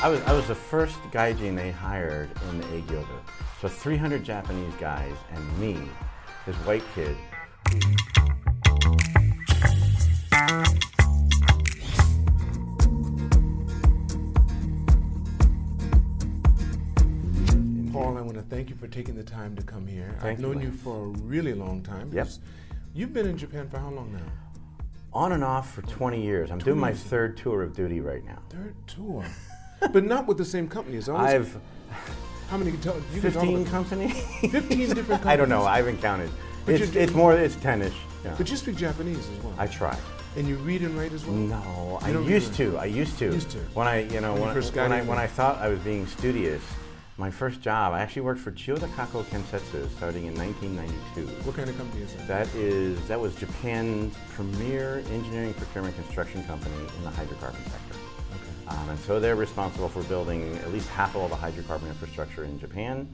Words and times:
I 0.00 0.08
was, 0.08 0.20
I 0.22 0.32
was 0.32 0.46
the 0.46 0.54
first 0.54 0.96
gaijin 1.10 1.56
they 1.56 1.72
hired 1.72 2.30
in 2.50 2.60
the 2.60 2.66
egg 2.68 2.86
Eigyobu. 2.86 3.06
So 3.60 3.66
300 3.66 4.22
Japanese 4.22 4.72
guys 4.78 5.16
and 5.32 5.58
me, 5.58 5.76
this 6.46 6.54
white 6.58 6.84
kid. 6.94 7.16
Paul, 17.92 18.16
I 18.16 18.20
want 18.20 18.34
to 18.34 18.42
thank 18.42 18.70
you 18.70 18.76
for 18.76 18.86
taking 18.86 19.16
the 19.16 19.24
time 19.24 19.56
to 19.56 19.62
come 19.62 19.84
here. 19.84 20.14
Thank 20.20 20.24
I've 20.24 20.40
you, 20.40 20.46
known 20.46 20.60
you 20.60 20.68
Lance. 20.68 20.80
for 20.82 21.06
a 21.06 21.08
really 21.08 21.54
long 21.54 21.82
time. 21.82 22.12
Yep. 22.12 22.28
You've 22.94 23.12
been 23.12 23.26
in 23.26 23.36
Japan 23.36 23.68
for 23.68 23.78
how 23.78 23.90
long 23.90 24.12
now? 24.12 24.20
On 25.12 25.32
and 25.32 25.42
off 25.42 25.74
for 25.74 25.82
20 25.82 26.22
years. 26.22 26.52
I'm 26.52 26.58
doing 26.58 26.78
my 26.78 26.90
years. 26.90 27.02
third 27.02 27.36
tour 27.36 27.64
of 27.64 27.74
duty 27.74 27.98
right 28.00 28.24
now. 28.24 28.38
Third 28.50 28.76
tour. 28.86 29.24
But 29.92 30.04
not 30.04 30.26
with 30.26 30.38
the 30.38 30.44
same 30.44 30.68
company. 30.68 30.96
It's 30.96 31.08
always, 31.08 31.34
I've 31.34 31.58
how 32.50 32.56
many 32.56 32.70
can 32.72 32.80
tell? 32.80 32.96
You 33.14 33.20
can 33.20 33.32
talk 33.32 33.42
15 33.42 33.66
companies. 33.66 34.12
15 34.40 34.50
different 34.50 34.96
companies. 34.96 35.26
I 35.26 35.36
don't 35.36 35.48
know. 35.50 35.64
I 35.64 35.76
haven't 35.76 36.00
counted. 36.00 36.30
But 36.64 36.76
It's, 36.80 36.94
it's 36.94 37.12
more. 37.12 37.34
It's 37.34 37.56
10ish. 37.56 37.92
Yeah. 38.24 38.34
But 38.36 38.50
you 38.50 38.56
speak 38.56 38.76
Japanese 38.76 39.18
as 39.18 39.44
well. 39.44 39.54
I 39.58 39.66
try. 39.66 39.96
and 40.36 40.48
you 40.48 40.56
read 40.56 40.82
and 40.82 40.96
write 40.98 41.12
as 41.12 41.24
well? 41.26 41.36
No, 41.36 41.98
I 42.02 42.10
used 42.10 42.54
to. 42.54 42.76
I 42.78 42.86
used 42.86 43.18
to. 43.18 43.26
Used 43.26 43.50
to. 43.50 43.58
When 43.74 43.86
I, 43.86 44.04
you 44.08 44.20
know, 44.20 44.32
When 44.32 44.54
you 44.54 44.60
when, 44.62 44.72
got 44.72 44.90
when 44.90 44.92
I 44.92 45.02
when. 45.02 45.18
I 45.18 45.26
thought 45.26 45.58
I 45.58 45.68
was 45.68 45.78
being 45.80 46.06
studious, 46.06 46.62
my 47.16 47.30
first 47.30 47.60
job, 47.60 47.92
I 47.92 48.00
actually 48.00 48.22
worked 48.22 48.40
for 48.40 48.52
Chiyoda 48.52 48.88
Kako 48.94 49.24
Kensetsu 49.24 49.88
starting 49.96 50.26
in 50.26 50.34
1992. 50.34 51.26
What 51.46 51.56
kind 51.56 51.68
of 51.68 51.76
company 51.76 52.02
is 52.02 52.14
that? 52.14 52.28
That 52.28 52.54
is 52.54 52.98
that 53.08 53.20
was 53.20 53.34
Japan's 53.34 54.14
premier 54.34 55.02
engineering 55.12 55.52
procurement 55.54 55.96
construction 55.96 56.44
company 56.44 56.76
in 56.96 57.04
the 57.04 57.10
hydrocarbon 57.10 57.62
sector. 57.70 57.98
Um, 58.68 58.90
and 58.90 58.98
so 59.00 59.18
they're 59.18 59.36
responsible 59.36 59.88
for 59.88 60.02
building 60.04 60.54
at 60.58 60.72
least 60.72 60.88
half 60.90 61.14
of 61.14 61.22
all 61.22 61.28
the 61.28 61.34
hydrocarbon 61.36 61.88
infrastructure 61.88 62.44
in 62.44 62.58
Japan, 62.58 63.08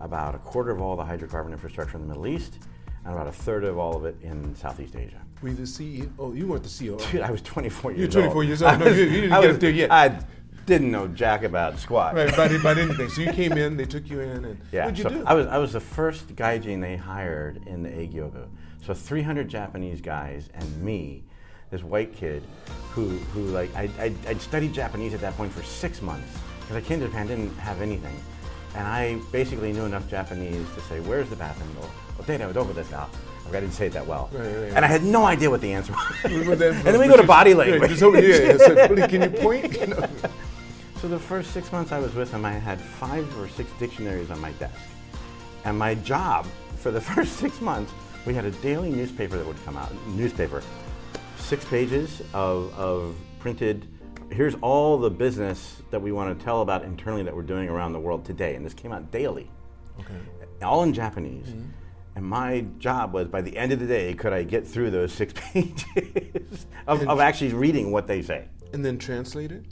about 0.00 0.34
a 0.34 0.38
quarter 0.38 0.70
of 0.70 0.80
all 0.80 0.96
the 0.96 1.02
hydrocarbon 1.04 1.50
infrastructure 1.52 1.96
in 1.96 2.02
the 2.02 2.08
Middle 2.08 2.26
East, 2.26 2.58
and 3.04 3.12
about 3.14 3.26
a 3.26 3.32
third 3.32 3.64
of 3.64 3.78
all 3.78 3.96
of 3.96 4.04
it 4.04 4.16
in 4.22 4.54
Southeast 4.54 4.94
Asia. 4.94 5.20
Were 5.40 5.48
you 5.48 5.54
the 5.56 5.62
CEO? 5.62 6.08
Oh, 6.18 6.32
you 6.32 6.46
weren't 6.46 6.62
the 6.62 6.68
CEO. 6.68 7.10
Dude, 7.10 7.22
I 7.22 7.30
was 7.32 7.42
24 7.42 7.92
years. 7.92 8.14
You're 8.14 8.22
years 8.22 8.32
24 8.32 8.36
old. 8.36 8.46
years 8.46 8.62
old. 8.62 8.72
I 8.72 8.76
No, 8.76 8.84
was- 8.84 8.96
you- 8.98 9.04
you 9.06 9.20
didn't 9.22 9.32
I 9.32 9.40
get 9.40 9.46
was- 9.48 9.54
up 9.56 9.60
there 9.60 9.70
yet. 9.70 9.90
I 9.90 10.18
didn't 10.66 10.92
know 10.92 11.08
jack 11.08 11.42
about 11.42 11.80
squat. 11.80 12.14
Right, 12.14 12.32
about, 12.32 12.52
about 12.52 12.78
anything. 12.78 13.08
So 13.08 13.22
you 13.22 13.32
came 13.32 13.52
in, 13.52 13.76
they 13.76 13.84
took 13.86 14.08
you 14.08 14.20
in, 14.20 14.44
and 14.44 14.60
Yeah, 14.70 14.84
what'd 14.84 14.98
you 14.98 15.02
so 15.02 15.10
do? 15.10 15.24
I 15.26 15.34
was 15.34 15.46
I 15.48 15.58
was 15.58 15.72
the 15.72 15.80
first 15.80 16.36
gaijin 16.36 16.80
they 16.80 16.96
hired 16.96 17.66
in 17.66 17.82
the 17.82 17.88
Eigyobu. 17.90 18.46
So 18.86 18.94
300 18.94 19.48
Japanese 19.48 20.00
guys 20.00 20.48
and 20.54 20.82
me, 20.82 21.24
this 21.72 21.82
white 21.82 22.14
kid, 22.14 22.44
who 22.92 23.08
who 23.34 23.46
like 23.46 23.74
I 23.74 23.90
I 23.98 24.14
I'd 24.28 24.40
studied 24.40 24.72
Japanese 24.72 25.14
at 25.14 25.20
that 25.22 25.36
point 25.36 25.52
for 25.52 25.64
six 25.64 26.00
months 26.00 26.38
because 26.60 26.76
I 26.76 26.80
came 26.80 27.00
to 27.00 27.06
Japan 27.06 27.26
didn't 27.26 27.56
have 27.56 27.80
anything, 27.80 28.14
and 28.76 28.86
I 28.86 29.18
basically 29.32 29.72
knew 29.72 29.84
enough 29.86 30.08
Japanese 30.08 30.66
to 30.76 30.80
say 30.82 31.00
where's 31.00 31.28
the 31.28 31.36
bathroom? 31.36 31.74
Oh, 31.80 32.22
Oteira 32.22 32.46
wa 32.46 32.52
doko 32.52 32.72
desu 32.74 32.90
ka? 32.90 33.08
Okay, 33.48 33.56
I 33.56 33.60
didn't 33.60 33.74
say 33.74 33.86
it 33.86 33.92
that 33.94 34.06
well, 34.06 34.30
Right, 34.32 34.44
right, 34.44 34.72
and 34.76 34.84
I 34.84 34.88
had 34.88 35.02
no 35.02 35.24
idea 35.24 35.50
what 35.50 35.60
the 35.60 35.72
answer 35.72 35.92
was. 35.92 36.60
And 36.62 36.84
then 36.84 37.00
we 37.00 37.08
go 37.08 37.16
to 37.16 37.26
body 37.26 37.54
language. 37.54 37.90
just 37.90 38.02
over 38.02 38.20
here. 38.20 38.56
So, 38.58 38.74
can 39.08 39.22
you 39.22 39.30
point? 39.30 39.72
You 39.80 39.86
know? 39.88 40.06
So 41.00 41.08
the 41.08 41.18
first 41.18 41.50
six 41.50 41.72
months 41.72 41.90
I 41.90 41.98
was 41.98 42.14
with 42.14 42.30
him, 42.30 42.44
I 42.44 42.52
had 42.52 42.80
five 42.80 43.26
or 43.40 43.48
six 43.48 43.68
dictionaries 43.80 44.30
on 44.30 44.38
my 44.40 44.52
desk. 44.52 44.78
And 45.64 45.76
my 45.76 45.96
job 45.96 46.46
for 46.76 46.92
the 46.92 47.00
first 47.00 47.38
six 47.38 47.60
months, 47.60 47.92
we 48.24 48.34
had 48.34 48.44
a 48.44 48.52
daily 48.62 48.90
newspaper 48.90 49.36
that 49.36 49.44
would 49.44 49.62
come 49.64 49.76
out. 49.76 49.90
Newspaper, 50.08 50.62
six 51.52 51.66
pages 51.66 52.22
of, 52.32 52.72
of 52.78 53.14
printed. 53.38 53.86
Here's 54.30 54.54
all 54.62 54.96
the 54.96 55.10
business 55.10 55.82
that 55.90 56.00
we 56.00 56.10
want 56.10 56.38
to 56.38 56.42
tell 56.42 56.62
about 56.62 56.82
internally 56.82 57.22
that 57.24 57.36
we're 57.36 57.42
doing 57.42 57.68
around 57.68 57.92
the 57.92 58.00
world 58.00 58.24
today. 58.24 58.54
And 58.54 58.64
this 58.64 58.72
came 58.72 58.90
out 58.90 59.10
daily, 59.10 59.50
Okay. 60.00 60.14
all 60.62 60.82
in 60.82 60.94
Japanese. 60.94 61.48
Mm-hmm. 61.48 61.68
And 62.16 62.24
my 62.24 62.64
job 62.78 63.12
was 63.12 63.28
by 63.28 63.42
the 63.42 63.54
end 63.54 63.70
of 63.70 63.80
the 63.80 63.86
day, 63.86 64.14
could 64.14 64.32
I 64.32 64.44
get 64.44 64.66
through 64.66 64.92
those 64.92 65.12
six 65.12 65.34
pages 65.52 66.66
of, 66.86 67.06
of 67.06 67.20
actually 67.20 67.52
reading 67.52 67.92
what 67.92 68.06
they 68.06 68.22
say? 68.22 68.48
And 68.72 68.82
then 68.82 68.96
translate 68.96 69.52
it 69.52 69.62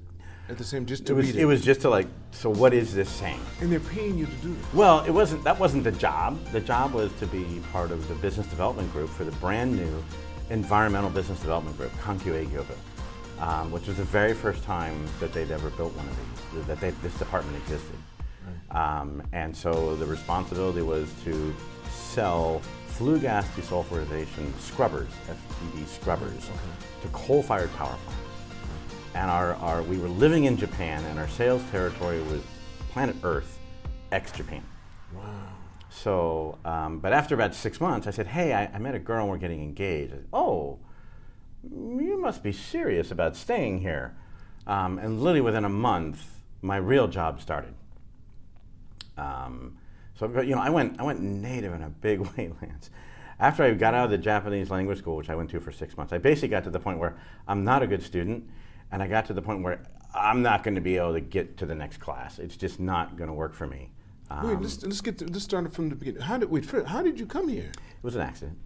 at 0.51 0.59
the 0.59 0.65
same, 0.65 0.85
just 0.85 1.07
to 1.07 1.13
It 1.13 1.17
was, 1.17 1.27
read 1.29 1.37
it 1.37 1.41
it 1.41 1.45
was 1.47 1.65
just 1.65 1.81
to 1.81 1.89
like, 1.89 2.09
so 2.33 2.51
what 2.51 2.75
is 2.75 2.93
this 2.93 3.09
saying? 3.09 3.41
And 3.63 3.73
they're 3.73 3.81
paying 3.81 4.19
you 4.19 4.27
to 4.27 4.33
do 4.43 4.53
this. 4.53 4.75
Well, 4.75 5.03
it 5.05 5.13
wasn't. 5.13 5.45
That 5.45 5.59
wasn't 5.59 5.85
the 5.85 5.93
job. 5.93 6.45
The 6.53 6.61
job 6.61 6.93
was 6.93 7.11
to 7.21 7.27
be 7.27 7.63
part 7.73 7.91
of 7.91 8.07
the 8.09 8.17
business 8.17 8.47
development 8.49 8.93
group 8.93 9.09
for 9.09 9.25
the 9.25 9.33
brand 9.33 9.75
new 9.75 10.05
environmental 10.51 11.11
business 11.11 11.41
development 11.41 11.77
group, 11.77 11.93
Kankyo 12.03 12.47
Eigyobu, 12.47 13.43
um, 13.43 13.71
which 13.71 13.87
was 13.87 13.97
the 13.97 14.05
very 14.05 14.35
first 14.35 14.63
time 14.65 15.07
that 15.21 15.33
they'd 15.33 15.51
ever 15.51 15.71
built 15.71 15.95
one 15.97 16.07
of 16.07 16.17
these. 16.17 16.67
That 16.67 16.81
they, 16.81 16.91
this 17.03 17.17
department 17.19 17.57
existed, 17.63 17.97
um, 18.73 19.23
and 19.33 19.57
so 19.57 19.97
the 19.97 20.07
responsibility 20.07 20.83
was 20.83 21.13
to 21.25 21.55
sell 21.89 22.61
flue 22.87 23.19
gas 23.19 23.49
desulfurization 23.57 24.53
scrubbers, 24.59 25.09
FGD 25.29 25.87
scrubbers, 25.87 26.51
to 27.03 27.09
coal-fired 27.09 27.73
power 27.75 27.97
plants 28.05 28.21
and 29.15 29.31
our, 29.31 29.55
our 29.57 29.83
we 29.83 29.99
were 29.99 30.09
living 30.09 30.45
in 30.45 30.57
Japan, 30.57 31.05
and 31.07 31.19
our 31.19 31.29
sales 31.29 31.63
territory 31.71 32.23
was 32.23 32.43
planet 32.91 33.17
Earth, 33.23 33.59
ex 34.13 34.33
Japan. 34.33 34.63
Wow. 35.15 35.23
So, 35.91 36.59
um, 36.65 37.01
but 37.01 37.13
after 37.13 37.35
about 37.35 37.55
six 37.55 37.81
months, 37.81 38.07
I 38.07 38.11
said, 38.11 38.29
"Hey, 38.29 38.55
I, 38.55 38.67
I 38.67 38.79
met 38.79 38.95
a 38.95 38.99
girl, 38.99 39.23
and 39.23 39.31
we're 39.31 39.39
getting 39.39 39.63
engaged." 39.63 40.13
Said, 40.13 40.27
oh, 40.33 40.79
you 41.63 42.19
must 42.21 42.43
be 42.43 42.53
serious 42.53 43.11
about 43.11 43.37
staying 43.37 43.81
here. 43.81 44.15
Um, 44.67 44.99
and 44.99 45.21
literally 45.21 45.41
within 45.41 45.65
a 45.65 45.71
month, 45.71 46.25
my 46.63 46.77
real 46.77 47.09
job 47.09 47.41
started. 47.41 47.75
Um, 49.17 49.79
so, 50.19 50.29
but, 50.29 50.47
you 50.47 50.55
know, 50.55 50.61
I 50.61 50.71
went, 50.71 51.01
I 51.01 51.03
went 51.03 51.21
native 51.21 51.75
in 51.75 51.83
a 51.83 51.89
big 51.89 52.21
way, 52.37 52.53
Lance. 52.61 52.91
After 53.39 53.63
I 53.65 53.73
got 53.73 53.95
out 53.95 54.07
of 54.07 54.11
the 54.11 54.19
Japanese 54.19 54.71
language 54.71 54.99
school, 54.99 55.17
which 55.17 55.31
I 55.31 55.35
went 55.35 55.51
to 55.51 55.61
for 55.61 55.73
six 55.73 55.97
months, 55.97 56.13
I 56.13 56.19
basically 56.19 56.49
got 56.49 56.65
to 56.65 56.71
the 56.71 56.81
point 56.81 56.99
where 56.99 57.17
I'm 57.49 57.65
not 57.65 57.83
a 57.83 57.87
good 57.87 58.03
student, 58.03 58.45
and 58.93 59.03
I 59.03 59.07
got 59.07 59.27
to 59.27 59.33
the 59.33 59.43
point 59.43 59.63
where 59.63 59.83
I'm 60.15 60.43
not 60.43 60.63
going 60.63 60.75
to 60.75 60.81
be 60.81 60.99
able 60.99 61.15
to 61.15 61.21
get 61.21 61.57
to 61.59 61.67
the 61.67 61.75
next 61.75 61.99
class. 61.99 62.39
It's 62.39 62.57
just 62.57 62.81
not 62.81 63.17
going 63.17 63.29
to 63.29 63.35
work 63.35 63.55
for 63.55 63.67
me. 63.67 63.91
Um, 64.31 64.47
Wait, 64.49 64.61
let's, 64.61 64.83
let's 64.85 65.01
get 65.01 65.19
to, 65.19 65.27
let's 65.27 65.45
start 65.45 65.73
from 65.73 65.89
the 65.89 65.97
beginning. 65.97 66.21
How 66.23 66.39
did 66.39 66.51
wait? 66.51 66.65
First, 66.65 66.87
how 66.87 67.03
did 67.03 67.19
you 67.19 67.27
come 67.27 67.49
here? 67.49 67.71
it 67.75 68.03
was 68.03 68.15
an 68.15 68.23
accident. 68.23 68.59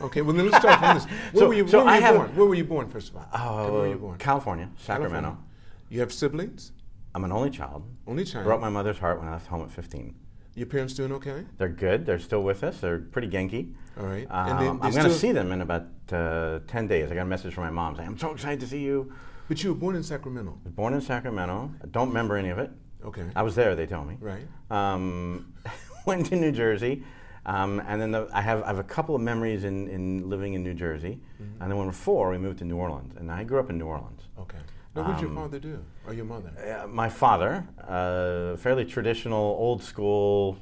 Okay, 0.00 0.20
well 0.20 0.34
then 0.34 0.48
let's 0.50 0.58
start 0.62 0.78
from 0.78 0.94
this. 0.96 1.04
Where 1.32 1.40
So- 1.40 1.48
were 1.48 1.54
you, 1.54 1.66
so 1.68 1.78
where 1.78 1.84
were 1.86 1.90
I 1.90 1.96
you 1.96 2.02
have- 2.02 2.16
born? 2.16 2.36
Where 2.36 2.46
were 2.46 2.54
you 2.54 2.64
born? 2.64 2.88
First 2.88 3.10
of 3.10 3.16
all, 3.16 3.26
Oh, 3.32 3.72
where 3.72 3.72
were 3.82 3.88
you 3.88 3.96
born? 3.96 4.18
California, 4.18 4.68
Sacramento. 4.76 5.14
California. 5.14 5.42
You 5.88 6.00
have 6.00 6.12
siblings? 6.12 6.72
I'm 7.14 7.24
an 7.24 7.32
only 7.32 7.48
child. 7.50 7.82
Only 8.06 8.24
child. 8.24 8.44
Broke 8.44 8.60
my 8.60 8.68
mother's 8.68 8.98
heart 8.98 9.18
when 9.18 9.28
I 9.28 9.32
left 9.32 9.46
home 9.46 9.62
at 9.62 9.70
15. 9.70 10.14
Your 10.54 10.66
parents 10.66 10.92
doing 10.94 11.12
okay? 11.12 11.44
They're 11.56 11.68
good. 11.68 12.04
They're 12.06 12.18
still 12.18 12.42
with 12.42 12.62
us. 12.62 12.78
They're 12.80 12.98
pretty 12.98 13.28
genki. 13.28 13.72
All 13.98 14.06
right. 14.06 14.26
Um, 14.30 14.58
they 14.58 14.68
I'm 14.68 14.78
going 14.78 15.04
to 15.04 15.12
see 15.12 15.32
them 15.32 15.50
in 15.52 15.62
about 15.62 15.86
uh, 16.12 16.60
10 16.66 16.86
days. 16.88 17.10
I 17.10 17.14
got 17.14 17.22
a 17.22 17.24
message 17.26 17.54
from 17.54 17.64
my 17.64 17.70
mom 17.70 17.96
saying, 17.96 18.08
I'm 18.08 18.18
so 18.18 18.32
excited 18.32 18.60
to 18.60 18.66
see 18.66 18.80
you. 18.80 19.12
But 19.48 19.62
you 19.62 19.70
were 19.72 19.78
born 19.78 19.96
in 19.96 20.02
Sacramento. 20.02 20.58
Born 20.66 20.92
in 20.94 21.00
Sacramento. 21.00 21.70
I 21.82 21.86
don't 21.88 22.08
remember 22.08 22.36
any 22.36 22.48
of 22.50 22.58
it. 22.58 22.70
Okay. 23.06 23.24
I 23.34 23.42
was 23.42 23.54
there, 23.54 23.74
they 23.76 23.86
tell 23.86 24.04
me. 24.04 24.16
Right. 24.20 24.46
Um, 24.70 25.52
went 26.06 26.26
to 26.26 26.36
New 26.36 26.52
Jersey. 26.52 27.04
Um, 27.44 27.80
and 27.86 28.00
then 28.00 28.10
the, 28.10 28.28
I, 28.32 28.40
have, 28.40 28.62
I 28.64 28.66
have 28.66 28.78
a 28.80 28.84
couple 28.84 29.14
of 29.14 29.20
memories 29.20 29.62
in, 29.62 29.88
in 29.88 30.28
living 30.28 30.54
in 30.54 30.64
New 30.64 30.74
Jersey. 30.74 31.20
Mm-hmm. 31.40 31.62
And 31.62 31.70
then 31.70 31.76
when 31.78 31.82
we 31.82 31.86
were 31.86 31.92
four, 31.92 32.30
we 32.30 32.38
moved 32.38 32.58
to 32.58 32.64
New 32.64 32.76
Orleans. 32.76 33.14
And 33.16 33.30
I 33.30 33.44
grew 33.44 33.60
up 33.60 33.70
in 33.70 33.78
New 33.78 33.86
Orleans. 33.86 34.22
Okay. 34.38 34.58
Now, 34.96 35.02
what 35.02 35.12
did 35.14 35.20
your 35.20 35.30
Um, 35.30 35.36
father 35.36 35.58
do, 35.60 35.84
or 36.06 36.14
your 36.14 36.24
mother? 36.24 36.50
Uh, 36.82 36.86
my 36.88 37.08
father, 37.08 37.66
uh, 37.86 38.56
fairly 38.56 38.84
traditional, 38.84 39.38
old 39.58 39.82
school 39.82 40.58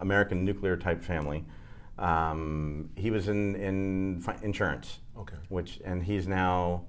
American 0.00 0.44
nuclear 0.44 0.76
type 0.76 1.02
family. 1.04 1.44
Um, 1.98 2.90
he 2.96 3.10
was 3.10 3.28
in, 3.28 3.54
in 3.56 4.20
fi- 4.20 4.38
insurance, 4.42 4.98
Okay. 5.18 5.36
which, 5.48 5.80
and 5.84 6.02
he's 6.02 6.26
now 6.26 6.84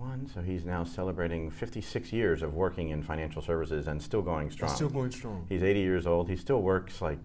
81, 0.00 0.30
so 0.34 0.40
he's 0.40 0.64
now 0.64 0.84
celebrating 0.84 1.50
56 1.50 2.12
years 2.12 2.42
of 2.42 2.54
working 2.54 2.90
in 2.90 3.02
financial 3.02 3.42
services 3.42 3.86
and 3.86 4.00
still 4.02 4.22
going 4.22 4.50
strong. 4.50 4.70
He's 4.70 4.76
still 4.76 4.88
going 4.88 5.10
strong. 5.10 5.46
He's 5.48 5.62
80 5.62 5.80
years 5.80 6.06
old. 6.06 6.28
He 6.28 6.36
still 6.36 6.62
works 6.62 7.00
like 7.02 7.18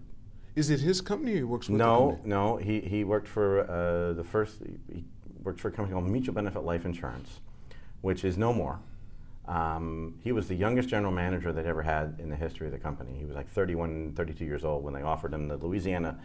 Is 0.54 0.70
it 0.70 0.80
his 0.80 1.00
company 1.00 1.34
he 1.34 1.42
works 1.42 1.68
with 1.68 1.78
no, 1.78 2.18
no. 2.24 2.56
He, 2.56 2.80
he 2.80 3.04
worked 3.04 3.28
for 3.28 3.60
uh, 3.70 4.12
the 4.14 4.24
first. 4.24 4.58
He 4.92 5.04
worked 5.42 5.60
for 5.60 5.68
a 5.68 5.70
company 5.70 5.94
called 5.98 6.10
Mutual 6.10 6.34
Benefit 6.34 6.64
Life 6.64 6.84
Insurance, 6.84 7.40
which 8.02 8.24
is 8.24 8.36
no 8.36 8.52
more. 8.52 8.78
Um, 9.46 10.18
he 10.24 10.32
was 10.32 10.48
the 10.48 10.56
youngest 10.56 10.88
general 10.88 11.12
manager 11.12 11.52
they'd 11.52 11.66
ever 11.66 11.82
had 11.82 12.16
in 12.18 12.28
the 12.28 12.36
history 12.36 12.66
of 12.66 12.72
the 12.72 12.78
company. 12.80 13.16
He 13.16 13.24
was 13.24 13.36
like 13.36 13.48
31, 13.48 14.14
32 14.16 14.44
years 14.44 14.64
old 14.64 14.82
when 14.82 14.92
they 14.92 15.02
offered 15.02 15.32
him 15.32 15.46
the 15.46 15.56
Louisiana 15.56 16.18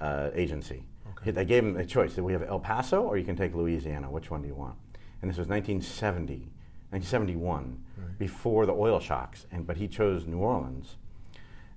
uh, 0.00 0.30
agency. 0.34 0.82
He- 1.24 1.30
They 1.30 1.44
gave 1.44 1.62
him 1.64 1.76
a 1.76 1.84
choice. 1.84 2.16
We 2.16 2.32
have 2.32 2.42
El 2.42 2.58
Paso 2.58 3.02
or 3.02 3.16
you 3.16 3.24
can 3.24 3.36
take 3.36 3.54
Louisiana. 3.54 4.10
Which 4.10 4.30
one 4.30 4.42
do 4.42 4.48
you 4.48 4.54
want? 4.56 4.74
And 5.20 5.30
this 5.30 5.38
was 5.38 5.48
1970, 5.48 6.48
1971, 6.90 7.84
before 8.18 8.66
the 8.66 8.72
oil 8.72 9.00
shocks. 9.00 9.46
And 9.50 9.66
but 9.66 9.76
he 9.76 9.88
chose 9.88 10.26
New 10.26 10.38
Orleans. 10.38 10.96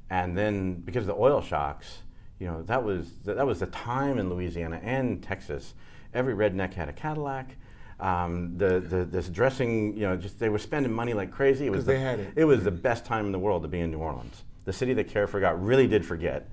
And 0.10 0.38
then 0.38 0.76
because 0.76 1.04
of 1.04 1.08
the 1.08 1.22
oil 1.22 1.42
shocks, 1.42 2.00
you 2.40 2.48
know, 2.48 2.64
that 2.64 2.84
was 2.84 3.12
that 3.26 3.46
was 3.46 3.60
the 3.60 3.68
time 3.68 4.18
in 4.18 4.30
Louisiana 4.30 4.80
and 4.84 5.22
Texas. 5.24 5.74
Every 6.14 6.34
redneck 6.34 6.74
had 6.74 6.90
a 6.90 6.94
Cadillac. 6.94 7.56
Um, 8.00 8.58
the, 8.58 8.80
the 8.80 9.06
this 9.06 9.30
dressing, 9.30 9.96
you 9.96 10.02
know, 10.02 10.18
just 10.18 10.40
they 10.40 10.50
were 10.50 10.58
spending 10.58 10.92
money 10.92 11.14
like 11.14 11.32
crazy. 11.32 11.68
It 11.68 11.70
was 11.70 11.86
the, 11.86 11.94
they 11.94 12.00
had 12.00 12.20
it. 12.20 12.34
It 12.36 12.46
was 12.46 12.64
the 12.64 12.72
best 12.72 13.06
time 13.06 13.28
in 13.28 13.32
the 13.32 13.40
world 13.40 13.62
to 13.62 13.68
be 13.68 13.80
in 13.80 13.92
New 13.92 14.00
Orleans. 14.00 14.44
The 14.66 14.74
city 14.74 14.94
that 14.96 15.08
Care 15.08 15.28
Forgot 15.28 15.64
really 15.64 15.88
did 15.88 16.04
forget. 16.04 16.50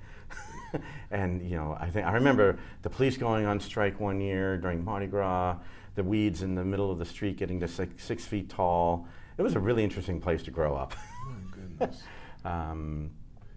and 1.10 1.42
you 1.42 1.56
know, 1.56 1.76
I 1.80 1.88
think 1.88 2.06
I 2.06 2.12
remember 2.12 2.58
the 2.82 2.90
police 2.90 3.16
going 3.16 3.46
on 3.46 3.58
strike 3.58 3.98
one 3.98 4.20
year 4.20 4.58
during 4.58 4.84
Mardi 4.84 5.06
Gras. 5.06 5.56
The 5.98 6.04
weeds 6.04 6.42
in 6.42 6.54
the 6.54 6.64
middle 6.64 6.92
of 6.92 7.00
the 7.00 7.04
street 7.04 7.36
getting 7.38 7.58
to 7.58 7.66
six, 7.66 8.04
six 8.04 8.24
feet 8.24 8.48
tall. 8.48 9.08
It 9.36 9.42
was 9.42 9.56
a 9.56 9.58
really 9.58 9.82
interesting 9.82 10.20
place 10.20 10.44
to 10.44 10.52
grow 10.52 10.76
up. 10.76 10.94
My 11.26 11.34
goodness. 11.50 12.02
Um, 12.44 13.10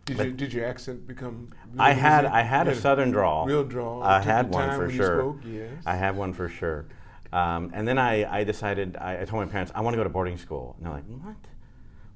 Did, 0.05 0.17
you, 0.17 0.31
did 0.31 0.51
your 0.51 0.65
accent 0.65 1.05
become? 1.05 1.51
I 1.77 1.91
had? 1.91 2.25
I 2.25 2.41
had 2.41 2.65
You 2.65 2.73
a 2.73 2.75
southern 2.75 3.11
drawl. 3.11 3.45
real 3.45 3.63
drawl. 3.63 4.01
I 4.01 4.21
had 4.21 4.51
one 4.51 4.75
for 4.75 4.89
sure. 4.89 5.19
spoke, 5.19 5.37
yes. 5.45 5.69
I 5.85 5.95
had 5.95 6.17
one 6.17 6.33
for 6.33 6.49
sure. 6.49 6.87
Um, 7.31 7.69
and 7.75 7.87
then 7.87 7.99
I, 7.99 8.39
I 8.39 8.43
decided 8.43 8.97
I, 8.97 9.21
I 9.21 9.25
told 9.25 9.45
my 9.45 9.51
parents 9.51 9.71
I 9.75 9.81
want 9.81 9.93
to 9.93 9.97
go 9.97 10.03
to 10.03 10.09
boarding 10.09 10.39
school. 10.39 10.73
And 10.77 10.87
they're 10.87 10.93
like, 10.93 11.05
what? 11.05 11.35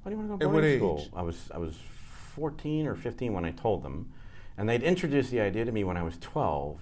Why 0.02 0.10
do 0.10 0.10
you 0.10 0.16
want 0.16 0.28
to 0.28 0.32
go 0.32 0.38
to 0.38 0.44
At 0.44 0.46
what 0.48 0.52
boarding 0.54 0.70
age? 0.72 0.78
school? 0.78 1.06
I 1.14 1.22
was 1.22 1.50
I 1.54 1.58
was 1.58 1.76
14 2.34 2.88
or 2.88 2.96
15 2.96 3.32
when 3.32 3.44
I 3.44 3.52
told 3.52 3.84
them, 3.84 4.10
and 4.58 4.68
they'd 4.68 4.82
introduced 4.82 5.30
the 5.30 5.40
idea 5.40 5.64
to 5.64 5.70
me 5.70 5.84
when 5.84 5.96
I 5.96 6.02
was 6.02 6.18
12, 6.18 6.80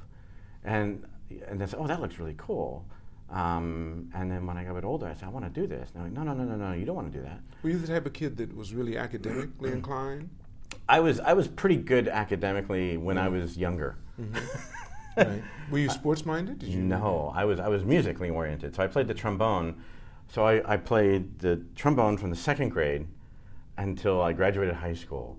and 0.64 1.04
and 1.46 1.60
they 1.60 1.66
said, 1.66 1.78
oh, 1.78 1.86
that 1.86 2.00
looks 2.00 2.18
really 2.18 2.34
cool. 2.38 2.86
Um, 3.34 4.10
and 4.14 4.30
then 4.30 4.46
when 4.46 4.56
I 4.56 4.62
got 4.62 4.70
a 4.70 4.74
bit 4.74 4.84
older, 4.84 5.06
I 5.06 5.14
said, 5.14 5.24
I 5.24 5.28
want 5.28 5.44
to 5.52 5.60
do 5.60 5.66
this. 5.66 5.90
And 5.94 6.04
like, 6.04 6.12
no, 6.12 6.22
no, 6.22 6.34
no, 6.34 6.44
no, 6.44 6.54
no, 6.54 6.72
you 6.72 6.84
don't 6.84 6.94
want 6.94 7.12
to 7.12 7.18
do 7.18 7.24
that. 7.24 7.40
Were 7.64 7.70
you 7.70 7.78
the 7.78 7.88
type 7.88 8.06
of 8.06 8.12
kid 8.12 8.36
that 8.36 8.56
was 8.56 8.72
really 8.72 8.96
academically 8.96 9.72
inclined? 9.72 10.30
I 10.88 11.00
was 11.00 11.18
I 11.18 11.32
was 11.32 11.48
pretty 11.48 11.76
good 11.76 12.06
academically 12.06 12.96
when 12.96 13.18
I 13.18 13.28
was 13.28 13.56
younger. 13.56 13.96
right. 15.16 15.42
Were 15.68 15.78
you 15.78 15.88
sports 16.00 16.24
minded? 16.24 16.60
Did 16.60 16.68
you? 16.68 16.80
No, 16.80 17.32
I 17.34 17.44
was 17.44 17.58
I 17.58 17.66
was 17.66 17.84
musically 17.84 18.30
oriented. 18.30 18.76
So 18.76 18.84
I 18.84 18.86
played 18.86 19.08
the 19.08 19.14
trombone. 19.14 19.82
So 20.28 20.46
I, 20.46 20.74
I 20.74 20.76
played 20.76 21.40
the 21.40 21.62
trombone 21.74 22.16
from 22.16 22.30
the 22.30 22.36
second 22.36 22.68
grade 22.68 23.08
until 23.76 24.22
I 24.22 24.32
graduated 24.32 24.76
high 24.76 24.94
school. 24.94 25.38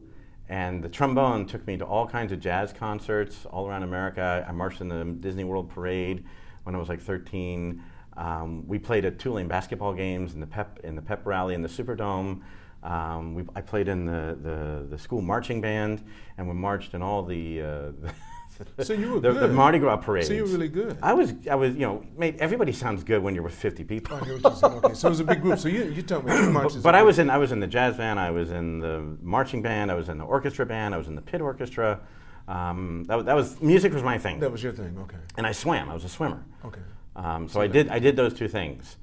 And 0.49 0.83
the 0.83 0.89
trombone 0.89 1.45
took 1.45 1.65
me 1.65 1.77
to 1.77 1.85
all 1.85 2.05
kinds 2.05 2.31
of 2.31 2.39
jazz 2.39 2.73
concerts 2.73 3.45
all 3.45 3.67
around 3.67 3.83
America. 3.83 4.45
I 4.47 4.51
marched 4.51 4.81
in 4.81 4.89
the 4.89 5.05
Disney 5.05 5.43
World 5.43 5.69
Parade 5.69 6.25
when 6.65 6.75
I 6.75 6.77
was 6.77 6.89
like 6.89 7.01
13. 7.01 7.81
Um, 8.17 8.67
we 8.67 8.79
played 8.79 9.05
at 9.05 9.19
Tulane 9.19 9.47
basketball 9.47 9.93
games 9.93 10.33
in 10.33 10.39
the 10.39 10.47
pep 10.47 10.79
in 10.83 10.95
the 10.95 11.01
pep 11.01 11.25
rally 11.25 11.53
in 11.53 11.61
the 11.61 11.69
Superdome. 11.69 12.41
Um, 12.83 13.33
we, 13.33 13.43
I 13.55 13.61
played 13.61 13.87
in 13.87 14.05
the, 14.05 14.37
the, 14.39 14.85
the 14.89 14.97
school 14.97 15.21
marching 15.21 15.59
band, 15.59 16.03
and 16.37 16.47
we 16.47 16.53
marched 16.53 16.93
in 16.93 17.01
all 17.01 17.23
the, 17.23 17.61
uh, 17.61 17.91
So 18.83 18.93
you 18.93 19.13
were 19.13 19.19
the, 19.19 19.33
the. 19.33 19.47
Mardi 19.49 19.79
Gras 19.79 19.97
parades. 19.97 20.27
So 20.27 20.33
you 20.33 20.43
were 20.43 20.49
really 20.49 20.69
good. 20.69 20.97
I 21.01 21.13
was, 21.13 21.33
I 21.49 21.55
was, 21.55 21.73
you 21.73 21.81
know, 21.81 22.05
mate. 22.15 22.37
Everybody 22.39 22.71
sounds 22.71 23.03
good 23.03 23.21
when 23.21 23.35
you're 23.35 23.43
with 23.43 23.53
50 23.53 23.83
people. 23.83 24.15
I 24.15 24.23
hear 24.23 24.35
what 24.35 24.43
you're 24.43 24.55
saying. 24.55 24.73
Okay, 24.85 24.93
so 24.93 25.07
it 25.07 25.11
was 25.11 25.19
a 25.19 25.25
big 25.25 25.41
group. 25.41 25.59
So 25.59 25.67
you 25.67 25.83
you 25.85 26.01
told 26.01 26.23
me 26.25 26.47
marches. 26.47 26.75
but 26.77 26.83
but 26.83 26.95
I 26.95 27.03
was 27.03 27.19
in, 27.19 27.29
I 27.29 27.37
was 27.37 27.51
in 27.51 27.59
the 27.59 27.67
jazz 27.67 27.97
band. 27.97 28.17
I 28.17 28.31
was 28.31 28.51
in 28.51 28.79
the 28.79 29.17
marching 29.21 29.61
band. 29.61 29.91
I 29.91 29.95
was 29.95 30.07
in 30.07 30.17
the 30.17 30.23
orchestra 30.23 30.65
band. 30.65 30.93
I 30.95 30.97
was 30.97 31.07
in 31.07 31.15
the 31.15 31.21
pit 31.21 31.41
orchestra. 31.41 31.99
Um, 32.47 33.05
that, 33.07 33.15
was- 33.15 33.25
that 33.25 33.35
was 33.35 33.61
music 33.61 33.93
was 33.93 34.03
my 34.03 34.17
thing. 34.17 34.39
That 34.39 34.51
was 34.51 34.61
your 34.63 34.73
thing. 34.73 34.95
Okay. 35.03 35.17
and 35.37 35.47
I 35.47 35.51
swam. 35.51 35.89
I 35.89 35.93
was 35.93 36.03
a 36.05 36.09
swimmer. 36.09 36.43
Okay. 36.63 36.81
Um, 37.15 37.47
so 37.47 37.61
I 37.61 37.67
did, 37.67 37.89
I 37.89 37.99
did 37.99 38.15
those 38.15 38.33
two 38.33 38.47
things 38.47 38.97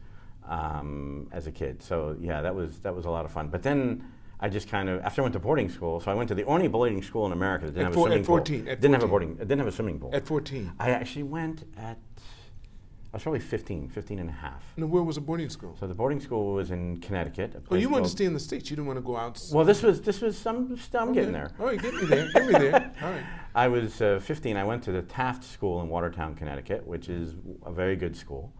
um, 0.48 1.28
as 1.32 1.46
a 1.46 1.52
kid. 1.52 1.82
So 1.82 2.16
yeah, 2.20 2.42
that 2.42 2.54
was 2.54 2.78
that 2.80 2.94
was 2.94 3.04
a 3.04 3.10
lot 3.10 3.24
of 3.24 3.32
fun. 3.32 3.48
But 3.48 3.62
then. 3.62 4.04
I 4.44 4.48
just 4.48 4.68
kind 4.68 4.88
of 4.88 5.00
after 5.04 5.20
I 5.20 5.22
went 5.22 5.34
to 5.34 5.38
boarding 5.38 5.68
school, 5.70 6.00
so 6.00 6.10
I 6.10 6.14
went 6.14 6.26
to 6.30 6.34
the 6.34 6.42
only 6.46 6.66
boarding 6.66 7.00
school 7.00 7.26
in 7.26 7.30
America 7.32 7.66
that 7.66 7.74
didn't 7.74 7.86
At 7.86 7.90
have 7.90 7.94
four- 7.94 8.08
a 8.08 8.10
swimming 8.10 8.22
at 8.22 8.26
14, 8.26 8.62
pool. 8.64 8.72
at 8.72 8.80
didn't 8.80 8.94
have 8.94 9.02
a 9.04 9.06
14. 9.08 9.28
boarding. 9.28 9.36
Didn't 9.46 9.58
have 9.58 9.68
a 9.68 9.72
swimming 9.72 9.98
pool. 10.00 10.10
At 10.12 10.26
14. 10.26 10.72
I 10.80 10.90
actually 10.90 11.22
went 11.22 11.62
at, 11.76 11.98
I 13.12 13.16
was 13.16 13.24
probably 13.24 13.40
15, 13.40 13.90
15 13.90 14.18
and 14.20 14.30
a 14.30 14.32
half. 14.32 14.72
Now, 14.78 14.86
where 14.86 15.02
was 15.02 15.18
a 15.18 15.20
boarding 15.20 15.50
school? 15.50 15.76
So 15.78 15.86
the 15.86 15.94
boarding 15.94 16.18
school 16.18 16.54
was 16.54 16.70
in 16.70 16.98
Connecticut. 17.00 17.62
Oh, 17.70 17.74
you 17.74 17.90
wanted 17.90 18.04
to 18.04 18.10
stay 18.10 18.24
in 18.24 18.32
the 18.32 18.40
states. 18.40 18.70
You 18.70 18.76
didn't 18.76 18.86
want 18.86 18.96
to 18.96 19.02
go 19.02 19.18
out. 19.18 19.38
Well, 19.52 19.66
this 19.66 19.82
was 19.82 20.00
this 20.00 20.22
was 20.22 20.38
some. 20.38 20.74
Stuff 20.78 21.02
I'm 21.02 21.08
Okay. 21.10 21.20
getting 21.20 21.32
there. 21.32 21.50
All 21.60 21.66
right, 21.66 21.80
get 21.80 21.92
me 21.94 22.06
there. 22.06 22.30
Get 22.32 22.46
me 22.46 22.52
there. 22.52 22.92
All 23.02 23.10
right. 23.10 23.24
I 23.54 23.68
was 23.68 24.00
uh, 24.00 24.18
15. 24.22 24.56
I 24.56 24.64
went 24.64 24.82
to 24.84 24.92
the 24.92 25.02
Taft 25.02 25.44
School 25.44 25.82
in 25.82 25.90
Watertown, 25.90 26.34
Connecticut, 26.34 26.86
which 26.86 27.10
is 27.10 27.34
a 27.66 27.70
very 27.70 27.96
good 27.96 28.16
school. 28.16 28.50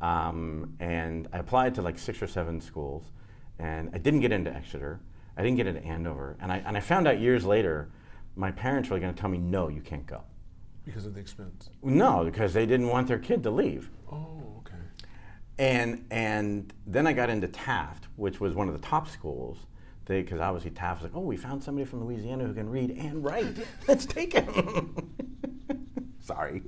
Um, 0.00 0.74
and 0.80 1.28
I 1.30 1.38
applied 1.38 1.74
to 1.74 1.82
like 1.82 1.98
six 1.98 2.22
or 2.22 2.26
seven 2.26 2.58
schools, 2.58 3.12
and 3.58 3.90
I 3.92 3.98
didn't 3.98 4.20
get 4.20 4.32
into 4.32 4.50
Exeter. 4.50 5.00
I 5.36 5.42
didn't 5.42 5.58
get 5.58 5.66
into 5.66 5.84
Andover, 5.84 6.38
and 6.40 6.50
I 6.50 6.62
and 6.66 6.74
I 6.74 6.80
found 6.80 7.06
out 7.06 7.20
years 7.20 7.44
later, 7.44 7.90
my 8.34 8.50
parents 8.50 8.88
were 8.88 8.98
going 8.98 9.12
to 9.14 9.20
tell 9.20 9.28
me, 9.28 9.36
no, 9.36 9.68
you 9.68 9.82
can't 9.82 10.06
go. 10.06 10.22
Because 10.84 11.06
of 11.06 11.14
the 11.14 11.20
expense. 11.20 11.70
No, 11.82 12.24
because 12.24 12.52
they 12.52 12.66
didn't 12.66 12.88
want 12.88 13.08
their 13.08 13.18
kid 13.18 13.42
to 13.44 13.50
leave. 13.50 13.90
Oh, 14.10 14.42
okay. 14.58 14.74
And 15.58 16.04
and 16.10 16.72
then 16.86 17.06
I 17.06 17.12
got 17.12 17.30
into 17.30 17.48
Taft, 17.48 18.08
which 18.16 18.40
was 18.40 18.54
one 18.54 18.68
of 18.68 18.74
the 18.74 18.86
top 18.86 19.08
schools. 19.08 19.58
They 20.06 20.22
because 20.22 20.40
obviously 20.40 20.70
Taft 20.70 21.02
was 21.02 21.10
like, 21.10 21.16
oh, 21.16 21.24
we 21.24 21.36
found 21.36 21.62
somebody 21.62 21.84
from 21.84 22.04
Louisiana 22.04 22.44
who 22.44 22.54
can 22.54 22.68
read 22.68 22.90
and 22.90 23.22
write. 23.22 23.56
Let's 23.88 24.06
take 24.06 24.32
him. 24.32 25.12
Sorry. 26.20 26.62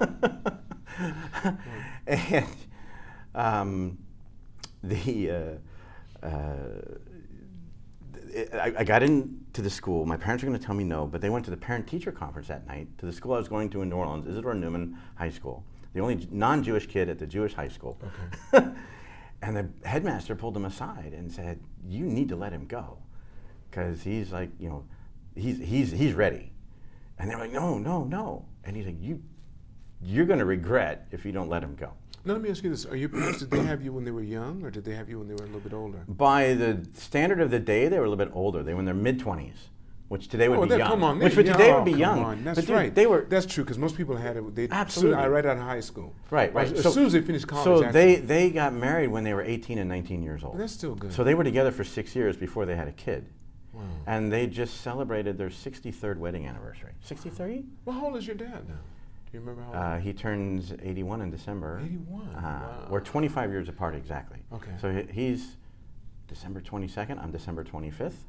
and 2.06 2.46
um, 3.34 3.98
the. 4.82 5.30
Uh, 5.30 6.26
uh, 6.26 6.98
I, 8.54 8.72
I 8.78 8.84
got 8.84 9.02
into 9.02 9.62
the 9.62 9.70
school. 9.70 10.04
My 10.06 10.16
parents 10.16 10.42
were 10.42 10.48
going 10.48 10.58
to 10.58 10.64
tell 10.64 10.74
me 10.74 10.84
no, 10.84 11.06
but 11.06 11.20
they 11.20 11.30
went 11.30 11.44
to 11.46 11.50
the 11.50 11.56
parent-teacher 11.56 12.12
conference 12.12 12.48
that 12.48 12.66
night 12.66 12.88
to 12.98 13.06
the 13.06 13.12
school 13.12 13.34
I 13.34 13.38
was 13.38 13.48
going 13.48 13.70
to 13.70 13.82
in 13.82 13.88
New 13.88 13.96
Orleans, 13.96 14.26
Isidore 14.26 14.54
Newman 14.54 14.96
High 15.16 15.30
School, 15.30 15.64
the 15.94 16.00
only 16.00 16.28
non-Jewish 16.30 16.86
kid 16.86 17.08
at 17.08 17.18
the 17.18 17.26
Jewish 17.26 17.54
high 17.54 17.68
school. 17.68 17.98
Okay. 18.54 18.68
and 19.42 19.56
the 19.56 19.68
headmaster 19.84 20.34
pulled 20.34 20.56
him 20.56 20.64
aside 20.64 21.12
and 21.16 21.30
said, 21.30 21.60
"You 21.86 22.04
need 22.04 22.28
to 22.28 22.36
let 22.36 22.52
him 22.52 22.66
go, 22.66 22.98
because 23.70 24.02
he's 24.02 24.32
like, 24.32 24.50
you 24.58 24.68
know, 24.68 24.84
he's 25.34 25.58
he's 25.58 25.90
he's 25.90 26.12
ready." 26.12 26.52
And 27.18 27.30
they're 27.30 27.38
like, 27.38 27.52
"No, 27.52 27.78
no, 27.78 28.04
no." 28.04 28.46
And 28.64 28.76
he's 28.76 28.86
like, 28.86 29.00
"You, 29.00 29.22
you're 30.02 30.26
going 30.26 30.38
to 30.38 30.44
regret 30.44 31.08
if 31.10 31.24
you 31.24 31.32
don't 31.32 31.48
let 31.48 31.62
him 31.62 31.74
go." 31.74 31.92
Now 32.24 32.34
let 32.34 32.42
me 32.42 32.50
ask 32.50 32.62
you 32.62 32.70
this: 32.70 32.84
Are 32.86 32.96
your 32.96 33.08
parents 33.08 33.38
did 33.38 33.50
they 33.50 33.62
have 33.62 33.82
you 33.82 33.92
when 33.92 34.04
they 34.04 34.10
were 34.10 34.22
young, 34.22 34.62
or 34.62 34.70
did 34.70 34.84
they 34.84 34.94
have 34.94 35.08
you 35.08 35.18
when 35.18 35.28
they 35.28 35.34
were 35.34 35.44
a 35.44 35.46
little 35.46 35.60
bit 35.60 35.72
older? 35.72 36.04
By 36.06 36.54
the 36.54 36.86
standard 36.94 37.40
of 37.40 37.50
the 37.50 37.58
day, 37.60 37.88
they 37.88 37.98
were 37.98 38.04
a 38.04 38.10
little 38.10 38.24
bit 38.24 38.34
older. 38.34 38.62
They 38.62 38.74
were 38.74 38.80
in 38.80 38.86
their 38.86 38.94
mid 38.94 39.20
twenties, 39.20 39.68
which 40.08 40.28
today 40.28 40.48
would 40.48 40.58
oh, 40.58 40.62
be 40.64 40.68
that, 40.70 40.78
young. 40.80 40.88
come 40.88 41.04
on, 41.04 41.18
which 41.18 41.32
they- 41.32 41.36
would 41.36 41.46
today 41.46 41.70
oh, 41.72 41.76
would 41.76 41.84
be 41.86 41.92
come 41.92 42.00
young. 42.00 42.18
on, 42.24 42.44
That's 42.44 42.60
dude, 42.60 42.70
right. 42.70 42.94
They 42.94 43.06
were 43.06 43.24
That's 43.28 43.46
true 43.46 43.64
because 43.64 43.78
most 43.78 43.96
people 43.96 44.16
had 44.16 44.36
it. 44.36 44.54
They 44.54 44.68
Absolutely. 44.70 45.16
I 45.16 45.28
right 45.28 45.46
out 45.46 45.56
of 45.56 45.62
high 45.62 45.80
school. 45.80 46.14
right, 46.30 46.52
right. 46.52 46.70
As, 46.70 46.82
so, 46.82 46.88
as 46.90 46.94
soon 46.94 47.06
as 47.06 47.12
they 47.12 47.22
finished 47.22 47.46
college. 47.46 47.64
so 47.64 47.84
actually. 47.84 48.16
they 48.16 48.20
they 48.20 48.50
got 48.50 48.74
married 48.74 49.08
when 49.08 49.24
they 49.24 49.32
were 49.32 49.42
18 49.42 49.78
and 49.78 49.88
19 49.88 50.22
years 50.22 50.44
old. 50.44 50.54
But 50.54 50.58
that's 50.60 50.72
still 50.74 50.94
good. 50.94 51.12
So 51.14 51.24
they 51.24 51.34
were 51.34 51.44
together 51.44 51.70
for 51.72 51.84
six 51.84 52.14
years 52.14 52.36
before 52.36 52.66
they 52.66 52.76
had 52.76 52.88
a 52.88 52.92
kid. 52.92 53.24
wow. 53.72 53.82
And 54.06 54.30
they 54.30 54.46
just 54.46 54.82
celebrated 54.82 55.38
their 55.38 55.48
63rd 55.48 56.18
wedding 56.18 56.46
anniversary. 56.46 56.92
63? 57.00 57.64
Well, 57.86 57.98
how 57.98 58.06
old 58.06 58.16
is 58.16 58.26
your 58.26 58.36
dad 58.36 58.68
now? 58.68 58.74
Do 59.30 59.38
you 59.38 59.44
remember 59.44 59.62
how? 59.72 59.78
Uh, 59.78 59.98
he 60.00 60.12
turns 60.12 60.72
81 60.82 61.20
in 61.22 61.30
December. 61.30 61.80
81. 61.84 62.20
Uh, 62.34 62.40
wow. 62.42 62.86
We're 62.90 63.00
25 63.00 63.50
years 63.50 63.68
apart 63.68 63.94
exactly. 63.94 64.38
Okay. 64.52 64.72
So 64.80 64.92
he- 64.92 65.12
he's 65.12 65.56
December 66.26 66.60
22nd. 66.60 67.18
I'm 67.22 67.30
December 67.30 67.62
25th. 67.62 68.24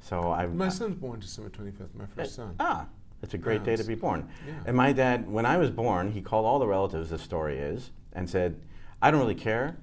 So 0.00 0.32
I. 0.32 0.46
My 0.46 0.68
son's 0.68 0.96
born 0.96 1.20
December 1.20 1.50
25th. 1.50 1.94
My 1.94 2.06
first 2.06 2.34
son. 2.34 2.56
Ah, 2.58 2.86
it's 3.22 3.34
a 3.34 3.38
great 3.38 3.62
day 3.62 3.76
to 3.76 3.84
be 3.84 3.94
born. 3.94 4.28
Yeah. 4.46 4.54
And 4.66 4.76
my 4.76 4.92
dad, 4.92 5.30
when 5.30 5.46
I 5.46 5.56
was 5.58 5.70
born, 5.70 6.10
he 6.10 6.20
called 6.22 6.44
all 6.46 6.58
the 6.58 6.66
relatives, 6.66 7.10
the 7.10 7.18
story 7.18 7.58
is, 7.58 7.90
and 8.12 8.28
said, 8.28 8.60
I 9.02 9.10
don't 9.10 9.20
really 9.20 9.34
care, 9.34 9.76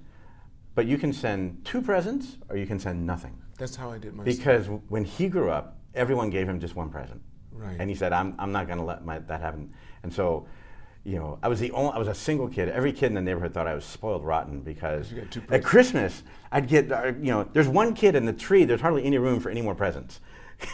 but 0.75 0.87
you 0.87 0.97
can 0.97 1.13
send 1.13 1.63
two 1.63 1.81
presents 1.81 2.37
or 2.49 2.57
you 2.57 2.65
can 2.67 2.79
send 2.79 3.05
nothing. 3.05 3.37
That's 3.57 3.75
how 3.75 3.91
I 3.91 3.97
did 3.97 4.13
my. 4.13 4.23
Because 4.23 4.63
w- 4.65 4.81
when 4.89 5.05
he 5.05 5.29
grew 5.29 5.49
up, 5.51 5.77
everyone 5.95 6.29
gave 6.31 6.49
him 6.49 6.59
just 6.59 6.75
one 6.75 6.89
present. 6.89 7.21
Right. 7.51 7.75
And 7.79 7.89
he 7.89 7.95
said, 7.95 8.11
I'm, 8.11 8.35
I'm 8.39 8.51
not 8.51 8.67
going 8.67 8.79
to 8.79 8.85
let 8.85 9.05
my, 9.05 9.19
that 9.19 9.41
happen. 9.41 9.73
And 10.03 10.13
so, 10.13 10.47
you 11.03 11.15
know, 11.17 11.39
I 11.41 11.47
was 11.47 11.59
the 11.59 11.71
only, 11.71 11.91
I 11.93 11.97
was 11.97 12.07
a 12.07 12.13
single 12.15 12.47
kid. 12.47 12.69
Every 12.69 12.91
kid 12.91 13.07
in 13.07 13.13
the 13.13 13.21
neighborhood 13.21 13.53
thought 13.53 13.67
I 13.67 13.73
was 13.73 13.85
spoiled 13.85 14.25
rotten 14.25 14.61
because 14.61 15.11
You 15.11 15.21
got 15.21 15.31
two 15.31 15.41
at. 15.49 15.63
Christmas, 15.63 16.23
I'd 16.51 16.67
get, 16.67 16.91
uh, 16.91 17.07
you 17.21 17.31
know, 17.31 17.47
there's 17.53 17.67
one 17.67 17.93
kid 17.93 18.15
in 18.15 18.25
the 18.25 18.33
tree, 18.33 18.65
there's 18.65 18.81
hardly 18.81 19.03
any 19.05 19.17
room 19.17 19.39
for 19.39 19.49
any 19.49 19.61
more 19.61 19.75
presents. 19.75 20.19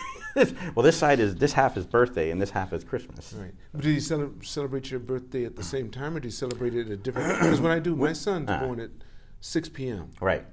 Well, 0.73 0.81
this 0.83 0.97
side 0.97 1.19
is, 1.19 1.35
this 1.35 1.53
half 1.53 1.77
is 1.77 1.85
birthday 1.85 2.31
and 2.31 2.41
this 2.41 2.49
half 2.49 2.73
is 2.73 2.83
Christmas. 2.83 3.33
Right. 3.33 3.53
But 3.71 3.81
did 3.83 3.93
you 3.93 3.99
cele- 3.99 4.31
celebrate 4.41 4.89
your 4.89 4.99
birthday 4.99 5.45
at 5.45 5.55
the 5.55 5.61
same 5.63 5.91
time, 5.91 6.15
or 6.17 6.19
did 6.19 6.29
you 6.29 6.31
celebrate 6.31 6.73
it 6.73 6.87
at 6.87 6.91
a 6.91 6.97
different? 6.97 7.39
Because 7.39 7.61
when 7.61 7.71
I 7.71 7.77
do, 7.77 7.95
my 7.95 8.13
son's 8.13 8.49
Ah. 8.49 8.59
born 8.59 8.79
at 8.79 8.89
6 9.41 9.69
p.m. 9.69 10.09
Right. 10.19 10.43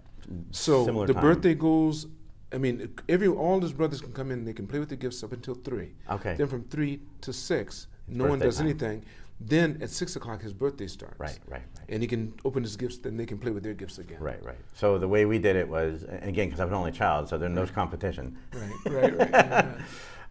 So 0.50 0.85
Similar 0.85 1.07
the 1.07 1.15
time. 1.15 1.23
birthday 1.23 1.55
goes. 1.55 2.09
I 2.53 2.59
mean, 2.59 2.95
every 3.09 3.29
all 3.29 3.59
his 3.59 3.73
brothers 3.73 4.03
can 4.03 4.12
come 4.12 4.31
in. 4.31 4.45
They 4.45 4.53
can 4.53 4.67
play 4.67 4.81
with 4.81 4.91
the 4.91 4.97
gifts 4.97 5.23
up 5.25 5.33
until 5.33 5.55
three. 5.55 5.95
Okay. 6.11 6.35
Then 6.35 6.47
from 6.49 6.65
three 6.65 7.00
to 7.23 7.33
six, 7.33 7.87
no 8.11 8.26
one 8.26 8.38
does 8.38 8.59
time. 8.59 8.67
anything. 8.67 9.05
Then 9.43 9.79
at 9.81 9.88
six 9.88 10.17
o'clock, 10.17 10.43
his 10.43 10.52
birthday 10.52 10.87
starts. 10.87 11.19
Right, 11.19 11.38
right, 11.49 11.62
right. 11.79 11.87
And 11.88 12.02
he 12.02 12.07
can 12.07 12.35
open 12.45 12.62
his 12.62 12.76
gifts. 12.76 12.99
Then 12.99 13.17
they 13.17 13.25
can 13.25 13.38
play 13.38 13.52
with 13.52 13.62
their 13.62 13.73
gifts 13.73 13.99
again. 13.99 14.19
Right, 14.21 14.43
right. 14.45 14.59
So 14.75 14.99
the 14.99 15.09
way 15.09 15.25
we 15.25 15.38
did 15.38 15.57
it 15.57 15.67
was, 15.67 16.05
again, 16.21 16.49
because 16.49 16.61
I 16.61 16.64
was 16.64 16.73
an 16.73 16.76
only 16.76 16.93
child, 16.93 17.29
so 17.29 17.38
there's 17.38 17.50
no 17.50 17.67
competition. 17.67 18.37
Right. 18.52 18.71
Right. 18.85 19.19
Right. 19.19 19.31
yeah. 19.33 19.73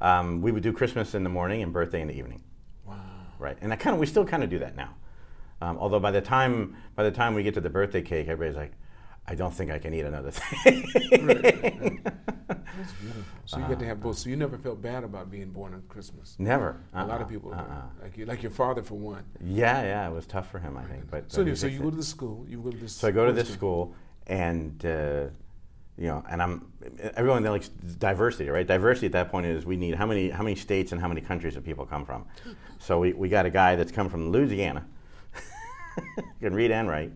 Um, 0.02 0.42
we 0.42 0.52
would 0.52 0.64
do 0.64 0.72
Christmas 0.72 1.16
in 1.16 1.24
the 1.24 1.30
morning 1.30 1.62
and 1.64 1.74
birthday 1.74 2.02
in 2.02 2.08
the 2.08 2.18
evening. 2.18 2.42
Wow. 2.86 2.96
Right, 3.38 3.58
and 3.62 3.74
I 3.74 3.76
kind 3.76 3.94
of 3.94 4.00
we 4.00 4.06
still 4.06 4.26
kind 4.26 4.44
of 4.44 4.50
do 4.50 4.60
that 4.60 4.76
now. 4.76 4.96
Um, 5.62 5.78
although 5.78 6.00
by 6.00 6.12
the 6.12 6.22
time 6.22 6.76
by 6.96 7.04
the 7.04 7.12
time 7.12 7.34
we 7.34 7.44
get 7.44 7.54
to 7.56 7.62
the 7.62 7.70
birthday 7.70 8.02
cake, 8.02 8.28
everybody's 8.28 8.56
like, 8.56 8.72
I 9.30 9.36
don't 9.36 9.54
think 9.54 9.70
I 9.70 9.78
can 9.78 9.94
eat 9.94 10.06
another 10.06 10.32
thing. 10.32 10.86
Right, 11.12 11.44
right. 11.44 12.00
That's 12.48 12.94
beautiful. 12.94 13.24
So 13.46 13.60
you 13.60 13.68
get 13.68 13.80
to 13.80 13.86
have 13.86 14.02
both. 14.02 14.18
So 14.18 14.30
you 14.30 14.36
never 14.36 14.58
felt 14.58 14.82
bad 14.82 15.04
about 15.04 15.30
being 15.30 15.52
born 15.52 15.74
on 15.76 15.84
Christmas. 15.88 16.36
Never. 16.40 16.82
A 16.94 17.06
lot 17.06 17.10
Uh-uh, 17.20 17.24
of 17.24 17.30
people, 17.30 17.54
uh-uh. 17.54 17.82
like 18.02 18.18
you, 18.18 18.26
like 18.26 18.42
your 18.42 18.52
father 18.52 18.82
for 18.82 18.96
one. 18.96 19.24
Yeah, 19.44 19.84
yeah, 19.84 20.08
it 20.08 20.14
was 20.14 20.26
tough 20.26 20.50
for 20.50 20.58
him, 20.60 20.78
I 20.78 20.84
think. 20.86 21.12
But 21.12 21.32
So 21.32 21.42
anyway, 21.42 21.56
so 21.56 21.68
you 21.68 21.80
go 21.80 21.92
to 21.92 21.96
the 21.98 22.04
school. 22.04 22.46
You 22.50 22.60
go 22.62 22.72
to 22.72 22.78
this. 22.78 22.94
So 22.94 23.08
I 23.08 23.12
go 23.12 23.26
to 23.28 23.34
this 23.34 23.50
school, 23.50 23.94
and 24.28 24.84
uh, 24.84 25.26
you 25.98 26.08
know, 26.08 26.24
and 26.30 26.42
I'm 26.42 26.72
everyone 27.14 27.44
they 27.44 27.50
like 27.50 27.66
diversity, 28.00 28.50
right? 28.50 28.66
Diversity 28.66 29.08
at 29.08 29.12
that 29.12 29.30
point 29.30 29.46
is 29.46 29.66
we 29.66 29.78
need 29.78 29.94
how 29.96 30.08
many 30.08 30.30
how 30.32 30.44
many 30.44 30.56
states 30.56 30.92
and 30.92 31.00
how 31.02 31.08
many 31.08 31.22
countries 31.22 31.54
do 31.54 31.62
people 31.62 31.86
come 31.86 32.06
from. 32.06 32.26
So 32.80 33.00
we, 33.00 33.14
we 33.14 33.30
got 33.30 33.46
a 33.46 33.50
guy 33.52 33.76
that's 33.76 33.92
come 33.92 34.10
from 34.10 34.32
Louisiana, 34.32 34.86
can 36.40 36.56
read 36.56 36.72
and 36.72 36.88
write, 36.88 37.12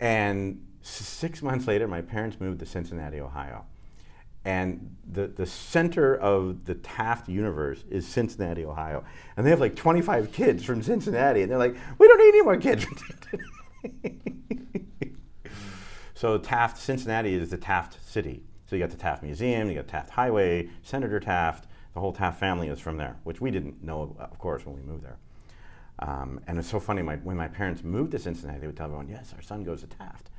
and 0.00 0.64
six 0.86 1.42
months 1.42 1.66
later, 1.66 1.88
my 1.88 2.02
parents 2.02 2.40
moved 2.40 2.60
to 2.60 2.66
Cincinnati, 2.66 3.20
Ohio. 3.20 3.64
And 4.44 4.96
the, 5.10 5.26
the 5.26 5.46
center 5.46 6.14
of 6.14 6.66
the 6.66 6.74
Taft 6.74 7.28
universe 7.28 7.82
is 7.88 8.06
Cincinnati, 8.06 8.64
Ohio. 8.64 9.04
And 9.36 9.46
they 9.46 9.50
have 9.50 9.60
like 9.60 9.74
25 9.74 10.32
kids 10.32 10.64
from 10.64 10.82
Cincinnati. 10.82 11.42
And 11.42 11.50
they're 11.50 11.58
like, 11.58 11.74
we 11.98 12.06
don't 12.06 12.18
need 12.18 12.28
any 12.28 12.42
more 12.42 12.58
kids 12.58 12.86
so 16.14 16.36
Taft, 16.36 16.76
Cincinnati 16.76 17.34
is 17.34 17.50
the 17.50 17.56
Taft 17.56 17.98
city. 18.06 18.42
So 18.66 18.76
you 18.76 18.82
got 18.82 18.90
the 18.90 18.96
Taft 18.96 19.22
Museum, 19.22 19.68
you 19.68 19.76
got 19.76 19.88
Taft 19.88 20.10
Highway, 20.10 20.68
Senator 20.82 21.20
Taft. 21.20 21.66
The 21.94 22.00
whole 22.00 22.12
Taft 22.12 22.38
family 22.38 22.68
is 22.68 22.80
from 22.80 22.98
there, 22.98 23.16
which 23.24 23.40
we 23.40 23.50
didn't 23.50 23.82
know, 23.82 24.16
of 24.18 24.38
course, 24.38 24.66
when 24.66 24.74
we 24.74 24.82
moved 24.82 25.04
there. 25.04 25.18
Um, 26.00 26.40
and 26.46 26.58
it's 26.58 26.68
so 26.68 26.80
funny, 26.80 27.02
my, 27.02 27.16
when 27.16 27.36
my 27.36 27.48
parents 27.48 27.84
moved 27.84 28.12
to 28.12 28.18
Cincinnati, 28.18 28.58
they 28.58 28.66
would 28.66 28.76
tell 28.76 28.86
everyone, 28.86 29.08
yes, 29.08 29.32
our 29.34 29.42
son 29.42 29.62
goes 29.62 29.82
to 29.82 29.86
Taft. 29.86 30.30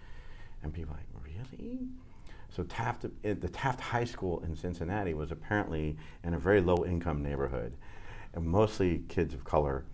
And 0.66 0.74
people 0.74 0.96
like, 0.96 1.24
really? 1.24 1.88
So 2.50 2.64
Taft, 2.64 3.06
uh, 3.06 3.10
the 3.22 3.50
Taft 3.50 3.80
High 3.80 4.04
School 4.04 4.40
in 4.44 4.56
Cincinnati 4.56 5.14
was 5.14 5.32
apparently 5.32 5.96
in 6.24 6.34
a 6.34 6.40
very 6.40 6.60
low 6.60 6.84
income 6.84 7.22
neighborhood, 7.22 7.78
and 8.34 8.44
mostly 8.46 9.04
kids 9.08 9.34
of 9.36 9.44
color. 9.44 9.86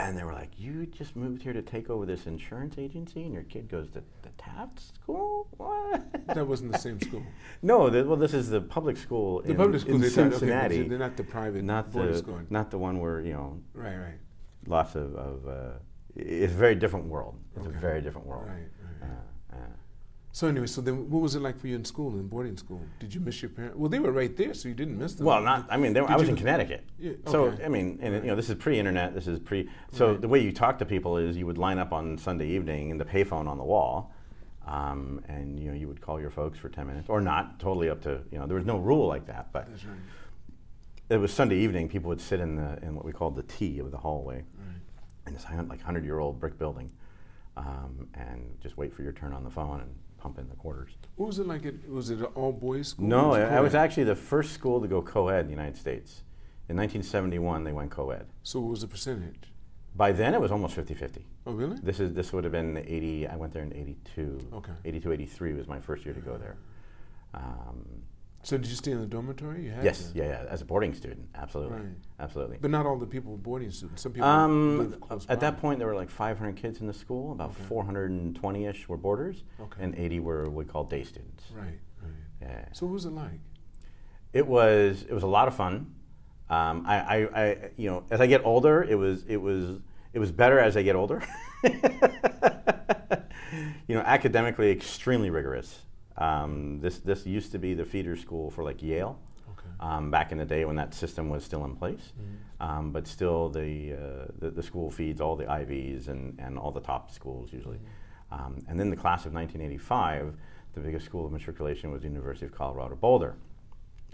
And 0.00 0.16
they 0.16 0.24
were 0.24 0.32
like, 0.32 0.58
"You 0.58 0.86
just 0.86 1.14
moved 1.14 1.42
here 1.42 1.52
to 1.52 1.60
take 1.62 1.90
over 1.90 2.06
this 2.06 2.26
insurance 2.26 2.78
agency, 2.78 3.22
and 3.22 3.32
your 3.34 3.42
kid 3.42 3.68
goes 3.68 3.86
to 3.90 4.02
the 4.22 4.30
Taft 4.38 4.80
School? 4.80 5.46
What?" 5.58 6.02
That 6.34 6.46
wasn't 6.48 6.72
the 6.72 6.78
same 6.78 6.98
school. 7.00 7.22
no, 7.62 7.88
the, 7.90 8.02
well, 8.04 8.16
this 8.16 8.34
is 8.34 8.48
the 8.48 8.60
public 8.62 8.96
school 8.96 9.42
The 9.42 9.50
in, 9.50 9.56
public 9.56 9.82
school 9.82 9.94
in 9.96 10.00
they 10.00 10.06
okay, 10.08 10.30
Cincinnati, 10.30 10.82
but 10.82 10.88
they're 10.88 10.98
not 10.98 11.16
the 11.16 11.22
private 11.24 11.62
not 11.62 11.92
the 11.92 12.18
school. 12.18 12.40
not 12.50 12.70
the 12.70 12.78
one 12.78 12.98
where 12.98 13.20
you 13.20 13.34
know 13.34 13.60
Right, 13.74 13.96
right, 13.96 14.18
lots 14.66 14.94
of, 14.96 15.14
of 15.14 15.46
uh, 15.46 15.72
it's 16.16 16.52
a 16.52 16.56
very 16.56 16.74
different 16.74 17.06
world. 17.06 17.38
It's 17.56 17.66
Okay. 17.66 17.76
a 17.76 17.80
very 17.80 18.00
different 18.00 18.26
world. 18.26 18.46
right, 18.48 18.68
right. 19.02 19.10
Uh, 19.10 19.35
So 20.32 20.48
anyway, 20.48 20.66
so 20.66 20.82
then 20.82 21.08
what 21.08 21.22
was 21.22 21.34
it 21.34 21.40
like 21.40 21.58
for 21.58 21.66
you 21.66 21.76
in 21.76 21.84
school, 21.86 22.10
in 22.18 22.28
boarding 22.28 22.58
school? 22.58 22.82
Did 23.00 23.14
you 23.14 23.22
miss 23.22 23.40
your 23.40 23.48
parents? 23.48 23.78
Well, 23.78 23.88
they 23.88 24.00
were 24.00 24.12
right 24.12 24.36
there, 24.36 24.52
so 24.52 24.68
you 24.68 24.74
didn't 24.74 24.98
miss 24.98 25.14
them. 25.14 25.24
Well, 25.24 25.40
not. 25.40 25.66
I 25.70 25.78
mean, 25.78 25.94
they 25.94 26.02
were, 26.02 26.10
I 26.10 26.16
was 26.16 26.24
you- 26.24 26.34
in 26.34 26.36
Connecticut, 26.36 26.84
Yeah, 26.98 27.12
so. 27.26 27.56
I 27.64 27.68
mean, 27.68 27.98
and 28.02 28.16
you 28.16 28.20
know, 28.30 28.36
this 28.36 28.50
is 28.50 28.56
pre-internet. 28.56 29.14
This 29.14 29.28
is 29.28 29.38
pre. 29.38 29.66
So 29.92 30.10
Right. 30.10 30.20
the 30.20 30.28
way 30.28 30.40
you 30.40 30.52
talk 30.52 30.78
to 30.80 30.84
people 30.84 31.16
is 31.16 31.38
you 31.38 31.46
would 31.46 31.56
line 31.56 31.78
up 31.78 31.90
on 31.90 32.18
Sunday 32.18 32.48
evening 32.48 32.90
in 32.90 32.98
the 32.98 33.04
payphone 33.06 33.48
on 33.48 33.56
the 33.56 33.64
wall, 33.64 34.12
um, 34.66 35.22
and 35.26 35.58
you 35.58 35.68
know 35.70 35.74
you 35.74 35.88
would 35.88 36.02
call 36.02 36.20
your 36.20 36.28
folks 36.28 36.58
for 36.58 36.68
ten 36.68 36.86
minutes 36.86 37.08
or 37.08 37.22
not. 37.22 37.58
Totally 37.58 37.88
up 37.88 38.02
to 38.02 38.20
you 38.30 38.38
know. 38.38 38.46
There 38.46 38.56
was 38.56 38.66
no 38.66 38.76
rule 38.76 39.06
like 39.06 39.24
that, 39.28 39.54
but 39.54 39.70
That's 39.70 39.86
right. 39.86 39.96
it 41.08 41.16
was 41.16 41.32
Sunday 41.32 41.56
evening. 41.56 41.88
People 41.88 42.10
would 42.10 42.20
sit 42.20 42.40
in 42.40 42.56
the 42.56 42.78
in 42.82 42.94
what 42.94 43.06
we 43.06 43.12
called 43.12 43.36
the 43.36 43.42
T 43.44 43.78
of 43.78 43.90
the 43.90 43.96
hallway 43.96 44.44
right. 44.58 45.28
in 45.28 45.32
this 45.32 45.46
like 45.66 45.80
hundred-year-old 45.80 46.38
brick 46.38 46.58
building, 46.58 46.92
um, 47.56 48.08
and 48.14 48.56
just 48.62 48.76
wait 48.76 48.92
for 48.92 49.02
your 49.02 49.12
turn 49.12 49.32
on 49.32 49.44
the 49.44 49.50
phone 49.50 49.80
and 49.80 49.90
pump 50.18 50.38
in 50.38 50.48
the 50.48 50.54
quarters. 50.56 50.92
What 51.16 51.26
was 51.26 51.38
it 51.38 51.46
like? 51.46 51.64
At, 51.66 51.88
was 51.88 52.10
it 52.10 52.18
an 52.18 52.24
all 52.34 52.52
boys 52.52 52.88
school? 52.88 53.06
No, 53.06 53.34
Or 53.34 53.44
I, 53.44 53.56
I 53.56 53.60
was 53.60 53.74
actually 53.74 54.04
the 54.04 54.14
first 54.14 54.52
school 54.52 54.80
to 54.80 54.88
go 54.88 55.02
co-ed 55.02 55.40
in 55.40 55.46
the 55.46 55.52
United 55.52 55.76
States. 55.76 56.22
In 56.68 56.76
1971, 56.76 57.64
they 57.64 57.72
went 57.72 57.90
co-ed. 57.90 58.26
So 58.42 58.60
what 58.60 58.70
was 58.70 58.80
the 58.80 58.88
percentage? 58.88 59.52
By 59.94 60.12
then, 60.12 60.34
it 60.34 60.40
was 60.40 60.52
almost 60.52 60.76
50-50. 60.76 61.22
Oh, 61.46 61.52
really? 61.52 61.76
This 61.82 62.00
is 62.00 62.12
this 62.12 62.32
would 62.32 62.44
have 62.44 62.52
been 62.52 62.76
80. 62.76 63.28
I 63.28 63.36
went 63.36 63.52
there 63.52 63.62
in 63.62 63.72
82. 63.72 64.48
Okay. 64.52 64.72
82, 64.84 65.12
83 65.12 65.52
was 65.54 65.68
my 65.68 65.80
first 65.80 66.04
year 66.04 66.12
to 66.12 66.20
go 66.20 66.36
there. 66.36 66.56
Um, 67.32 67.86
So 68.46 68.56
did 68.56 68.68
you 68.68 68.76
stay 68.76 68.92
in 68.92 69.00
the 69.00 69.08
dormitory? 69.08 69.64
You 69.64 69.72
had 69.72 69.82
yes, 69.84 70.12
to. 70.12 70.18
yeah, 70.18 70.28
yeah. 70.28 70.44
As 70.48 70.62
a 70.62 70.64
boarding 70.64 70.94
student, 70.94 71.28
absolutely, 71.34 71.78
Right. 71.78 71.88
absolutely. 72.20 72.58
But 72.60 72.70
not 72.70 72.86
all 72.86 72.96
the 72.96 73.04
people 73.04 73.32
were 73.32 73.38
boarding 73.38 73.72
students. 73.72 74.02
Some 74.02 74.12
people 74.12 74.28
Um, 74.28 74.94
at 75.28 75.40
that 75.40 75.58
point, 75.60 75.80
there 75.80 75.88
were 75.88 75.96
like 75.96 76.08
500 76.10 76.54
kids 76.54 76.80
in 76.80 76.86
the 76.86 76.92
school. 76.92 77.32
About 77.32 77.50
Okay. 77.50 77.64
420ish 77.68 78.86
were 78.86 78.96
boarders, 78.98 79.42
Okay. 79.60 79.82
and 79.82 79.96
80 79.96 80.20
were 80.20 80.44
what 80.44 80.52
we 80.52 80.64
call 80.64 80.84
day 80.84 81.02
students. 81.02 81.42
Right, 81.56 81.80
right. 82.00 82.12
Yeah. 82.40 82.66
So 82.72 82.86
what 82.86 82.92
was 82.92 83.04
it 83.04 83.10
like? 83.10 83.40
It 84.32 84.46
was 84.46 85.02
it 85.08 85.12
was 85.12 85.24
a 85.24 85.26
lot 85.26 85.48
of 85.48 85.56
fun. 85.56 85.92
Um, 86.48 86.84
I, 86.86 87.00
I, 87.00 87.16
I 87.46 87.70
you 87.76 87.90
know 87.90 88.04
as 88.12 88.20
I 88.20 88.28
get 88.28 88.44
older, 88.44 88.84
it 88.84 88.94
was 88.94 89.24
it 89.26 89.38
was 89.38 89.80
it 90.12 90.20
was 90.20 90.30
better 90.30 90.60
as 90.60 90.76
I 90.76 90.82
get 90.84 90.94
older. 90.94 91.20
you 91.64 91.72
know, 93.96 94.02
academically 94.02 94.70
extremely 94.70 95.30
rigorous. 95.30 95.80
Um, 96.18 96.80
this 96.80 96.98
this 96.98 97.26
used 97.26 97.52
to 97.52 97.58
be 97.58 97.74
the 97.74 97.84
feeder 97.84 98.16
school 98.16 98.50
for 98.50 98.64
like 98.64 98.82
Yale 98.82 99.18
Okay. 99.52 99.68
um, 99.80 100.10
back 100.10 100.32
in 100.32 100.38
the 100.38 100.44
day 100.44 100.64
when 100.64 100.76
that 100.76 100.94
system 100.94 101.28
was 101.28 101.44
still 101.44 101.64
in 101.64 101.76
place. 101.76 102.12
Um, 102.58 102.90
but 102.90 103.06
still, 103.06 103.48
the, 103.50 103.92
uh, 103.92 104.32
the 104.38 104.50
the 104.50 104.62
school 104.62 104.90
feeds 104.90 105.20
all 105.20 105.36
the 105.36 105.46
Ivies 105.50 106.08
and, 106.08 106.38
and 106.38 106.58
all 106.58 106.70
the 106.72 106.80
top 106.80 107.10
schools 107.10 107.52
usually. 107.52 107.78
Um, 108.32 108.64
and 108.68 108.80
then 108.80 108.90
the 108.90 108.96
class 108.96 109.26
of 109.26 109.32
1985, 109.34 110.34
the 110.74 110.80
biggest 110.80 111.04
school 111.04 111.26
of 111.26 111.32
matriculation 111.32 111.90
was 111.92 112.02
the 112.02 112.08
University 112.08 112.46
of 112.46 112.52
Colorado 112.52 112.96
Boulder. 112.96 113.34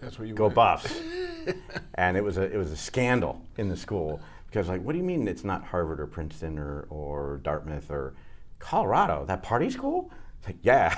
That's 0.00 0.18
where 0.18 0.26
you 0.26 0.34
Go 0.34 0.44
went. 0.44 0.56
Buffs! 0.56 1.00
and 1.94 2.16
it 2.16 2.24
was 2.24 2.36
a 2.36 2.42
it 2.42 2.56
was 2.56 2.72
a 2.72 2.76
scandal 2.76 3.40
in 3.56 3.68
the 3.68 3.76
school 3.76 4.20
because 4.48 4.68
like, 4.68 4.82
what 4.82 4.92
do 4.92 4.98
you 4.98 5.04
mean 5.04 5.26
it's 5.28 5.44
not 5.44 5.64
Harvard 5.64 6.00
or 6.00 6.06
Princeton 6.08 6.58
or, 6.58 6.86
or 6.90 7.40
Dartmouth 7.44 7.90
or 7.90 8.14
Colorado? 8.58 9.24
That 9.24 9.42
party 9.42 9.70
school? 9.70 10.10
Like, 10.46 10.56
yeah. 10.62 10.94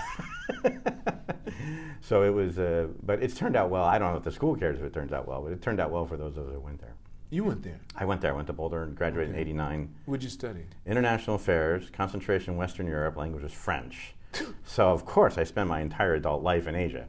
so 2.01 2.23
it 2.23 2.31
was, 2.31 2.59
uh, 2.59 2.89
but 3.03 3.23
it's 3.23 3.35
turned 3.35 3.57
out 3.57 3.71
well. 3.71 3.85
I 3.85 3.99
don't 3.99 4.13
know 4.13 4.19
if 4.19 4.25
the 4.25 4.33
school 4.33 4.55
cares 4.57 4.79
if 4.79 4.85
it 4.85 4.93
turns 4.93 5.13
out 5.13 5.27
well, 5.29 5.43
but 5.43 5.53
it 5.53 5.63
turned 5.63 5.81
out 5.81 5.91
well 5.91 6.07
for 6.07 6.17
those 6.17 6.37
of 6.37 6.47
us 6.49 6.55
who 6.55 6.61
went 6.61 6.81
there. 6.81 6.95
You 7.31 7.45
went 7.45 7.63
there. 7.63 7.81
I 7.97 8.05
went 8.05 8.21
there. 8.21 8.33
I 8.33 8.37
went 8.37 8.47
to 8.47 8.53
Boulder 8.53 8.83
and 8.85 8.95
graduated 8.95 9.31
Okay. 9.31 9.41
in 9.43 9.49
'89. 9.49 9.95
What'd 10.07 10.23
you 10.23 10.29
study? 10.31 10.67
International 10.87 11.37
affairs, 11.37 11.91
concentration 11.91 12.53
in 12.55 12.59
Western 12.59 12.87
Europe, 12.87 13.17
language 13.17 13.43
was 13.43 13.53
French. 13.53 14.15
so 14.65 14.91
of 14.91 15.05
course 15.05 15.37
I 15.39 15.45
spent 15.45 15.69
my 15.69 15.81
entire 15.81 16.15
adult 16.15 16.43
life 16.43 16.67
in 16.69 16.75
Asia. 16.75 17.07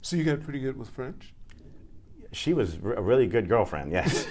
So 0.00 0.16
you 0.16 0.24
got 0.24 0.42
pretty 0.42 0.60
good 0.60 0.76
with 0.76 0.88
French? 0.90 1.32
She 2.32 2.52
was 2.54 2.78
r- 2.84 2.94
a 2.94 3.02
really 3.02 3.26
good 3.26 3.48
girlfriend. 3.48 3.92
Yes. 3.92 4.26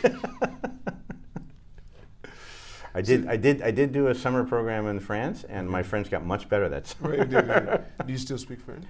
I 2.93 3.01
did. 3.01 3.27
I 3.27 3.37
did. 3.37 3.61
I 3.61 3.71
did 3.71 3.91
do 3.91 4.07
a 4.07 4.15
summer 4.15 4.43
program 4.43 4.87
in 4.87 4.99
France, 4.99 5.45
and 5.45 5.69
my 5.69 5.81
French 5.83 6.09
got 6.11 6.25
much 6.25 6.49
better 6.49 6.67
that 6.69 6.87
summer. 6.91 7.17
Right. 7.17 7.81
Do 8.07 8.11
you 8.11 8.17
still 8.19 8.37
speak 8.37 8.59
French? 8.61 8.83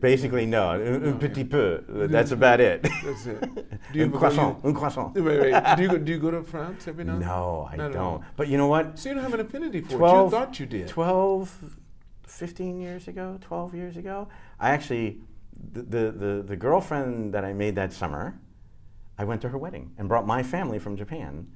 Basically, 0.00 0.44
no. 0.44 0.70
Un, 0.70 0.80
un 0.80 1.02
No, 1.02 1.12
petit 1.14 1.40
yeah. 1.42 1.46
peu. 1.46 2.08
That's 2.08 2.30
about 2.32 2.60
it. 2.60 2.82
That's 2.82 3.26
it. 3.26 3.40
Do 3.92 3.98
you 3.98 4.04
un 4.04 4.10
croissant. 4.12 4.60
Un 4.64 4.74
croissant. 4.74 5.12
Right, 5.16 5.52
right. 5.52 5.76
Do 5.76 5.82
you 5.82 5.88
go, 5.88 5.98
do 5.98 6.12
you 6.12 6.18
go 6.18 6.30
to 6.30 6.42
France 6.42 6.88
every 6.88 7.04
now 7.04 7.14
and 7.14 7.22
then? 7.22 7.28
No, 7.28 7.68
I 7.70 7.76
Not 7.76 7.92
don't. 7.92 8.22
But 8.36 8.48
you 8.48 8.58
know 8.58 8.66
what? 8.66 8.98
So 8.98 9.08
you 9.08 9.14
don't 9.14 9.24
have 9.24 9.32
an 9.34 9.40
affinity 9.40 9.80
for 9.80 9.88
it. 9.88 9.92
You 9.92 9.98
12 9.98 10.30
thought 10.30 10.60
you 10.60 10.66
did. 10.66 10.88
12, 10.88 11.76
15 12.26 12.80
years 12.80 13.08
ago, 13.08 13.38
12 13.40 13.74
years 13.74 13.96
ago, 13.96 14.28
I 14.60 14.70
actually, 14.70 15.20
the, 15.72 15.82
the, 15.82 16.10
the, 16.12 16.42
the 16.48 16.56
girlfriend 16.56 17.32
that 17.32 17.44
I 17.44 17.52
made 17.54 17.74
that 17.76 17.92
summer, 17.94 18.38
I 19.16 19.24
went 19.24 19.40
to 19.42 19.48
her 19.48 19.58
wedding 19.58 19.92
and 19.96 20.06
brought 20.08 20.26
my 20.26 20.42
family 20.42 20.78
from 20.78 20.96
Japan. 20.96 21.46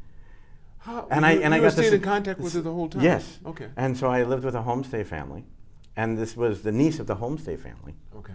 How, 0.78 1.06
And 1.10 1.22
you, 1.22 1.26
I- 1.30 1.34
and 1.44 1.54
I 1.54 1.58
got 1.58 1.64
to 1.64 1.70
staying 1.72 1.90
see- 1.90 1.96
in 1.96 2.02
contact 2.02 2.38
with 2.40 2.52
her 2.54 2.60
the 2.60 2.72
whole 2.72 2.88
time? 2.88 3.02
Yes. 3.02 3.38
Okay. 3.44 3.68
And 3.76 3.96
so 3.96 4.08
I 4.08 4.22
lived 4.22 4.44
with 4.44 4.54
a 4.54 4.62
homestay 4.62 5.04
family. 5.04 5.44
And 5.96 6.16
this 6.18 6.36
was 6.36 6.62
the 6.62 6.72
niece 6.72 6.98
of 6.98 7.06
the 7.06 7.16
homestay 7.16 7.58
family. 7.58 7.94
Okay. 8.16 8.34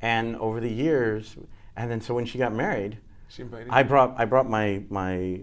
And 0.00 0.36
over 0.36 0.60
the 0.60 0.70
years, 0.70 1.36
and 1.76 1.90
then 1.90 2.00
so 2.00 2.14
when 2.14 2.24
she 2.24 2.38
got 2.38 2.52
married, 2.54 2.98
She 3.28 3.42
invited 3.42 3.68
I 3.70 3.80
you? 3.80 3.84
brought 3.84 4.14
I 4.16 4.24
brought 4.24 4.48
my 4.48 4.82
my 4.88 5.40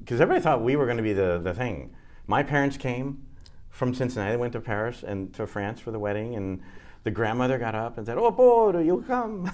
because 0.00 0.20
everybody 0.20 0.42
thought 0.42 0.62
we 0.62 0.74
were 0.76 0.84
going 0.86 0.96
to 0.96 1.02
be 1.02 1.12
the 1.12 1.38
the 1.42 1.52
thing. 1.52 1.94
My 2.26 2.42
parents 2.42 2.76
came 2.76 3.22
from 3.68 3.94
Cincinnati, 3.94 4.30
they 4.32 4.36
went 4.36 4.52
to 4.54 4.60
Paris 4.60 5.02
and 5.06 5.34
to 5.34 5.46
France 5.46 5.80
for 5.80 5.90
the 5.90 5.98
wedding, 5.98 6.34
and 6.34 6.60
the 7.04 7.10
grandmother 7.10 7.58
got 7.58 7.74
up 7.74 7.98
and 7.98 8.06
said, 8.06 8.16
"Oh, 8.16 8.30
Bodo, 8.30 8.78
you 8.80 9.04
come." 9.06 9.50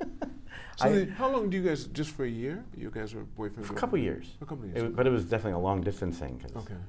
So 0.80 0.88
I- 0.88 1.04
how 1.16 1.30
long 1.30 1.50
do 1.50 1.56
you 1.56 1.62
guys, 1.62 1.84
just 1.86 2.10
for 2.12 2.24
a 2.24 2.28
year? 2.28 2.64
You 2.76 2.90
guys 2.90 3.14
were 3.14 3.24
boyfriend 3.24 3.66
for 3.66 3.74
a 3.74 3.76
couple 3.76 3.98
years. 3.98 4.36
A 4.40 4.46
couple 4.46 4.64
It 4.64 4.68
years. 4.68 4.82
was- 4.84 4.92
but 4.94 5.06
it 5.06 5.10
was 5.10 5.24
definitely 5.24 5.52
a 5.60 5.64
long 5.68 5.82
distance 5.82 6.18
thing 6.18 6.36
because 6.38 6.56
okay. 6.56 6.80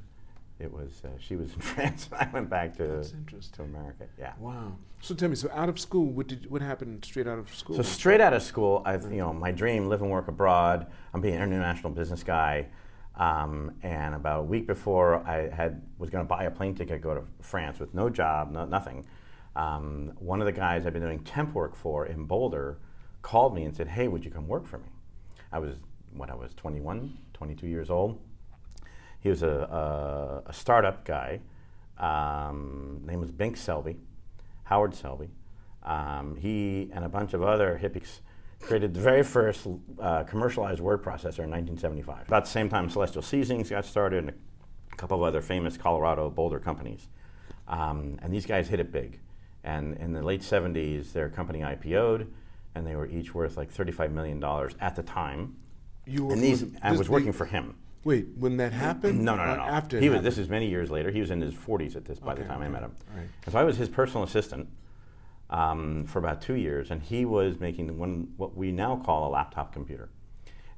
it 0.60 0.72
was 0.72 1.02
uh, 1.04 1.10
she 1.20 1.36
was 1.36 1.54
in 1.58 1.60
France 1.60 2.08
and 2.12 2.22
I 2.22 2.30
went 2.32 2.50
back 2.50 2.76
to 2.78 3.04
to 3.04 3.64
America. 3.64 4.06
Yeah. 4.18 4.34
Wow. 4.40 4.74
So 5.02 5.14
tell 5.16 5.30
me, 5.30 5.36
so 5.36 5.50
out 5.54 5.68
of 5.68 5.78
school, 5.80 6.06
what 6.06 6.28
did 6.28 6.50
what 6.50 6.62
happened 6.62 7.04
straight 7.04 7.28
out 7.28 7.40
of 7.40 7.54
school? 7.54 7.76
So 7.76 7.82
straight 7.82 8.22
out 8.22 8.34
of 8.34 8.44
school, 8.44 8.82
I 8.86 8.96
you 8.96 9.18
know 9.18 9.34
my 9.34 9.52
dream, 9.52 9.90
live 9.90 10.02
and 10.02 10.12
work 10.12 10.28
abroad. 10.30 10.88
I'm 11.14 11.22
being 11.22 11.36
an 11.36 11.42
international 11.42 11.92
business 11.92 12.24
guy. 12.24 12.68
Um, 13.14 13.74
and 13.84 14.16
about 14.16 14.40
a 14.40 14.44
week 14.44 14.66
before 14.68 15.18
I 15.28 15.50
had 15.50 15.82
was 16.00 16.10
going 16.10 16.24
to 16.24 16.30
buy 16.30 16.46
a 16.46 16.50
plane 16.52 16.74
ticket 16.76 16.96
to 16.96 17.00
go 17.00 17.14
to 17.14 17.24
France 17.42 17.78
with 17.78 17.94
no 17.94 18.10
job, 18.10 18.52
no, 18.52 18.64
nothing, 18.64 19.06
um, 19.58 20.14
one 20.18 20.40
of 20.40 20.46
the 20.46 20.52
guys 20.54 20.86
I've 20.86 20.94
been 20.94 21.02
doing 21.02 21.20
temp 21.20 21.54
work 21.54 21.76
for 21.76 22.06
in 22.06 22.24
Boulder 22.24 22.78
called 23.22 23.56
me 23.56 23.63
and 23.63 23.75
said, 23.75 23.88
"Hey, 23.88 24.08
would 24.08 24.25
you 24.25 24.32
come 24.32 24.48
work 24.48 24.66
for 24.66 24.78
me?" 24.78 24.90
I 25.51 25.60
was 25.60 25.75
when 26.13 26.30
I 26.30 26.36
was 26.36 26.54
21, 26.56 27.18
22 27.34 27.68
years 27.68 27.90
old. 27.90 28.20
He 29.20 29.30
was 29.30 29.44
a, 29.44 30.44
a, 30.46 30.50
a 30.50 30.54
startup 30.54 31.06
guy. 31.06 31.42
Um, 31.98 33.01
name 33.06 33.20
was 33.20 33.32
Bink 33.32 33.56
Selby, 33.56 33.98
Howard 34.63 34.96
Selby. 34.96 35.30
Um, 35.84 36.36
he 36.36 36.90
and 36.94 37.06
a 37.06 37.10
bunch 37.10 37.34
of 37.34 37.44
other 37.44 37.80
hippies 37.82 38.20
created 38.62 38.94
the 38.94 39.00
very 39.00 39.24
first 39.24 39.68
uh, 40.00 40.24
commercialized 40.24 40.80
word 40.80 41.01
processor 41.01 41.44
in 41.44 41.50
1975. 41.50 42.28
About 42.28 42.46
the 42.46 42.50
same 42.50 42.70
time, 42.70 42.90
Celestial 42.90 43.22
Seasonings 43.22 43.70
got 43.70 43.86
started, 43.86 44.20
and 44.25 44.30
a 44.92 44.96
couple 44.96 45.18
of 45.18 45.24
other 45.24 45.42
famous 45.42 45.78
Colorado 45.78 46.30
Boulder 46.30 46.60
companies. 46.60 47.08
Um, 47.68 48.20
and 48.22 48.34
these 48.34 48.46
guys 48.46 48.68
hit 48.68 48.80
it 48.80 48.92
big. 48.92 49.20
And 49.63 49.98
in 49.98 50.13
the 50.13 50.22
late 50.22 50.42
70s, 50.42 51.13
their 51.13 51.30
company 51.30 51.60
IPO'd, 51.60 52.28
and 52.75 52.86
they 52.86 52.96
were 52.96 53.08
each 53.08 53.34
worth 53.34 53.58
like 53.58 53.74
$35 53.74 54.12
million 54.12 54.44
at 54.80 54.96
the 54.96 55.04
time. 55.04 55.56
You 56.06 56.25
were, 56.25 56.34
And 56.34 56.42
these, 56.44 56.63
was 56.63 56.72
I 56.82 56.92
was 56.94 57.08
the- 57.08 57.12
working 57.13 57.34
for 57.34 57.46
him. 57.46 57.75
Wait, 58.04 58.30
when 58.36 58.58
that 58.58 58.74
happened? 58.74 59.24
No, 59.24 59.36
no, 59.36 59.46
no, 59.46 59.56
no. 59.58 59.62
After 59.62 60.00
he 60.00 60.10
was. 60.10 60.16
happened? 60.16 60.25
This 60.28 60.38
is 60.40 60.50
many 60.50 60.68
years 60.68 60.90
later. 60.90 61.12
He 61.12 61.20
was 61.20 61.30
in 61.30 61.40
his 61.40 61.54
40s 61.54 61.96
at 61.96 62.04
this 62.06 62.18
by 62.20 62.34
the 62.34 62.42
Okay, 62.42 62.50
time 62.50 62.62
I 62.63 62.68
met 62.68 62.82
him. 62.82 62.96
Right. 63.16 63.28
And 63.46 63.54
so 63.54 63.60
I 63.60 63.63
was 63.63 63.78
his 63.78 63.90
personal 63.90 64.24
assistant 64.24 64.68
um, 65.51 66.06
for 66.06 66.18
about 66.18 66.42
two 66.42 66.56
years, 66.56 66.90
and 66.90 67.01
he 67.04 67.25
was 67.25 67.60
making 67.60 67.96
one 68.00 68.30
what 68.38 68.56
we 68.58 68.72
now 68.72 68.96
call 69.06 69.28
a 69.28 69.30
laptop 69.30 69.72
computer. 69.72 70.10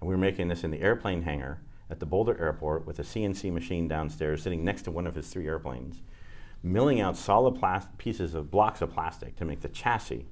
And 0.01 0.09
we 0.09 0.13
were 0.13 0.19
making 0.19 0.49
this 0.49 0.65
in 0.65 0.71
the 0.71 0.81
airplane 0.81 1.21
hangar 1.21 1.61
at 1.89 2.01
the 2.01 2.05
Boulder 2.05 2.37
Airport 2.41 2.85
with 2.85 2.99
a 2.99 3.03
CNC 3.03 3.53
machine 3.53 3.87
downstairs, 3.87 4.43
sitting 4.43 4.65
next 4.65 4.81
to 4.81 4.91
one 4.91 5.07
of 5.07 5.15
his 5.15 5.29
three 5.29 5.47
airplanes, 5.47 6.01
milling 6.61 6.99
out 6.99 7.15
solid 7.15 7.55
plas- 7.57 7.87
pieces 7.97 8.33
of 8.33 8.51
blocks 8.51 8.81
of 8.81 8.91
plastic 8.91 9.37
to 9.37 9.45
make 9.45 9.61
the 9.61 9.69
chassis 9.69 10.25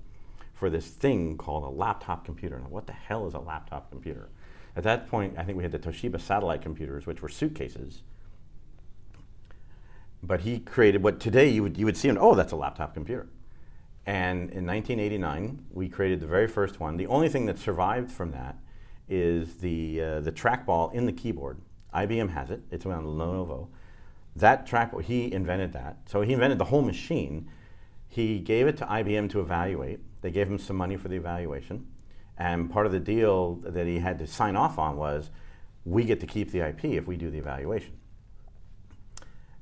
for 0.62 0.70
this 0.70 0.90
thing 0.90 1.40
called 1.40 1.64
a 1.64 1.70
laptop 1.70 2.24
computer. 2.24 2.60
Now, 2.60 2.68
what 2.68 2.86
the 2.86 2.94
hell 2.94 3.26
is 3.26 3.34
a 3.34 3.40
laptop 3.40 3.90
computer? 3.90 4.30
At 4.76 4.84
that 4.84 5.10
point, 5.10 5.34
I 5.36 5.44
think 5.44 5.58
we 5.58 5.64
had 5.64 5.72
the 5.72 5.80
Toshiba 5.80 6.22
satellite 6.22 6.62
computers, 6.62 7.08
which 7.08 7.24
were 7.24 7.30
suitcases. 7.30 8.04
But 10.22 10.42
he 10.42 10.60
created 10.60 11.02
what 11.02 11.20
today 11.20 11.50
you 11.50 11.64
would, 11.64 11.78
you 11.78 11.86
would 11.88 11.98
see, 11.98 12.10
and 12.10 12.18
oh, 12.20 12.36
that's 12.36 12.52
a 12.52 12.56
laptop 12.56 12.94
computer. 12.94 13.28
And 14.06 14.52
in 14.52 14.68
1989, 14.68 15.66
we 15.72 15.90
created 15.90 16.20
the 16.20 16.28
very 16.28 16.48
first 16.48 16.80
one. 16.80 16.96
The 16.96 17.08
only 17.08 17.28
thing 17.28 17.48
that 17.48 17.58
survived 17.58 18.12
from 18.12 18.30
that 18.30 18.56
is 19.10 19.56
the, 19.56 20.00
uh, 20.00 20.20
the 20.20 20.32
trackball 20.32 20.94
in 20.94 21.08
the 21.08 21.12
keyboard. 21.12 21.58
IBM 21.92 22.30
has 22.34 22.52
it, 22.52 22.62
it's 22.70 22.86
on 22.86 23.04
Lenovo. 23.04 23.70
That 24.36 24.68
trackball, 24.68 25.02
he 25.02 25.34
invented 25.34 25.74
that. 25.74 25.98
So 26.06 26.22
he 26.22 26.34
invented 26.34 26.60
the 26.60 26.66
whole 26.66 26.84
machine. 26.84 27.50
He 28.08 28.38
gave 28.38 28.68
it 28.68 28.78
to 28.78 28.86
IBM 28.86 29.28
to 29.32 29.40
evaluate. 29.40 30.02
They 30.22 30.32
gave 30.32 30.48
him 30.48 30.58
some 30.58 30.76
money 30.76 30.98
for 30.98 31.08
the 31.08 31.16
evaluation. 31.16 31.88
And 32.38 32.72
part 32.72 32.86
of 32.86 32.92
the 32.92 33.00
deal 33.00 33.56
that 33.64 33.86
he 33.86 34.00
had 34.00 34.20
to 34.20 34.28
sign 34.28 34.56
off 34.56 34.80
on 34.80 34.98
was 34.98 35.30
we 35.86 36.04
get 36.04 36.20
to 36.22 36.28
keep 36.28 36.52
the 36.52 36.68
IP 36.68 36.86
if 36.86 37.08
we 37.08 37.18
do 37.18 37.30
the 37.30 37.38
evaluation. 37.38 37.94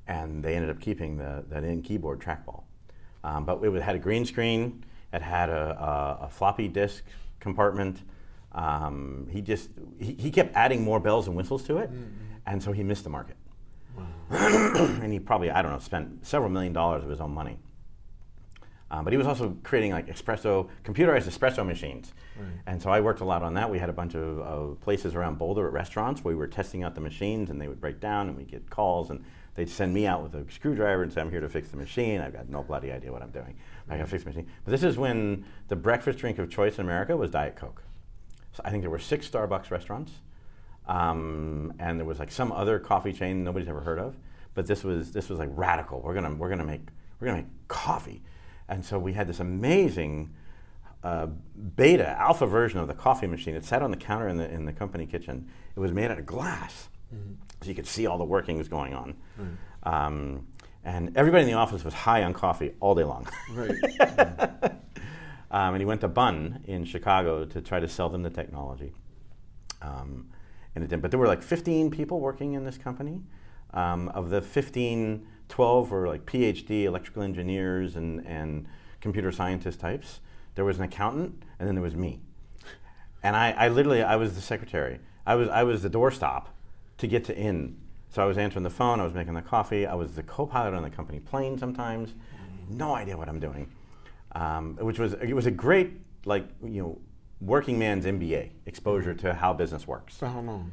And 0.08 0.44
they 0.44 0.56
ended 0.56 0.70
up 0.70 0.80
keeping 0.80 1.18
the, 1.18 1.44
that 1.50 1.64
in 1.64 1.82
keyboard 1.82 2.20
trackball. 2.20 2.64
Um, 3.24 3.46
but 3.46 3.64
it 3.64 3.82
had 3.82 3.96
a 3.96 4.00
green 4.00 4.26
screen, 4.26 4.84
it 5.12 5.22
had 5.22 5.50
a, 5.50 6.20
a, 6.22 6.26
a 6.26 6.30
floppy 6.30 6.68
disk 6.68 7.04
compartment. 7.40 8.02
Um, 8.52 9.28
he 9.30 9.42
just 9.42 9.70
he, 10.00 10.14
he 10.14 10.32
kept 10.32 10.56
adding 10.56 10.84
more 10.84 11.00
bells 11.00 11.28
and 11.28 11.36
whistles 11.36 11.64
to 11.64 11.78
it, 11.78 11.90
and 12.46 12.64
so 12.64 12.72
he 12.72 12.84
missed 12.84 13.04
the 13.04 13.10
market. 13.10 13.36
and 14.30 15.12
he 15.12 15.20
probably 15.20 15.52
I 15.52 15.62
don't 15.62 15.72
know 15.72 15.80
spent 15.80 16.26
several 16.26 16.50
million 16.50 16.74
dollars 16.74 17.04
of 17.04 17.10
his 17.10 17.20
own 17.20 17.32
money. 17.32 17.60
Um, 18.92 19.04
but 19.04 19.14
he 19.14 19.18
was 19.18 19.28
also 19.28 19.56
creating 19.64 19.92
like 19.92 20.08
espresso, 20.08 20.68
computerized 20.84 21.28
espresso 21.30 21.66
machines. 21.66 22.14
And 22.66 22.82
so 22.82 22.90
I 22.90 23.02
worked 23.02 23.22
a 23.22 23.26
lot 23.26 23.44
on 23.44 23.54
that. 23.56 23.70
We 23.70 23.78
had 23.80 23.90
a 23.90 23.94
bunch 23.94 24.16
of, 24.16 24.40
of 24.40 24.80
places 24.82 25.14
around 25.14 25.38
Boulder 25.38 25.68
at 25.68 25.74
restaurants 25.74 26.24
where 26.24 26.34
we 26.34 26.40
were 26.40 26.48
testing 26.48 26.84
out 26.84 26.96
the 26.96 27.02
machines 27.02 27.50
and 27.50 27.62
they 27.62 27.68
would 27.68 27.80
break 27.82 28.00
down 28.00 28.30
and 28.30 28.38
we'd 28.38 28.50
get 28.50 28.70
calls 28.70 29.10
and 29.10 29.24
they'd 29.56 29.70
send 29.70 29.94
me 29.94 30.08
out 30.08 30.24
with 30.24 30.34
a 30.34 30.52
screwdriver 30.52 31.04
and 31.04 31.12
say, 31.14 31.22
I'm 31.22 31.30
here 31.30 31.42
to 31.42 31.50
fix 31.50 31.70
the 31.70 31.78
machine. 31.78 32.22
I've 32.22 32.34
got 32.34 32.50
no 32.50 32.64
bloody 32.64 32.92
idea 32.92 33.12
what 33.12 33.22
I'm 33.22 33.32
doing. 33.32 33.58
I 33.90 33.98
gotta 33.98 34.10
fix 34.10 34.24
the 34.24 34.30
machine. 34.30 34.48
But 34.64 34.72
this 34.72 34.84
is 34.84 34.98
when 34.98 35.46
the 35.68 35.76
breakfast 35.76 36.18
drink 36.20 36.40
of 36.40 36.50
choice 36.50 36.80
in 36.80 36.86
America 36.86 37.16
was 37.16 37.30
Diet 37.30 37.56
Coke. 37.56 37.84
So 38.54 38.62
I 38.66 38.72
think 38.72 38.84
there 38.84 38.90
were 38.90 39.00
six 39.00 39.28
Starbucks 39.30 39.70
restaurants. 39.70 40.14
Um, 40.88 41.74
and 41.78 42.00
there 42.00 42.06
was 42.06 42.18
like 42.18 42.32
some 42.32 42.52
other 42.52 42.80
coffee 42.80 43.14
chain 43.14 43.44
nobody's 43.44 43.68
ever 43.68 43.82
heard 43.82 44.00
of. 44.00 44.16
But 44.56 44.66
this 44.66 44.84
was 44.84 45.12
this 45.12 45.30
was 45.30 45.38
like 45.38 45.50
radical. 45.54 46.02
We're 46.02 46.16
gonna 46.16 46.34
we're 46.34 46.50
gonna 46.50 46.66
make 46.66 46.82
we're 47.20 47.28
gonna 47.28 47.40
make 47.40 47.68
coffee. 47.68 48.24
And 48.70 48.86
so 48.86 48.98
we 49.00 49.14
had 49.14 49.28
this 49.28 49.40
amazing 49.40 50.34
uh, 51.04 51.28
beta 51.76 52.10
alpha 52.20 52.46
version 52.46 52.80
of 52.80 52.88
the 52.88 52.94
coffee 52.94 53.28
machine. 53.28 53.56
It 53.56 53.66
sat 53.66 53.82
on 53.82 53.92
the 53.92 53.98
counter 53.98 54.28
in 54.28 54.38
the 54.38 54.50
in 54.50 54.66
the 54.66 54.74
company 54.74 55.06
kitchen. 55.06 55.50
It 55.76 55.80
was 55.80 55.92
made 55.92 56.12
out 56.12 56.20
of 56.20 56.26
glass, 56.26 56.90
so 57.62 57.68
you 57.68 57.76
could 57.76 57.88
see 57.88 58.06
all 58.06 58.18
the 58.18 58.26
workings 58.26 58.68
going 58.68 58.94
on. 58.94 59.16
Um, 59.84 60.48
and 60.84 61.16
everybody 61.18 61.44
in 61.44 61.50
the 61.50 61.56
office 61.56 61.84
was 61.84 61.94
high 61.94 62.24
on 62.24 62.34
coffee 62.34 62.74
all 62.80 62.96
day 62.96 63.04
long. 63.04 63.28
Right. 63.54 64.72
Um, 65.52 65.74
and 65.74 65.82
he 65.82 65.86
went 65.86 66.02
to 66.02 66.08
Bunn 66.08 66.64
in 66.66 66.86
Chicago 66.86 67.44
to 67.46 67.62
try 67.62 67.80
to 67.80 67.88
sell 67.88 68.10
them 68.10 68.22
the 68.22 68.30
technology. 68.30 68.94
Um, 69.82 70.30
and 70.76 70.84
it 70.84 70.88
didn't. 70.90 71.02
But 71.02 71.12
there 71.12 71.20
were 71.20 71.28
like 71.28 71.42
15 71.42 71.90
people 71.90 72.20
working 72.20 72.54
in 72.54 72.64
this 72.64 72.78
company. 72.78 73.24
Um, 73.74 74.10
of 74.10 74.30
the 74.30 74.42
15, 74.42 75.28
12 75.50 75.92
were 75.92 76.08
like 76.08 76.26
PhD 76.26 76.86
electrical 76.86 77.22
engineers 77.24 77.96
and, 77.96 78.26
and 78.26 78.68
computer 79.02 79.32
scientist 79.32 79.80
types. 79.80 80.22
There 80.56 80.66
was 80.66 80.78
an 80.78 80.84
accountant, 80.84 81.44
and 81.60 81.68
then 81.68 81.76
there 81.76 81.84
was 81.84 81.96
me. 81.96 82.22
And 83.22 83.36
I, 83.36 83.52
I 83.52 83.68
literally, 83.68 84.02
I 84.02 84.16
was 84.16 84.36
the 84.36 84.42
secretary. 84.42 85.00
I 85.26 85.36
was, 85.36 85.50
I 85.50 85.64
was 85.64 85.82
the 85.82 85.90
doorstop 85.90 86.46
to 87.00 87.08
get 87.08 87.26
to 87.26 87.38
in. 87.38 87.78
So 88.10 88.24
I 88.24 88.26
was 88.26 88.38
answering 88.38 88.64
the 88.64 88.70
phone, 88.70 89.00
I 89.00 89.04
was 89.04 89.14
making 89.14 89.34
the 89.34 89.42
coffee, 89.42 89.86
I 89.86 89.94
was 89.94 90.16
the 90.16 90.24
co-pilot 90.24 90.74
on 90.74 90.84
the 90.84 90.90
company 90.90 91.20
plane 91.20 91.58
sometimes. 91.58 92.14
No 92.70 92.96
idea 92.96 93.18
what 93.18 93.30
I'm 93.30 93.40
doing. 93.40 93.70
Um, 94.34 94.78
which 94.78 95.00
was, 95.00 95.14
it 95.14 95.34
was 95.34 95.46
a 95.46 95.52
great, 95.52 96.00
like, 96.26 96.48
you 96.64 96.82
know, 96.82 96.98
working 97.42 97.78
man's 97.78 98.06
MBA, 98.06 98.50
exposure 98.66 99.14
to 99.16 99.34
how 99.34 99.54
business 99.54 99.88
works. 99.88 100.16
For 100.18 100.28
how 100.28 100.42
long? 100.42 100.72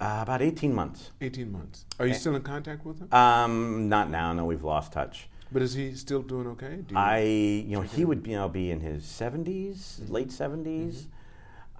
Uh, 0.00 0.20
about 0.22 0.40
18 0.42 0.72
months. 0.72 1.10
18 1.20 1.50
months. 1.50 1.84
Are 1.98 2.06
you 2.06 2.14
still 2.14 2.36
in 2.36 2.42
contact 2.42 2.84
with 2.84 3.00
him? 3.00 3.12
Um, 3.12 3.88
not 3.88 4.10
now, 4.10 4.32
no, 4.32 4.44
we've 4.44 4.62
lost 4.62 4.92
touch. 4.92 5.28
But 5.50 5.62
is 5.62 5.74
he 5.74 5.94
still 5.94 6.22
doing 6.22 6.46
okay? 6.48 6.76
Do 6.86 6.94
you- 6.94 7.00
I, 7.00 7.18
you 7.20 7.74
know, 7.76 7.80
he 7.82 8.04
would 8.04 8.26
you 8.26 8.36
know, 8.36 8.48
be 8.48 8.70
in 8.70 8.80
his 8.80 9.02
70s, 9.04 10.08
late 10.08 10.28
70s. 10.28 11.06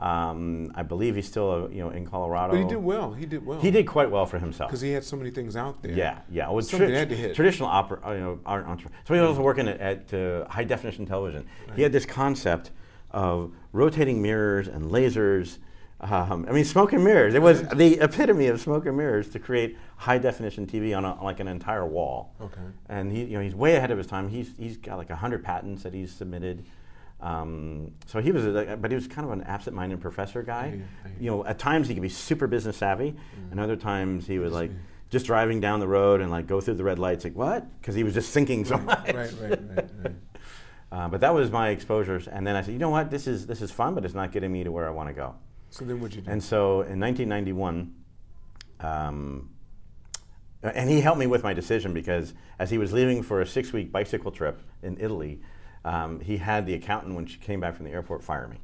Um, 0.00 0.70
I 0.76 0.82
believe 0.84 1.16
he's 1.16 1.26
still, 1.26 1.50
uh, 1.50 1.68
you 1.68 1.80
know, 1.80 1.90
in 1.90 2.06
Colorado. 2.06 2.52
but 2.54 2.60
he 2.60 2.68
did 2.68 2.76
well. 2.76 3.12
He 3.12 3.26
did 3.26 3.44
well. 3.44 3.60
He 3.60 3.70
did 3.72 3.86
quite 3.86 4.10
well 4.10 4.26
for 4.26 4.38
himself. 4.38 4.70
Because 4.70 4.80
he 4.80 4.92
had 4.92 5.02
so 5.04 5.16
many 5.16 5.30
things 5.30 5.56
out 5.56 5.82
there. 5.82 5.92
Yeah, 5.92 6.20
yeah. 6.30 6.48
Well, 6.50 6.62
Something 6.62 6.90
had 6.90 7.08
to 7.10 7.16
hit. 7.16 7.34
Traditional 7.34 7.68
opera, 7.68 8.00
uh, 8.06 8.12
you 8.12 8.20
know, 8.20 8.38
art, 8.46 8.64
entre- 8.66 8.90
So 9.06 9.14
he 9.14 9.20
was 9.20 9.30
also 9.30 9.42
working 9.42 9.66
at, 9.68 9.80
at 9.80 10.14
uh, 10.14 10.48
high 10.48 10.62
definition 10.64 11.04
television. 11.04 11.46
He 11.74 11.82
had 11.82 11.92
this 11.92 12.06
concept 12.06 12.70
of 13.10 13.52
rotating 13.72 14.22
mirrors 14.22 14.66
and 14.68 14.90
lasers. 14.90 15.58
Um, 16.00 16.46
I 16.48 16.52
mean, 16.52 16.64
smoke 16.64 16.92
and 16.92 17.02
mirrors. 17.02 17.34
It 17.34 17.42
was 17.42 17.62
the 17.68 17.98
epitome 18.00 18.46
of 18.46 18.60
smoke 18.60 18.86
and 18.86 18.96
mirrors 18.96 19.28
to 19.30 19.40
create 19.40 19.76
high 19.96 20.18
definition 20.18 20.66
TV 20.66 20.96
on, 20.96 21.04
a, 21.04 21.22
like 21.22 21.40
an 21.40 21.48
entire 21.48 21.84
wall. 21.84 22.34
Okay. 22.40 22.60
And 22.88 23.10
he, 23.10 23.24
you 23.24 23.36
know, 23.36 23.40
he's 23.40 23.54
way 23.54 23.74
ahead 23.74 23.90
of 23.90 23.98
his 23.98 24.06
time. 24.06 24.28
He's, 24.28 24.52
he's 24.56 24.76
got 24.76 24.96
like 24.96 25.10
hundred 25.10 25.42
patents 25.42 25.82
that 25.82 25.92
he's 25.92 26.12
submitted. 26.12 26.64
Um, 27.20 27.94
so 28.06 28.20
he 28.20 28.30
was, 28.30 28.46
a, 28.46 28.78
but 28.80 28.92
he 28.92 28.94
was 28.94 29.08
kind 29.08 29.26
of 29.26 29.32
an 29.32 29.42
absent-minded 29.42 30.00
professor 30.00 30.42
guy. 30.44 30.68
Hear 30.68 30.76
you, 30.76 30.84
I 31.04 31.08
hear 31.08 31.16
You 31.20 31.30
know, 31.30 31.44
at 31.46 31.58
times 31.58 31.88
he 31.88 31.94
could 31.94 32.02
be 32.02 32.08
super 32.08 32.46
business 32.46 32.76
savvy, 32.76 33.16
and 33.50 33.58
other 33.58 33.74
times 33.74 34.26
he 34.26 34.38
was 34.38 34.50
Just 34.50 34.60
like 34.60 34.70
just 35.10 35.26
driving 35.26 35.60
down 35.60 35.80
the 35.80 35.88
road 35.88 36.20
and 36.20 36.30
like 36.30 36.46
go 36.46 36.60
through 36.60 36.74
the 36.74 36.84
red 36.84 36.98
lights, 36.98 37.24
like 37.24 37.34
what? 37.34 37.66
Because 37.80 37.96
he 37.96 38.04
was 38.04 38.14
just 38.14 38.32
thinking 38.32 38.64
so 38.64 38.78
much. 38.78 39.06
Right, 39.06 39.32
right, 39.40 39.60
right, 39.76 39.90
right. 40.04 40.14
Uh, 40.90 41.06
but 41.06 41.20
that 41.20 41.34
was 41.34 41.50
my 41.50 41.68
exposures, 41.68 42.28
and 42.28 42.46
then 42.46 42.56
I 42.56 42.62
said, 42.62 42.72
you 42.72 42.78
know 42.78 42.88
what? 42.88 43.10
This 43.10 43.26
is 43.26 43.46
this 43.46 43.60
is 43.60 43.70
fun, 43.70 43.94
but 43.94 44.06
it's 44.06 44.14
not 44.14 44.32
getting 44.32 44.50
me 44.50 44.64
to 44.64 44.72
where 44.72 44.88
I 44.88 44.90
want 44.90 45.10
to 45.10 45.12
go. 45.12 45.34
So 45.70 45.84
then 45.84 46.00
what'd 46.00 46.16
you 46.16 46.22
do? 46.22 46.30
And 46.30 46.42
so 46.42 46.82
in 46.82 47.00
1991, 47.00 47.94
um, 48.80 49.50
and 50.62 50.90
he 50.90 51.00
helped 51.00 51.18
me 51.20 51.26
with 51.26 51.44
my 51.44 51.52
decision 51.52 51.92
because 51.92 52.34
as 52.58 52.70
he 52.70 52.78
was 52.78 52.92
leaving 52.92 53.22
for 53.22 53.40
a 53.40 53.46
six 53.46 53.72
week 53.72 53.92
bicycle 53.92 54.30
trip 54.30 54.60
in 54.82 54.98
Italy, 54.98 55.40
um, 55.84 56.20
he 56.20 56.36
had 56.36 56.66
the 56.66 56.74
accountant, 56.74 57.14
when 57.14 57.26
she 57.26 57.38
came 57.38 57.60
back 57.60 57.76
from 57.76 57.84
the 57.84 57.92
airport, 57.92 58.22
fire 58.22 58.48
me 58.48 58.58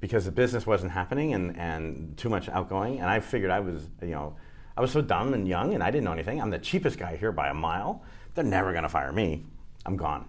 because 0.00 0.24
the 0.24 0.32
business 0.32 0.66
wasn't 0.66 0.92
happening 0.92 1.34
and, 1.34 1.56
and 1.56 2.16
too 2.16 2.28
much 2.28 2.48
outgoing. 2.48 3.00
And 3.00 3.10
I 3.10 3.20
figured 3.20 3.50
I 3.50 3.60
was, 3.60 3.88
you 4.00 4.10
know, 4.10 4.36
I 4.76 4.80
was 4.80 4.92
so 4.92 5.00
dumb 5.00 5.34
and 5.34 5.46
young 5.46 5.74
and 5.74 5.82
I 5.82 5.90
didn't 5.90 6.04
know 6.04 6.12
anything. 6.12 6.40
I'm 6.40 6.50
the 6.50 6.58
cheapest 6.58 6.98
guy 6.98 7.16
here 7.16 7.32
by 7.32 7.48
a 7.48 7.54
mile. 7.54 8.02
They're 8.34 8.44
never 8.44 8.70
going 8.72 8.84
to 8.84 8.88
fire 8.88 9.12
me. 9.12 9.44
I'm 9.84 9.96
gone. 9.96 10.28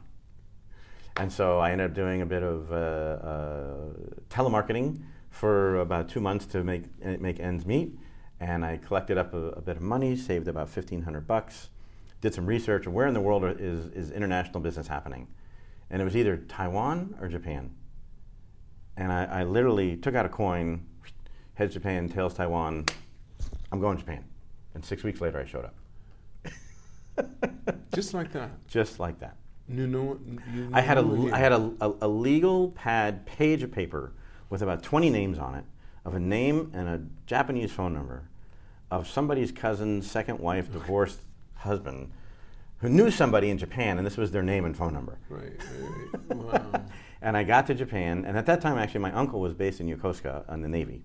And 1.18 1.32
so 1.32 1.60
I 1.60 1.72
ended 1.72 1.92
up 1.92 1.96
doing 1.96 2.22
a 2.22 2.26
bit 2.26 2.44
of 2.44 2.72
uh, 2.72 2.76
uh, 2.76 3.76
telemarketing 4.30 5.02
for 5.30 5.78
about 5.78 6.10
two 6.10 6.20
months 6.20 6.46
to 6.48 6.64
make, 6.64 6.84
make 7.22 7.40
ends 7.40 7.66
meet. 7.66 7.98
and 8.40 8.64
I 8.66 8.78
collected 8.78 9.18
up 9.18 9.34
a, 9.34 9.50
a 9.52 9.62
bit 9.62 9.76
of 9.78 9.82
money, 9.84 10.16
saved 10.16 10.48
about 10.48 10.70
fifteen 10.70 11.02
hundred 11.04 11.28
bucks, 11.28 11.70
did 12.22 12.34
some 12.34 12.46
research 12.46 12.88
on 12.88 12.94
where 12.94 13.08
in 13.08 13.14
the 13.14 13.20
world 13.22 13.44
are- 13.44 13.52
is 13.60 13.88
is 13.88 14.12
international 14.12 14.60
business 14.62 14.88
happening, 14.88 15.28
and 15.90 16.02
it 16.02 16.06
was 16.06 16.16
either 16.16 16.38
Taiwan 16.38 17.16
or 17.22 17.28
Japan. 17.28 17.72
And 18.98 19.12
I, 19.12 19.24
I 19.26 19.44
literally 19.44 19.96
took 19.98 20.16
out 20.16 20.26
a 20.26 20.30
coin, 20.30 20.86
heads 21.54 21.74
Japan, 21.74 22.10
tails 22.10 22.34
Taiwan. 22.34 22.86
I'm 23.72 23.80
going 23.80 23.98
to 23.98 24.04
Japan, 24.04 24.24
and 24.74 24.84
six 24.84 25.04
weeks 25.04 25.22
later 25.22 25.40
I 25.40 25.46
showed 25.46 25.66
up, 25.66 25.76
Just 27.94 28.14
like 28.14 28.32
that. 28.34 28.52
just 28.68 29.00
like 29.00 29.20
that. 29.20 29.36
You 29.68 29.86
know, 29.88 30.18
you 30.54 30.70
I 30.74 30.82
had 30.82 30.98
a, 30.98 31.30
I 31.32 31.38
had 31.38 31.52
a, 31.52 31.72
a, 31.82 31.94
a 32.02 32.08
legal 32.08 32.70
pad 32.72 33.26
page 33.26 33.62
of 33.62 33.72
paper 33.72 34.14
with 34.50 34.62
about 34.62 34.84
20 34.84 35.10
names 35.10 35.38
on 35.38 35.56
it 35.56 35.64
of 36.06 36.16
a 36.16 36.20
name 36.20 36.72
and 36.74 36.88
a 36.88 37.02
Japanese 37.26 37.72
phone 37.72 37.94
number 37.94 38.24
of 38.92 39.08
somebody's 39.08 39.52
cousin's 39.52 40.10
second 40.10 40.40
wife, 40.40 40.72
divorced 40.72 41.20
husband, 41.56 42.12
who 42.80 42.90
knew 42.90 43.12
somebody 43.12 43.50
in 43.50 43.58
Japan, 43.58 43.98
and 43.98 44.08
this 44.08 44.18
was 44.18 44.32
their 44.32 44.42
name 44.42 44.66
and 44.66 44.76
phone 44.76 44.94
number. 44.94 45.20
Right, 45.30 45.52
right, 45.82 46.10
right. 46.30 46.64
Wow. 46.74 46.86
And 47.22 47.36
I 47.36 47.44
got 47.44 47.68
to 47.68 47.76
Japan, 47.76 48.24
and 48.26 48.38
at 48.38 48.46
that 48.46 48.62
time, 48.62 48.78
actually, 48.78 49.02
my 49.02 49.12
uncle 49.12 49.42
was 49.42 49.54
based 49.54 49.82
in 49.82 49.88
Yokosuka 49.88 50.52
in 50.52 50.62
the 50.62 50.70
Navy, 50.70 51.04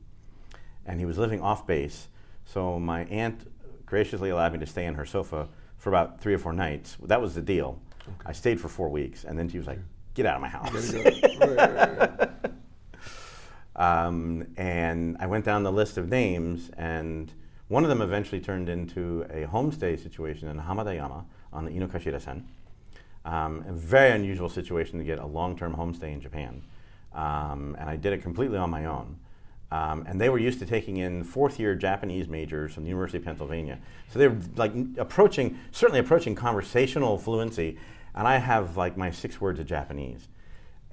and 0.86 1.00
he 1.00 1.06
was 1.06 1.18
living 1.18 1.40
off 1.40 1.66
base. 1.66 2.06
So 2.44 2.78
my 2.78 3.04
aunt 3.06 3.50
graciously 3.84 4.30
allowed 4.30 4.52
me 4.52 4.60
to 4.60 4.66
stay 4.66 4.86
in 4.86 4.94
her 4.94 5.04
sofa 5.04 5.48
for 5.76 5.88
about 5.88 6.20
three 6.20 6.32
or 6.32 6.38
four 6.38 6.52
nights. 6.52 6.96
That 7.02 7.20
was 7.20 7.34
the 7.34 7.42
deal. 7.42 7.80
I 8.24 8.32
stayed 8.32 8.60
for 8.60 8.68
four 8.68 8.88
weeks, 8.90 9.24
and 9.24 9.36
then 9.36 9.48
she 9.48 9.58
was 9.58 9.66
like, 9.66 9.80
"Get 10.14 10.24
out 10.24 10.36
of 10.36 10.42
my 10.42 10.48
house." 10.48 10.92
Right, 10.94 11.22
right, 11.40 11.98
right. 11.98 12.30
Um, 13.76 14.46
and 14.56 15.16
I 15.18 15.26
went 15.26 15.44
down 15.44 15.62
the 15.62 15.72
list 15.72 15.98
of 15.98 16.08
names, 16.08 16.70
and 16.76 17.32
one 17.68 17.82
of 17.82 17.88
them 17.88 18.02
eventually 18.02 18.40
turned 18.40 18.68
into 18.68 19.22
a 19.30 19.46
homestay 19.46 20.00
situation 20.00 20.48
in 20.48 20.60
Hamadayama 20.60 21.24
on 21.52 21.64
the 21.64 21.70
Inokashira-sen. 21.70 22.46
Um, 23.24 23.64
a 23.66 23.72
very 23.72 24.10
unusual 24.10 24.48
situation 24.48 24.98
to 24.98 25.04
get 25.04 25.18
a 25.18 25.26
long-term 25.26 25.74
homestay 25.74 26.12
in 26.12 26.20
Japan. 26.20 26.62
Um, 27.14 27.76
and 27.78 27.88
I 27.88 27.96
did 27.96 28.12
it 28.12 28.22
completely 28.22 28.58
on 28.58 28.70
my 28.70 28.84
own. 28.84 29.16
Um, 29.70 30.04
and 30.06 30.20
they 30.20 30.28
were 30.28 30.38
used 30.38 30.58
to 30.60 30.66
taking 30.66 30.98
in 30.98 31.24
fourth-year 31.24 31.74
Japanese 31.74 32.28
majors 32.28 32.74
from 32.74 32.84
the 32.84 32.90
University 32.90 33.18
of 33.18 33.24
Pennsylvania. 33.24 33.78
So 34.10 34.18
they 34.18 34.28
were 34.28 34.36
like 34.56 34.72
approaching, 34.98 35.58
certainly 35.72 36.00
approaching 36.00 36.34
conversational 36.34 37.18
fluency. 37.18 37.78
And 38.14 38.28
I 38.28 38.36
have 38.38 38.76
like 38.76 38.96
my 38.96 39.10
six 39.10 39.40
words 39.40 39.58
of 39.58 39.66
Japanese 39.66 40.28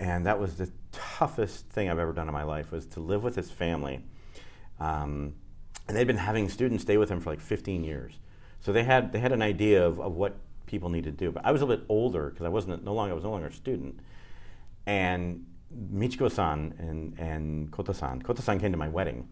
and 0.01 0.25
that 0.25 0.39
was 0.39 0.55
the 0.55 0.69
toughest 0.91 1.69
thing 1.69 1.87
I've 1.87 1.99
ever 1.99 2.11
done 2.11 2.27
in 2.27 2.33
my 2.33 2.43
life 2.43 2.71
was 2.71 2.87
to 2.87 2.99
live 2.99 3.23
with 3.23 3.35
his 3.35 3.51
family. 3.51 4.01
Um, 4.79 5.35
and 5.87 5.95
they'd 5.95 6.07
been 6.07 6.17
having 6.17 6.49
students 6.49 6.83
stay 6.83 6.97
with 6.97 7.09
them 7.09 7.21
for 7.21 7.29
like 7.29 7.39
15 7.39 7.83
years, 7.83 8.17
so 8.61 8.73
they 8.73 8.83
had 8.83 9.13
they 9.13 9.19
had 9.19 9.31
an 9.31 9.41
idea 9.43 9.85
of, 9.85 9.99
of 9.99 10.15
what 10.15 10.37
people 10.65 10.89
needed 10.89 11.17
to 11.19 11.25
do. 11.25 11.31
But 11.31 11.45
I 11.45 11.51
was 11.51 11.61
a 11.61 11.67
bit 11.67 11.81
older 11.87 12.31
because 12.31 12.45
I 12.45 12.49
wasn't 12.49 12.83
no 12.83 12.93
longer 12.93 13.11
I 13.11 13.15
was 13.15 13.23
no 13.23 13.29
longer 13.29 13.47
a 13.47 13.53
student, 13.53 13.99
and 14.87 15.45
Michiko-san 15.93 16.73
and 16.79 17.19
and 17.19 17.71
Kota-san 17.71 18.23
Kota-san 18.23 18.59
came 18.59 18.71
to 18.71 18.77
my 18.77 18.89
wedding 18.89 19.27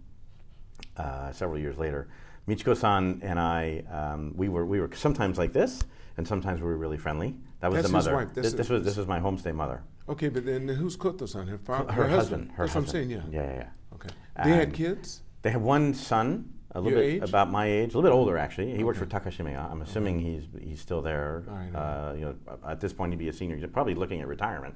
uh, 0.98 1.32
several 1.32 1.58
years 1.58 1.78
later. 1.78 2.08
Michiko-san 2.48 3.22
and 3.24 3.40
I, 3.40 3.84
um, 3.92 4.34
we 4.36 4.50
were 4.50 4.66
we 4.66 4.80
were 4.80 4.90
sometimes 4.94 5.38
like 5.38 5.54
this, 5.54 5.84
and 6.18 6.28
sometimes 6.28 6.62
we 6.62 6.68
were 6.68 6.78
really 6.78 6.98
friendly. 6.98 7.36
That 7.62 7.72
was 7.72 7.82
That's 7.82 7.88
the 7.88 8.12
mother. 8.12 8.32
This, 8.34 8.54
this 8.54 8.66
is- 8.66 8.70
was 8.70 8.84
this 8.84 8.98
was 8.98 9.08
my 9.08 9.20
homestay 9.20 9.54
mother. 9.54 9.82
Okay, 10.10 10.30
but 10.30 10.46
then 10.46 10.68
who's 10.68 10.96
Koto-san? 10.96 11.48
Her, 11.48 11.58
fa- 11.58 11.86
Her, 11.92 12.08
husband. 12.08 12.52
Her 12.54 12.66
That's 12.66 12.74
husband. 12.74 12.74
what 12.74 12.78
I'm 12.78 12.88
saying. 12.88 13.10
Yeah. 13.12 13.22
Yeah, 13.42 13.52
yeah, 13.52 13.58
yeah. 13.58 13.96
Okay. 13.96 14.10
They 14.44 14.52
had 14.52 14.68
Um, 14.70 14.74
kids. 14.74 15.22
They 15.44 15.52
have 15.52 15.62
one 15.62 15.94
son, 15.94 16.52
a 16.72 16.82
little 16.82 17.00
Your 17.00 17.08
bit 17.08 17.24
age? 17.24 17.30
about 17.30 17.52
my 17.52 17.66
age, 17.68 17.94
a 17.94 17.98
little 17.98 18.10
bit 18.10 18.14
older 18.16 18.38
actually. 18.38 18.76
He 18.76 18.84
works 18.84 18.98
for 19.00 19.06
Okay. 19.06 19.18
Takashimaya. 19.20 19.72
I'm 19.72 19.82
assuming 19.82 20.20
he's 20.20 20.44
he's 20.60 20.82
still 20.82 21.02
there. 21.02 21.44
Right, 21.48 21.76
uh, 21.76 22.14
you 22.16 22.22
know, 22.26 22.36
at 22.68 22.80
this 22.82 22.92
point 22.94 23.12
he'd 23.14 23.20
be 23.20 23.30
a 23.30 23.34
senior. 23.34 23.56
He's 23.56 23.66
probably 23.72 23.96
looking 23.96 24.20
at 24.22 24.28
retirement. 24.28 24.76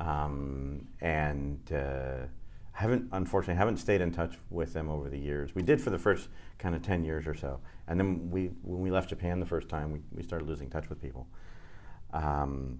Um, 0.00 0.86
and 1.00 1.60
uh, 1.72 2.26
haven't 2.72 3.08
unfortunately 3.12 3.56
haven't 3.58 3.76
stayed 3.76 4.00
in 4.00 4.10
touch 4.10 4.36
with 4.50 4.72
them 4.72 4.88
over 4.88 5.08
the 5.08 5.18
years. 5.18 5.54
We 5.54 5.62
did 5.62 5.80
for 5.80 5.90
the 5.90 5.98
first 5.98 6.28
kind 6.58 6.74
of 6.74 6.82
ten 6.82 7.04
years 7.04 7.26
or 7.26 7.34
so, 7.34 7.60
and 7.88 7.98
then 8.00 8.30
we 8.30 8.50
when 8.62 8.80
we 8.80 8.90
left 8.90 9.08
Japan 9.10 9.38
the 9.40 9.46
first 9.46 9.68
time, 9.68 9.92
we, 9.92 10.00
we 10.12 10.22
started 10.22 10.48
losing 10.48 10.68
touch 10.70 10.88
with 10.88 11.00
people. 11.00 11.26
Um, 12.12 12.78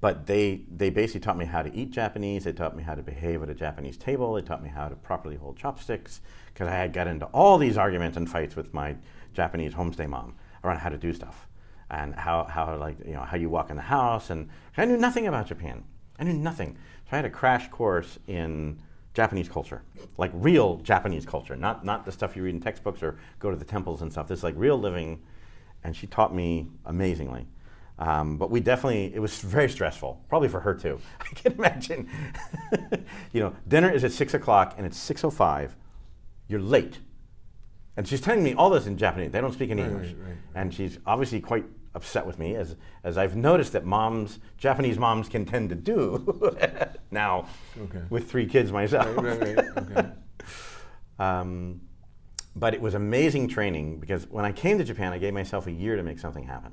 but 0.00 0.26
they 0.26 0.62
they 0.70 0.90
basically 0.90 1.20
taught 1.20 1.36
me 1.36 1.44
how 1.44 1.62
to 1.62 1.74
eat 1.74 1.90
Japanese. 1.90 2.44
They 2.44 2.52
taught 2.52 2.76
me 2.76 2.82
how 2.82 2.94
to 2.94 3.02
behave 3.02 3.42
at 3.42 3.50
a 3.50 3.54
Japanese 3.54 3.96
table. 3.96 4.34
They 4.34 4.42
taught 4.42 4.62
me 4.62 4.68
how 4.68 4.88
to 4.88 4.96
properly 4.96 5.36
hold 5.36 5.56
chopsticks 5.56 6.20
because 6.52 6.68
I 6.68 6.76
had 6.76 6.92
got 6.92 7.06
into 7.06 7.26
all 7.26 7.58
these 7.58 7.76
arguments 7.76 8.16
and 8.16 8.28
fights 8.28 8.56
with 8.56 8.72
my 8.72 8.96
Japanese 9.34 9.74
homestay 9.74 10.08
mom 10.08 10.34
around 10.64 10.78
how 10.78 10.88
to 10.88 10.98
do 10.98 11.12
stuff 11.12 11.48
and 11.90 12.14
how 12.14 12.44
how 12.44 12.76
like 12.76 12.98
you 13.04 13.14
know 13.14 13.22
how 13.22 13.36
you 13.36 13.48
walk 13.48 13.70
in 13.70 13.76
the 13.76 13.82
house 13.82 14.30
and 14.30 14.48
I 14.76 14.84
knew 14.84 14.96
nothing 14.96 15.26
about 15.26 15.46
Japan. 15.46 15.84
I 16.18 16.24
knew 16.24 16.34
nothing. 16.34 16.76
So 17.04 17.12
I 17.12 17.16
had 17.16 17.24
a 17.24 17.30
crash 17.30 17.68
course 17.68 18.18
in 18.26 18.80
Japanese 19.14 19.48
culture, 19.48 19.82
like 20.16 20.30
real 20.34 20.76
Japanese 20.76 21.26
culture, 21.26 21.56
not 21.56 21.84
not 21.84 22.04
the 22.04 22.12
stuff 22.12 22.36
you 22.36 22.44
read 22.44 22.54
in 22.54 22.60
textbooks 22.60 23.02
or 23.02 23.18
go 23.40 23.50
to 23.50 23.56
the 23.56 23.64
temples 23.64 24.02
and 24.02 24.12
stuff. 24.12 24.28
This 24.28 24.38
is 24.38 24.44
like 24.44 24.54
real 24.56 24.78
living, 24.78 25.22
and 25.82 25.96
she 25.96 26.06
taught 26.06 26.32
me 26.32 26.68
amazingly. 26.86 27.48
Um, 27.98 28.36
but 28.38 28.50
we 28.50 28.60
definitely, 28.60 29.12
it 29.14 29.18
was 29.18 29.40
very 29.40 29.68
stressful, 29.68 30.24
probably 30.28 30.48
for 30.48 30.60
her 30.60 30.74
too. 30.74 31.00
I 31.20 31.24
can 31.34 31.52
imagine. 31.52 32.08
you 33.32 33.40
know, 33.40 33.54
dinner 33.66 33.90
is 33.90 34.04
at 34.04 34.12
six 34.12 34.34
o'clock 34.34 34.74
and 34.76 34.86
it's 34.86 34.98
6.05. 35.10 35.70
You're 36.46 36.60
late. 36.60 37.00
And 37.96 38.06
she's 38.06 38.20
telling 38.20 38.44
me 38.44 38.54
all 38.54 38.70
this 38.70 38.86
in 38.86 38.96
Japanese. 38.96 39.32
They 39.32 39.40
don't 39.40 39.52
speak 39.52 39.70
any 39.70 39.82
Right, 39.82 39.90
English. 39.90 40.12
right, 40.12 40.28
right, 40.28 40.36
And 40.54 40.72
she's 40.72 40.98
obviously 41.04 41.40
quite 41.40 41.64
upset 41.96 42.24
with 42.24 42.38
me, 42.38 42.54
as, 42.54 42.76
as 43.02 43.18
I've 43.18 43.34
noticed 43.34 43.72
that 43.72 43.84
moms, 43.84 44.38
Japanese 44.58 44.96
moms 44.98 45.28
can 45.28 45.44
tend 45.44 45.70
to 45.70 45.74
do 45.74 46.54
now 47.10 47.48
Okay. 47.76 48.02
with 48.10 48.30
three 48.30 48.46
kids 48.46 48.70
myself. 48.70 49.08
Okay. 49.18 49.56
Um, 51.18 51.80
but 52.54 52.74
it 52.74 52.80
was 52.80 52.94
amazing 52.94 53.48
training 53.48 53.98
because 53.98 54.28
when 54.28 54.44
I 54.44 54.52
came 54.52 54.78
to 54.78 54.84
Japan, 54.84 55.12
I 55.12 55.18
gave 55.18 55.34
myself 55.34 55.66
a 55.66 55.72
year 55.72 55.96
to 55.96 56.02
make 56.04 56.20
something 56.20 56.44
happen. 56.44 56.72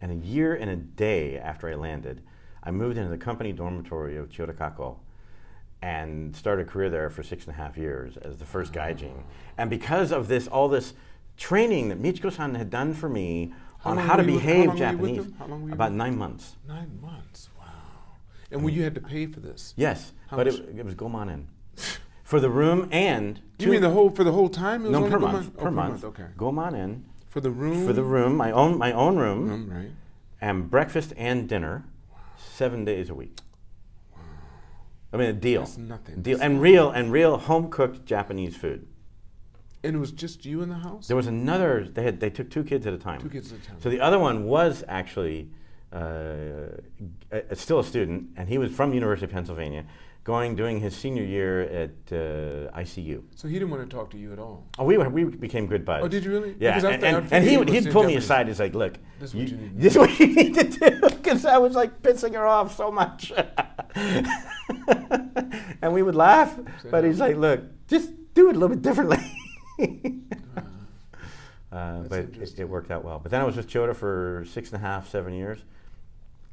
And 0.00 0.10
a 0.12 0.26
year 0.26 0.54
and 0.54 0.70
a 0.70 0.76
day 0.76 1.38
after 1.38 1.68
I 1.68 1.74
landed, 1.74 2.22
I 2.62 2.70
moved 2.70 2.96
into 2.96 3.10
the 3.10 3.18
company 3.18 3.52
dormitory 3.52 4.16
of 4.16 4.30
Chiyoda 4.30 4.96
and 5.82 6.34
started 6.36 6.66
a 6.66 6.70
career 6.70 6.90
there 6.90 7.10
for 7.10 7.22
six 7.22 7.46
and 7.46 7.54
a 7.54 7.56
half 7.58 7.76
years 7.76 8.16
as 8.18 8.36
the 8.38 8.44
first 8.44 8.72
gaijin. 8.72 9.22
And 9.56 9.70
because 9.70 10.12
of 10.12 10.28
this, 10.28 10.46
all 10.46 10.68
this 10.68 10.94
training 11.36 11.88
that 11.88 12.00
Michiko-san 12.02 12.54
had 12.54 12.70
done 12.70 12.92
for 12.92 13.08
me 13.08 13.52
How 13.78 13.90
on 13.92 13.98
how 13.98 14.16
to 14.16 14.22
were 14.22 14.28
you 14.28 14.34
with- 14.34 14.42
how 14.42 14.46
behave 14.48 14.66
long 14.66 14.66
were 14.66 15.08
you 15.08 15.16
with 15.16 15.16
Japanese. 15.18 15.32
How 15.38 15.46
you 15.66 15.72
about 15.72 15.92
nine 15.92 16.18
months. 16.18 16.56
Nine 16.68 16.98
months. 17.00 17.48
Wow. 17.58 17.64
And 18.50 18.62
when 18.62 18.74
you 18.74 18.82
had 18.82 18.94
to 18.94 19.00
pay 19.00 19.26
for 19.26 19.40
this? 19.40 19.72
Yes, 19.76 20.12
How 20.28 20.36
but 20.36 20.46
it, 20.48 20.54
it 20.76 20.84
was 20.84 20.94
gomanen. 20.94 21.46
for 22.24 22.40
the 22.40 22.50
room 22.50 22.88
and 22.92 23.40
You 23.58 23.68
mean 23.70 23.80
the 23.82 23.90
whole 23.90 24.10
for 24.10 24.24
the 24.24 24.32
whole 24.32 24.48
time? 24.50 24.82
It 24.84 24.90
was 24.90 25.00
no 25.00 25.08
per 25.08 25.18
month, 25.18 25.32
mon- 25.32 25.52
oh, 25.58 25.62
per 25.62 25.70
month. 25.70 26.04
Okay. 26.04 26.26
Gomanen 26.36 27.02
For 27.30 27.40
the 27.40 27.50
room. 27.50 27.86
for 27.86 27.92
the 27.92 28.02
room, 28.02 28.36
my 28.36 28.50
own 28.52 28.76
my 28.76 28.92
own 28.92 29.16
room, 29.16 29.48
room, 29.48 29.70
right? 29.72 29.90
and 30.40 30.68
breakfast 30.70 31.12
and 31.16 31.48
dinner, 31.48 31.84
seven 32.36 32.84
days 32.84 33.08
a 33.08 33.14
week. 33.14 33.38
I 35.12 35.16
mean, 35.16 35.28
a 35.28 35.32
deal, 35.32 35.62
That's 35.62 35.76
nothing. 35.78 36.22
deal, 36.22 36.40
and 36.40 36.60
real 36.60 36.90
and 36.90 37.10
real 37.12 37.36
home 37.38 37.68
cooked 37.70 38.04
Japanese 38.04 38.56
food. 38.56 38.86
And 39.82 39.96
it 39.96 39.98
was 39.98 40.12
just 40.12 40.44
you 40.44 40.60
in 40.62 40.68
the 40.68 40.74
house. 40.76 41.06
There 41.08 41.16
was 41.16 41.26
another. 41.26 41.84
They 41.88 42.02
had 42.02 42.20
they 42.20 42.30
took 42.30 42.50
two 42.50 42.62
kids 42.64 42.86
at 42.86 42.92
a 42.92 42.98
time. 42.98 43.20
Two 43.20 43.30
kids 43.30 43.52
at 43.52 43.58
a 43.60 43.62
time. 43.66 43.76
So 43.80 43.88
the 43.90 44.00
other 44.00 44.18
one 44.18 44.44
was 44.44 44.84
actually 44.88 45.50
uh, 45.92 45.96
a, 47.32 47.42
a- 47.50 47.56
still 47.56 47.78
a 47.78 47.84
student, 47.84 48.28
and 48.36 48.48
he 48.48 48.58
was 48.58 48.70
from 48.72 48.92
University 48.92 49.24
of 49.26 49.32
Pennsylvania, 49.32 49.84
going 50.24 50.54
doing 50.54 50.80
his 50.80 50.94
senior 50.96 51.24
year 51.24 51.62
at 51.62 51.90
uh, 52.12 52.70
ICU. 52.78 53.22
So 53.34 53.48
he 53.48 53.54
didn't 53.54 53.70
want 53.70 53.88
to 53.88 53.96
talk 53.96 54.10
to 54.10 54.18
you 54.18 54.32
at 54.32 54.38
all. 54.38 54.66
Oh, 54.78 54.84
we, 54.84 54.96
were, 54.98 55.08
we 55.08 55.24
became 55.24 55.66
good 55.66 55.84
buds. 55.84 56.04
Oh, 56.04 56.08
did 56.08 56.24
you 56.24 56.30
really? 56.30 56.56
Yeah, 56.58 56.76
and, 56.76 57.02
and, 57.02 57.32
and 57.32 57.44
he 57.44 57.56
would, 57.56 57.68
he'd 57.68 57.90
pull 57.90 58.04
me 58.04 58.16
aside. 58.16 58.48
He's 58.48 58.60
like, 58.60 58.74
"Look, 58.74 58.94
This 59.18 59.30
is 59.30 59.34
what 59.34 59.48
you 59.48 59.56
need 59.56 59.70
to 59.76 59.82
this 59.82 59.92
is 59.92 59.98
what 59.98 60.18
you 60.20 60.26
need 60.34 60.54
to 60.54 60.64
do," 60.64 61.00
because 61.00 61.44
I 61.44 61.58
was 61.58 61.74
like 61.74 62.02
pissing 62.02 62.34
her 62.34 62.46
off 62.46 62.76
so 62.76 62.90
much, 62.90 63.32
and 65.82 65.92
we 65.92 66.02
would 66.02 66.14
laugh. 66.14 66.58
But 66.90 67.04
he's 67.04 67.20
like, 67.20 67.36
"Look, 67.36 67.62
just 67.88 68.10
do 68.34 68.48
it 68.50 68.56
a 68.56 68.58
little 68.58 68.74
bit 68.76 68.82
differently." 68.82 69.18
Uh, 71.72 71.98
but 72.08 72.18
it, 72.18 72.58
it 72.58 72.68
worked 72.68 72.90
out 72.90 73.04
well. 73.04 73.20
But 73.20 73.30
then 73.30 73.40
I 73.40 73.44
was 73.44 73.56
with 73.56 73.68
Chiyoda 73.68 73.94
for 73.94 74.44
six 74.50 74.72
and 74.72 74.82
a 74.82 74.84
half, 74.84 75.08
seven 75.08 75.32
years, 75.32 75.60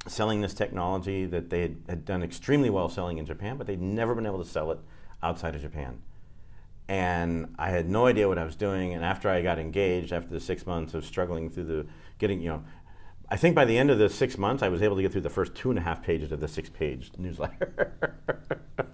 selling 0.07 0.41
this 0.41 0.53
technology 0.53 1.25
that 1.25 1.49
they 1.49 1.61
had, 1.61 2.05
done 2.05 2.23
extremely 2.23 2.69
well 2.69 2.89
selling 2.89 3.17
in 3.17 3.25
Japan, 3.25 3.57
but 3.57 3.67
they'd 3.67 3.81
never 3.81 4.15
been 4.15 4.25
able 4.25 4.43
to 4.43 4.49
sell 4.49 4.71
it 4.71 4.79
outside 5.21 5.55
of 5.55 5.61
Japan. 5.61 6.01
And 6.87 7.53
I 7.59 7.69
had 7.69 7.89
no 7.89 8.05
idea 8.05 8.27
what 8.27 8.37
I 8.37 8.45
was 8.45 8.55
doing. 8.55 8.93
And 8.93 9.03
after 9.03 9.29
I 9.29 9.41
got 9.41 9.59
engaged, 9.59 10.13
after 10.13 10.29
the 10.29 10.39
six 10.39 10.65
months 10.65 10.93
of 10.93 11.05
struggling 11.05 11.49
through 11.49 11.65
the 11.65 11.85
getting, 12.17 12.41
you 12.41 12.49
know, 12.49 12.63
I 13.29 13.35
think 13.35 13.55
by 13.55 13.65
the 13.65 13.77
end 13.77 13.91
of 13.91 13.97
the 13.97 14.09
six 14.09 14.37
months, 14.37 14.63
I 14.63 14.69
was 14.69 14.81
able 14.81 14.95
to 14.95 15.01
get 15.01 15.11
through 15.11 15.21
the 15.21 15.29
first 15.29 15.53
two 15.53 15.69
and 15.69 15.77
a 15.77 15.81
half 15.81 16.01
pages 16.01 16.31
of 16.31 16.39
the 16.39 16.47
six 16.47 16.69
page 16.69 17.11
newsletter. 17.17 17.93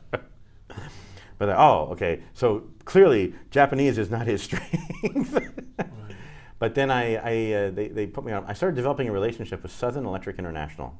But 1.37 1.49
oh, 1.49 1.89
okay. 1.91 2.21
So 2.33 2.69
clearly, 2.85 3.33
Japanese 3.51 3.97
is 3.97 4.09
not 4.09 4.27
his 4.27 4.41
strength. 4.43 5.59
But 6.63 6.75
then 6.75 6.89
I, 6.89 7.15
I 7.15 7.53
uh, 7.53 7.71
they, 7.71 7.89
they 7.89 8.07
put 8.07 8.23
me 8.23 8.31
on. 8.31 8.45
I 8.45 8.53
started 8.53 8.77
developing 8.77 9.09
a 9.09 9.11
relationship 9.11 9.63
with 9.63 9.71
Southern 9.73 10.05
Electric 10.05 10.39
International, 10.39 10.97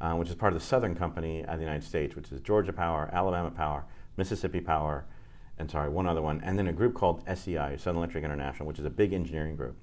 uh, 0.00 0.14
which 0.14 0.30
is 0.30 0.34
part 0.34 0.54
of 0.54 0.58
the 0.58 0.64
Southern 0.64 0.94
Company 0.94 1.44
of 1.44 1.58
the 1.58 1.62
United 1.62 1.84
States, 1.84 2.16
which 2.16 2.32
is 2.32 2.40
Georgia 2.40 2.72
Power, 2.72 3.10
Alabama 3.12 3.50
Power, 3.50 3.84
Mississippi 4.16 4.60
Power, 4.62 5.04
and 5.58 5.70
sorry, 5.70 5.90
one 5.90 6.06
other 6.06 6.22
one, 6.22 6.40
and 6.42 6.58
then 6.58 6.68
a 6.68 6.72
group 6.72 6.94
called 6.94 7.22
SEI, 7.26 7.76
Southern 7.76 7.98
Electric 7.98 8.24
International, 8.24 8.66
which 8.66 8.78
is 8.78 8.86
a 8.86 8.90
big 8.90 9.12
engineering 9.12 9.56
group. 9.56 9.76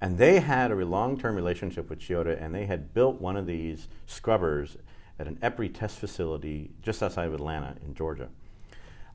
And 0.00 0.16
they 0.16 0.38
had 0.38 0.70
a 0.70 0.76
long-term 0.76 1.34
relationship 1.34 1.90
with 1.90 1.98
Chiyoda, 1.98 2.40
and 2.40 2.54
they 2.54 2.66
had 2.66 2.94
built 2.94 3.20
one 3.20 3.36
of 3.36 3.46
these 3.46 3.88
scrubbers 4.06 4.76
at 5.18 5.26
an 5.26 5.40
EPRI 5.42 5.74
test 5.74 5.98
facility 5.98 6.70
just 6.82 7.02
outside 7.02 7.26
of 7.26 7.34
Atlanta 7.34 7.74
in 7.84 7.94
Georgia. 7.94 8.28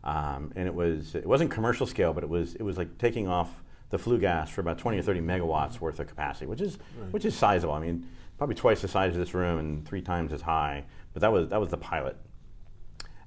Um, 0.04 0.52
and 0.58 0.67
it 0.67 0.76
was 0.76 1.15
it 1.15 1.26
wasn't 1.26 1.52
commercial 1.52 1.88
scale, 1.88 2.12
but 2.12 2.26
it 2.26 2.30
was 2.30 2.56
it 2.56 2.63
was 2.63 2.78
like 2.78 2.98
taking 2.98 3.30
off 3.30 3.62
the 3.93 3.99
flue 3.99 4.17
gas 4.17 4.49
for 4.49 4.60
about 4.60 4.79
20 4.79 4.97
or 4.97 5.03
30 5.03 5.21
megawatts 5.21 5.79
worth 5.79 5.99
of 5.99 6.08
capacity, 6.08 6.47
which 6.47 6.60
is 6.60 6.79
right. 6.99 7.13
which 7.13 7.25
is 7.25 7.36
sizable. 7.36 7.75
I 7.75 7.79
mean, 7.79 8.08
probably 8.39 8.56
twice 8.56 8.82
the 8.82 8.88
size 8.88 9.13
of 9.13 9.19
this 9.19 9.36
room 9.36 9.60
and 9.60 9.88
three 9.88 10.01
times 10.01 10.34
as 10.34 10.41
high. 10.41 10.86
But 11.13 11.21
that 11.21 11.32
was 11.32 11.49
that 11.49 11.62
was 11.62 11.69
the 11.69 11.77
pilot. 11.77 12.17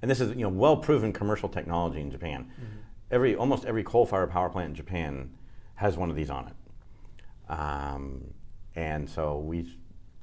And 0.02 0.11
this 0.11 0.20
is 0.20 0.31
you 0.31 0.42
know 0.42 0.48
well 0.48 0.76
proven 0.76 1.12
commercial 1.12 1.48
technology 1.48 2.00
in 2.00 2.11
Japan. 2.11 2.50
Mm-hmm. 2.52 2.79
Every 3.12 3.37
almost 3.37 3.64
every 3.64 3.85
coal-fired 3.85 4.33
power 4.33 4.48
plant 4.48 4.70
in 4.70 4.74
Japan 4.74 5.31
has 5.76 5.96
one 5.96 6.11
of 6.11 6.16
these 6.16 6.31
on 6.31 6.48
it. 6.48 7.52
Um, 7.52 8.35
and 8.74 9.09
so 9.09 9.38
we 9.38 9.72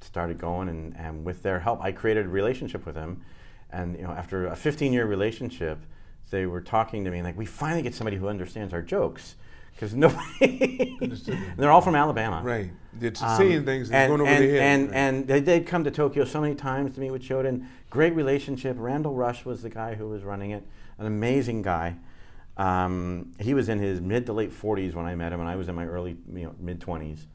started 0.02 0.36
going, 0.36 0.68
and, 0.68 0.94
and 0.94 1.24
with 1.24 1.42
their 1.42 1.60
help, 1.60 1.82
I 1.82 1.90
created 1.90 2.26
a 2.26 2.28
relationship 2.28 2.84
with 2.84 2.96
them. 2.96 3.22
And 3.70 3.96
you 3.96 4.02
know, 4.02 4.10
after 4.10 4.46
a 4.46 4.54
15-year 4.54 5.06
relationship, 5.06 5.78
they 6.28 6.44
were 6.44 6.60
talking 6.60 7.02
to 7.04 7.10
me 7.10 7.22
like, 7.22 7.38
"We 7.38 7.46
finally 7.46 7.80
get 7.80 7.94
somebody 7.94 8.18
who 8.18 8.28
understands 8.28 8.74
our 8.74 8.82
jokes." 8.82 9.36
Because 9.74 9.94
nobody, 9.94 10.96
they're 11.56 11.72
all 11.72 11.80
from 11.80 11.96
Alabama, 11.96 12.42
right? 12.44 12.70
They're 12.92 13.12
um, 13.20 13.36
seeing 13.36 13.64
things 13.64 13.90
and, 13.90 14.08
going 14.08 14.20
over 14.20 14.30
and, 14.30 14.44
their 14.44 14.60
head, 14.60 14.62
and, 14.62 14.90
right. 15.28 15.36
and 15.36 15.46
they'd 15.46 15.66
come 15.66 15.82
to 15.82 15.90
Tokyo 15.90 16.24
so 16.24 16.40
many 16.40 16.54
times 16.54 16.94
to 16.94 17.00
meet 17.00 17.10
with 17.10 17.22
Shoden. 17.22 17.66
Great 17.90 18.14
relationship. 18.14 18.76
Randall 18.78 19.14
Rush 19.14 19.44
was 19.44 19.62
the 19.62 19.70
guy 19.70 19.94
who 19.94 20.08
was 20.08 20.22
running 20.22 20.52
it, 20.52 20.64
an 20.98 21.06
amazing 21.06 21.62
guy. 21.62 21.96
Um, 22.56 23.32
he 23.40 23.52
was 23.52 23.68
in 23.68 23.80
his 23.80 24.00
mid 24.00 24.26
to 24.26 24.32
late 24.32 24.52
40s 24.52 24.94
when 24.94 25.06
I 25.06 25.14
met 25.14 25.32
him, 25.32 25.40
and 25.40 25.48
I 25.48 25.56
was 25.56 25.68
in 25.68 25.74
my 25.74 25.86
early 25.86 26.16
you 26.32 26.44
know, 26.44 26.54
mid 26.60 26.80
20s. 26.80 27.26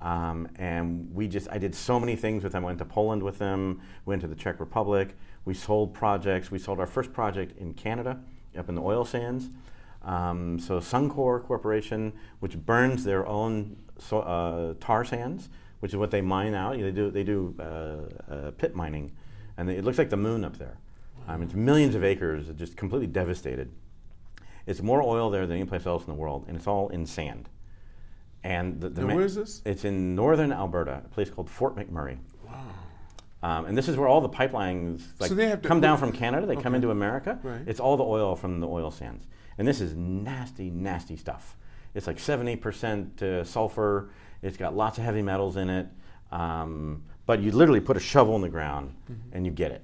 Um, 0.00 0.48
and 0.56 1.14
we 1.14 1.28
just, 1.28 1.48
I 1.50 1.58
did 1.58 1.74
so 1.74 1.98
many 1.98 2.16
things 2.16 2.42
with 2.42 2.52
them. 2.52 2.64
I 2.64 2.66
went 2.66 2.78
to 2.80 2.84
Poland 2.84 3.22
with 3.22 3.38
them, 3.38 3.80
went 4.04 4.20
to 4.22 4.26
the 4.26 4.34
Czech 4.34 4.60
Republic. 4.60 5.16
We 5.44 5.54
sold 5.54 5.94
projects. 5.94 6.50
We 6.50 6.58
sold 6.58 6.80
our 6.80 6.86
first 6.86 7.12
project 7.12 7.58
in 7.58 7.72
Canada, 7.74 8.20
up 8.58 8.68
in 8.68 8.74
the 8.74 8.82
oil 8.82 9.04
sands. 9.04 9.48
Um, 10.04 10.58
so 10.58 10.80
Suncor 10.80 11.42
Corporation, 11.42 12.12
which 12.40 12.58
burns 12.58 13.04
their 13.04 13.26
own 13.26 13.76
so, 13.98 14.20
uh, 14.20 14.74
tar 14.80 15.04
sands, 15.04 15.48
which 15.80 15.92
is 15.92 15.96
what 15.96 16.10
they 16.10 16.20
mine 16.20 16.54
out. 16.54 16.78
They 16.78 16.90
do, 16.90 17.10
they 17.10 17.24
do 17.24 17.54
uh, 17.58 18.32
uh, 18.32 18.50
pit 18.52 18.74
mining, 18.74 19.12
and 19.56 19.68
they, 19.68 19.76
it 19.76 19.84
looks 19.84 19.98
like 19.98 20.10
the 20.10 20.16
moon 20.16 20.44
up 20.44 20.58
there. 20.58 20.78
Wow. 21.26 21.34
Um, 21.34 21.42
it's 21.42 21.54
millions 21.54 21.94
of 21.94 22.04
acres, 22.04 22.48
just 22.56 22.76
completely 22.76 23.06
devastated. 23.06 23.70
It's 24.66 24.82
more 24.82 25.02
oil 25.02 25.30
there 25.30 25.46
than 25.46 25.56
any 25.56 25.66
place 25.66 25.86
else 25.86 26.04
in 26.04 26.08
the 26.08 26.18
world, 26.18 26.44
and 26.48 26.56
it's 26.56 26.66
all 26.66 26.88
in 26.88 27.06
sand. 27.06 27.48
And 28.42 28.80
the, 28.80 28.90
the 28.90 29.02
ma- 29.02 29.14
where 29.14 29.24
is 29.24 29.34
this? 29.34 29.62
It's 29.64 29.84
in 29.84 30.14
northern 30.14 30.52
Alberta, 30.52 31.02
a 31.04 31.08
place 31.08 31.30
called 31.30 31.48
Fort 31.48 31.76
McMurray. 31.76 32.18
Wow. 32.46 32.64
Um, 33.42 33.66
and 33.66 33.76
this 33.76 33.88
is 33.88 33.96
where 33.96 34.08
all 34.08 34.22
the 34.22 34.28
pipelines 34.28 35.02
like, 35.18 35.30
so 35.30 35.56
come 35.58 35.80
down 35.80 35.98
from 35.98 36.12
Canada. 36.12 36.46
They 36.46 36.54
okay. 36.54 36.62
come 36.62 36.74
into 36.74 36.90
America. 36.90 37.38
Right. 37.42 37.60
It's 37.66 37.80
all 37.80 37.96
the 37.96 38.04
oil 38.04 38.36
from 38.36 38.60
the 38.60 38.66
oil 38.66 38.90
sands. 38.90 39.26
And 39.58 39.66
this 39.66 39.80
is 39.80 39.94
nasty, 39.94 40.70
nasty 40.70 41.16
stuff. 41.16 41.56
It's 41.94 42.06
like 42.06 42.18
70% 42.18 43.22
uh, 43.22 43.44
sulfur. 43.44 44.10
It's 44.42 44.56
got 44.56 44.76
lots 44.76 44.98
of 44.98 45.04
heavy 45.04 45.22
metals 45.22 45.56
in 45.56 45.70
it. 45.70 45.86
Um, 46.32 47.04
but 47.26 47.40
you 47.40 47.52
literally 47.52 47.80
put 47.80 47.96
a 47.96 48.00
shovel 48.00 48.34
in 48.36 48.42
the 48.42 48.48
ground 48.48 48.94
mm-hmm. 49.10 49.36
and 49.36 49.46
you 49.46 49.52
get 49.52 49.70
it. 49.70 49.82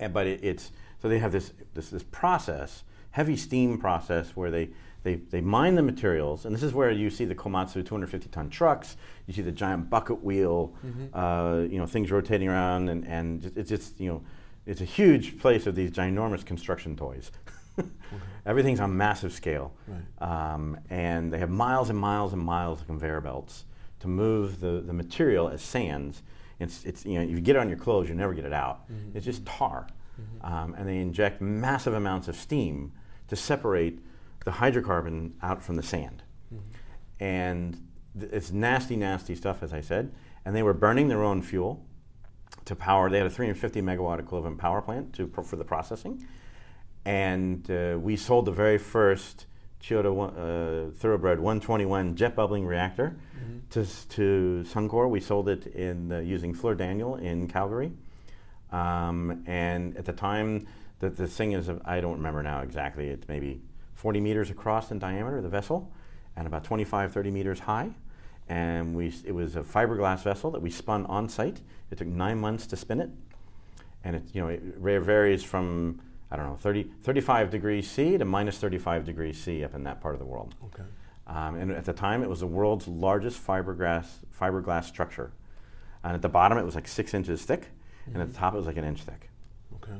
And, 0.00 0.12
but 0.12 0.26
it, 0.26 0.40
it's 0.42 0.72
so 1.00 1.08
they 1.08 1.18
have 1.18 1.32
this, 1.32 1.52
this 1.74 1.90
this 1.90 2.02
process, 2.02 2.82
heavy 3.10 3.36
steam 3.36 3.78
process, 3.78 4.30
where 4.34 4.50
they 4.50 4.70
they, 5.04 5.16
they 5.16 5.42
mine 5.42 5.74
the 5.74 5.82
materials, 5.82 6.46
and 6.46 6.54
this 6.54 6.62
is 6.62 6.72
where 6.72 6.90
you 6.90 7.10
see 7.10 7.26
the 7.26 7.34
Komatsu 7.34 7.84
250 7.84 8.30
ton 8.30 8.48
trucks. 8.48 8.96
You 9.26 9.34
see 9.34 9.42
the 9.42 9.52
giant 9.52 9.90
bucket 9.90 10.24
wheel, 10.24 10.74
mm-hmm. 10.84 11.14
uh, 11.14 11.58
you 11.70 11.78
know, 11.78 11.84
things 11.84 12.10
rotating 12.10 12.48
around, 12.48 12.88
and, 12.88 13.06
and 13.06 13.52
it's 13.54 13.68
just, 13.68 14.00
you 14.00 14.08
know, 14.08 14.22
it's 14.64 14.80
a 14.80 14.86
huge 14.86 15.38
place 15.38 15.66
of 15.66 15.74
these 15.74 15.90
ginormous 15.90 16.44
construction 16.44 16.96
toys. 16.96 17.30
Everything's 18.46 18.80
on 18.80 18.96
massive 18.96 19.32
scale. 19.32 19.72
Right. 19.86 20.52
Um, 20.52 20.78
and 20.90 21.32
they 21.32 21.38
have 21.38 21.50
miles 21.50 21.90
and 21.90 21.98
miles 21.98 22.32
and 22.32 22.42
miles 22.42 22.80
of 22.80 22.86
conveyor 22.86 23.20
belts 23.20 23.64
to 24.00 24.08
move 24.08 24.60
the, 24.60 24.82
the 24.84 24.92
material 24.92 25.48
as 25.48 25.62
sands. 25.62 26.22
It's, 26.60 26.84
it's, 26.84 27.04
you 27.06 27.14
know, 27.14 27.22
if 27.22 27.30
you 27.30 27.40
get 27.40 27.56
it 27.56 27.58
on 27.58 27.68
your 27.68 27.78
clothes, 27.78 28.08
you 28.08 28.14
never 28.14 28.34
get 28.34 28.44
it 28.44 28.52
out. 28.52 28.90
Mm-hmm. 28.90 29.16
It's 29.16 29.24
just 29.24 29.44
tar. 29.46 29.86
Mm-hmm. 30.20 30.54
Um, 30.54 30.74
and 30.74 30.88
they 30.88 30.98
inject 30.98 31.40
massive 31.40 31.94
amounts 31.94 32.28
of 32.28 32.36
steam 32.36 32.92
to 33.28 33.36
separate 33.36 34.00
the 34.44 34.52
hydrocarbon 34.52 35.32
out 35.42 35.62
from 35.62 35.76
the 35.76 35.82
sand. 35.82 36.22
Mm-hmm. 36.54 37.24
And 37.24 37.86
th- 38.18 38.32
it's 38.32 38.52
nasty, 38.52 38.96
nasty 38.96 39.34
stuff, 39.34 39.62
as 39.62 39.72
I 39.72 39.80
said. 39.80 40.12
And 40.44 40.54
they 40.54 40.62
were 40.62 40.74
burning 40.74 41.08
their 41.08 41.22
own 41.22 41.40
fuel 41.40 41.84
to 42.66 42.76
power. 42.76 43.10
They 43.10 43.18
had 43.18 43.26
a 43.26 43.30
350 43.30 43.80
megawatt 43.82 44.18
equivalent 44.18 44.58
power 44.58 44.82
plant 44.82 45.14
to, 45.14 45.28
for 45.28 45.56
the 45.56 45.64
processing. 45.64 46.26
And 47.04 47.70
uh, 47.70 47.98
we 48.00 48.16
sold 48.16 48.46
the 48.46 48.52
very 48.52 48.78
first 48.78 49.46
Chiyoda 49.82 50.08
uh, 50.08 50.90
Thoroughbred 50.92 51.38
121 51.38 52.16
jet 52.16 52.34
bubbling 52.34 52.64
reactor 52.64 53.16
mm-hmm. 53.36 53.58
to, 53.70 53.84
to 53.84 54.64
Suncor. 54.66 55.10
We 55.10 55.20
sold 55.20 55.48
it 55.48 55.66
in 55.66 56.10
uh, 56.10 56.18
using 56.20 56.54
Fluor 56.54 56.76
Daniel 56.76 57.16
in 57.16 57.48
Calgary. 57.48 57.92
Um, 58.72 59.44
and 59.46 59.96
at 59.96 60.06
the 60.06 60.12
time, 60.12 60.66
that 61.00 61.16
the 61.16 61.26
thing 61.26 61.52
is, 61.52 61.70
I 61.84 62.00
don't 62.00 62.16
remember 62.16 62.42
now 62.42 62.60
exactly, 62.60 63.08
it's 63.08 63.28
maybe 63.28 63.60
40 63.94 64.20
meters 64.20 64.50
across 64.50 64.90
in 64.90 64.98
diameter, 64.98 65.40
the 65.42 65.48
vessel, 65.48 65.92
and 66.36 66.46
about 66.46 66.64
25, 66.64 67.12
30 67.12 67.30
meters 67.30 67.60
high. 67.60 67.90
And 68.48 68.94
we, 68.94 69.12
it 69.24 69.32
was 69.32 69.56
a 69.56 69.62
fiberglass 69.62 70.22
vessel 70.22 70.50
that 70.50 70.60
we 70.60 70.70
spun 70.70 71.06
on 71.06 71.28
site. 71.28 71.60
It 71.90 71.98
took 71.98 72.08
nine 72.08 72.38
months 72.38 72.66
to 72.68 72.76
spin 72.76 73.00
it. 73.00 73.10
And 74.02 74.16
it, 74.16 74.22
you 74.32 74.40
know, 74.40 74.48
it 74.48 74.60
varies 74.78 75.42
from, 75.42 76.00
I 76.34 76.36
don't 76.36 76.46
know, 76.46 76.56
30, 76.56 76.90
35 77.04 77.50
degrees 77.50 77.88
C 77.88 78.18
to 78.18 78.24
minus 78.24 78.58
35 78.58 79.04
degrees 79.04 79.40
C 79.40 79.62
up 79.62 79.74
in 79.74 79.84
that 79.84 80.00
part 80.00 80.14
of 80.14 80.18
the 80.18 80.26
world. 80.26 80.56
Okay. 80.64 80.82
Um, 81.28 81.54
and 81.54 81.70
at 81.70 81.84
the 81.84 81.92
time, 81.92 82.24
it 82.24 82.28
was 82.28 82.40
the 82.40 82.46
world's 82.46 82.88
largest 82.88 83.44
fiberglass, 83.44 84.06
fiberglass 84.38 84.84
structure. 84.84 85.30
And 86.02 86.12
at 86.12 86.22
the 86.22 86.28
bottom, 86.28 86.58
it 86.58 86.64
was 86.64 86.74
like 86.74 86.88
six 86.88 87.14
inches 87.14 87.44
thick, 87.44 87.60
mm-hmm. 87.60 88.14
and 88.14 88.22
at 88.22 88.32
the 88.32 88.36
top, 88.36 88.52
it 88.52 88.56
was 88.56 88.66
like 88.66 88.76
an 88.76 88.84
inch 88.84 89.02
thick. 89.02 89.30
Okay. 89.76 89.96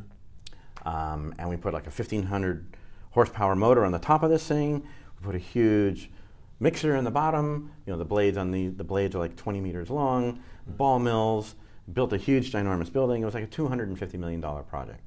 Um, 0.85 1.35
and 1.39 1.49
we 1.49 1.57
put 1.57 1.73
like 1.73 1.87
a 1.87 1.91
1500 1.91 2.77
horsepower 3.13 3.55
motor 3.55 3.85
on 3.85 3.93
the 3.93 4.01
top 4.01 4.25
of 4.25 4.31
this 4.31 4.47
thing. 4.47 4.83
We 5.21 5.27
put 5.27 5.35
a 5.37 5.39
huge 5.39 6.11
mixer 6.59 6.97
in 6.97 7.05
the 7.05 7.13
bottom. 7.13 7.71
You 7.87 7.93
know, 7.93 7.99
the 7.99 8.05
blades 8.05 8.37
on 8.37 8.51
the 8.51 8.69
the 8.69 8.85
blades 8.85 9.15
are 9.15 9.21
like 9.21 9.37
20 9.37 9.61
meters 9.61 9.89
long. 9.89 10.33
Mm-hmm. 10.33 10.77
Ball 10.77 10.99
mills. 10.99 11.55
Built 11.93 12.13
a 12.13 12.17
huge, 12.17 12.51
ginormous 12.51 12.93
building. 12.93 13.23
It 13.23 13.27
was 13.27 13.35
like 13.35 13.45
a 13.45 13.47
250 13.47 14.19
million 14.19 14.41
dollar 14.41 14.63
project. 14.63 15.01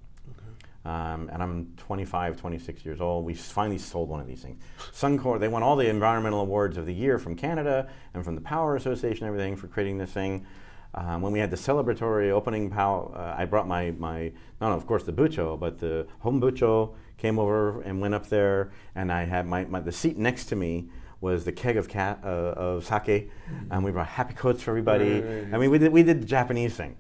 Um, 0.88 1.30
and 1.34 1.44
I'm 1.44 1.74
25, 1.76 2.38
26 2.38 2.86
years 2.86 3.02
old. 3.02 3.26
We 3.26 3.34
finally 3.34 3.78
sold 3.78 4.08
one 4.08 4.22
of 4.22 4.28
these 4.28 4.42
things. 4.42 4.64
Suncor, 4.94 5.38
they 5.38 5.50
won 5.50 5.62
all 5.62 5.76
the 5.76 5.90
environmental 5.90 6.40
awards 6.40 6.78
of 6.78 6.86
the 6.86 6.94
year 6.94 7.20
from 7.20 7.36
Canada 7.36 7.90
and 8.14 8.24
from 8.24 8.36
the 8.36 8.42
Power 8.42 8.78
Association, 8.78 9.28
everything 9.28 9.58
for 9.58 9.68
creating 9.68 9.98
this 9.98 10.12
thing. 10.12 10.46
Um, 10.94 11.22
when 11.22 11.34
we 11.34 11.40
had 11.40 11.52
the 11.52 11.58
celebratory 11.58 12.30
opening, 12.30 12.70
pow, 12.70 13.12
uh, 13.14 13.36
I 13.38 13.44
brought 13.44 13.68
my, 13.68 13.92
my, 13.92 14.32
not 14.62 14.72
of 14.72 14.88
course 14.88 15.04
the 15.04 15.12
bucho, 15.12 15.60
but 15.60 15.78
the 15.78 16.08
home 16.20 16.40
bucho 16.40 16.96
came 17.18 17.38
over 17.38 17.82
and 17.82 18.00
went 18.00 18.14
up 18.14 18.30
there, 18.30 18.72
and 18.96 19.12
I 19.12 19.26
had 19.26 19.46
my, 19.46 19.66
my 19.66 19.82
the 19.82 19.92
seat 19.92 20.18
next 20.18 20.46
to 20.46 20.56
me 20.56 20.88
was 21.20 21.44
the 21.44 21.52
keg 21.52 21.76
of, 21.76 21.90
cat, 21.90 22.20
uh, 22.24 22.28
of 22.28 22.86
sake, 22.86 23.06
mm-hmm. 23.06 23.72
and 23.72 23.84
we 23.84 23.92
brought 23.92 24.08
happy 24.08 24.36
coats 24.36 24.64
for 24.64 24.72
everybody. 24.72 25.16
Right, 25.16 25.24
right, 25.24 25.44
right. 25.44 25.54
I 25.54 25.58
mean, 25.58 25.70
we 25.70 25.80
did, 25.80 25.92
we 25.92 26.04
did 26.04 26.22
the 26.22 26.26
Japanese 26.26 26.76
thing. 26.76 26.96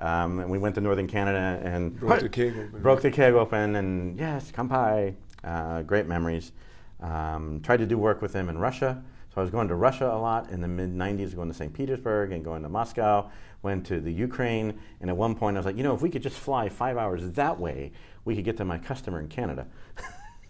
Um, 0.00 0.40
and 0.40 0.50
we 0.50 0.58
went 0.58 0.74
to 0.76 0.80
northern 0.80 1.06
Canada 1.06 1.60
and 1.62 1.98
broke 2.00 2.20
the 2.20 2.28
keg 2.28 2.56
open. 2.56 2.80
Broke 2.80 3.02
the 3.02 3.10
keg 3.10 3.34
open, 3.34 3.76
and 3.76 4.18
yes, 4.18 4.50
kampai. 4.50 5.14
Uh, 5.44 5.82
great 5.82 6.06
memories. 6.06 6.52
Um, 7.00 7.60
tried 7.62 7.78
to 7.78 7.86
do 7.86 7.98
work 7.98 8.22
with 8.22 8.32
them 8.32 8.48
in 8.48 8.58
Russia. 8.58 9.02
So 9.34 9.40
I 9.40 9.42
was 9.42 9.50
going 9.50 9.68
to 9.68 9.74
Russia 9.74 10.06
a 10.06 10.18
lot 10.18 10.50
in 10.50 10.60
the 10.60 10.68
mid 10.68 10.92
90s, 10.92 11.34
going 11.36 11.48
to 11.48 11.54
St. 11.54 11.72
Petersburg 11.72 12.32
and 12.32 12.44
going 12.44 12.62
to 12.62 12.68
Moscow, 12.68 13.30
went 13.62 13.86
to 13.86 14.00
the 14.00 14.12
Ukraine, 14.12 14.78
and 15.00 15.08
at 15.08 15.16
one 15.16 15.34
point 15.36 15.56
I 15.56 15.60
was 15.60 15.66
like, 15.66 15.76
you 15.76 15.84
know, 15.84 15.94
if 15.94 16.02
we 16.02 16.10
could 16.10 16.22
just 16.22 16.36
fly 16.36 16.68
five 16.68 16.96
hours 16.96 17.30
that 17.32 17.60
way, 17.60 17.92
we 18.24 18.34
could 18.34 18.44
get 18.44 18.56
to 18.56 18.64
my 18.64 18.78
customer 18.78 19.20
in 19.20 19.28
Canada. 19.28 19.66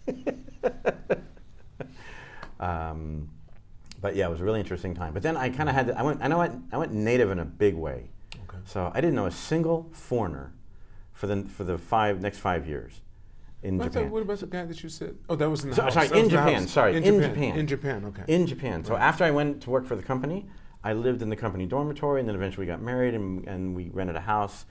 um, 2.61 3.29
but 4.01 4.17
yeah, 4.17 4.27
it 4.27 4.31
was 4.31 4.41
a 4.41 4.45
really 4.45 4.61
interesting 4.61 4.95
time. 4.95 5.13
But 5.13 5.23
then 5.23 5.37
I 5.37 5.51
kind 5.51 5.69
of 5.69 5.75
had 5.75 5.89
to, 5.89 5.99
I 5.99 6.03
went 6.03 6.23
I 6.23 6.29
know 6.29 6.41
I, 6.41 6.51
I 6.73 6.79
went 6.79 6.93
native 6.93 7.31
in 7.31 7.39
a 7.39 7.45
big 7.45 7.75
way. 7.75 8.09
Okay. 8.61 8.71
So 8.73 8.91
I 8.95 9.01
didn't 9.01 9.15
know 9.15 9.27
a 9.27 9.31
single 9.31 9.89
foreigner 9.93 10.53
for 11.13 11.27
the 11.27 11.43
for 11.45 11.65
the 11.65 11.79
five 11.79 12.21
next 12.21 12.39
five 12.39 12.67
years. 12.67 13.01
in 13.63 13.77
What, 13.77 13.93
Japan. 13.93 14.11
what 14.11 14.23
about 14.23 14.39
the 14.39 14.47
guy 14.47 14.65
that 14.65 14.83
you 14.83 14.89
said? 14.89 15.17
Oh, 15.29 15.37
that 15.37 15.51
was 15.51 15.65
in 15.65 15.71
the 15.71 15.77
So- 15.77 15.83
house. 15.83 15.93
sorry, 15.95 16.09
That 16.09 16.17
in 16.19 16.29
Japan, 16.31 16.67
sorry, 16.69 16.97
in, 16.97 17.03
in 17.05 17.15
Japan. 17.21 17.31
Japan. 17.35 17.59
In 17.61 17.67
Japan, 17.67 18.05
okay. 18.07 18.25
in 18.37 18.47
Japan. 18.47 18.85
So 18.85 18.95
Right. 18.95 19.03
after 19.03 19.25
I 19.25 19.31
went 19.31 19.61
to 19.65 19.71
work 19.71 19.85
for 19.87 19.97
the 19.97 20.03
company, 20.03 20.49
I 20.83 20.95
lived 20.95 21.21
in 21.21 21.29
the 21.29 21.37
company 21.37 21.67
dormitory, 21.67 22.21
and 22.21 22.27
then 22.29 22.35
eventually 22.37 22.65
we 22.67 22.71
got 22.75 22.81
married, 22.81 23.13
and, 23.15 23.47
and 23.47 23.75
we 23.77 23.91
rented 23.93 24.17
a 24.17 24.21
house 24.35 24.65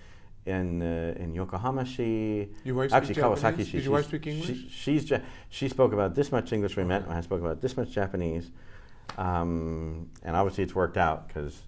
in 0.48 0.82
uh, 0.82 1.14
in 1.24 1.36
Yokohama. 1.36 1.86
She 1.86 2.50
Your 2.64 2.76
wife 2.78 2.92
Actually, 2.92 3.16
Kawasaki. 3.22 3.64
She, 3.66 3.74
Did 3.74 3.84
your 3.84 3.94
wife 3.94 4.06
she's- 4.10 4.22
speak 4.22 4.26
English? 4.28 4.48
She, 4.48 4.70
she's 4.70 5.10
ja- 5.12 5.20
she 5.50 5.68
spoke 5.70 5.94
about 5.94 6.16
this 6.16 6.32
much 6.32 6.52
English 6.52 6.76
when 6.76 6.88
we 6.88 6.90
met, 6.90 7.04
and 7.04 7.14
I 7.14 7.22
spoke 7.22 7.42
about 7.42 7.62
this 7.62 7.78
much 7.78 7.92
Japanese. 7.92 8.50
Um, 9.20 10.10
and 10.24 10.36
obviously, 10.36 10.64
it's 10.64 10.74
worked 10.74 10.98
out 10.98 11.28
because 11.28 11.62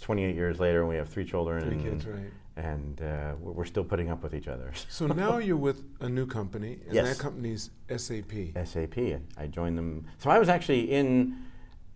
28 0.00 0.34
years 0.34 0.60
later, 0.60 0.80
and 0.80 0.88
we 0.88 0.96
have 0.96 1.08
three 1.08 1.24
children, 1.24 1.62
Three 1.64 1.72
and, 1.74 1.82
kids, 1.82 2.06
right. 2.06 2.30
and 2.56 3.00
uh, 3.02 3.32
we're 3.40 3.64
still 3.64 3.84
putting 3.84 4.10
up 4.10 4.22
with 4.22 4.34
each 4.34 4.48
other. 4.48 4.72
So 4.88 5.06
now 5.06 5.38
you're 5.38 5.56
with 5.56 5.82
a 6.00 6.08
new 6.08 6.26
company, 6.26 6.78
and 6.86 6.94
Yes. 6.94 7.16
that 7.16 7.22
company's 7.22 7.70
SAP. 7.94 8.32
SAP. 8.64 8.98
I 9.36 9.46
joined 9.48 9.76
them. 9.78 10.06
So 10.18 10.30
I 10.30 10.38
was 10.38 10.48
actually 10.48 10.90
in. 10.90 11.36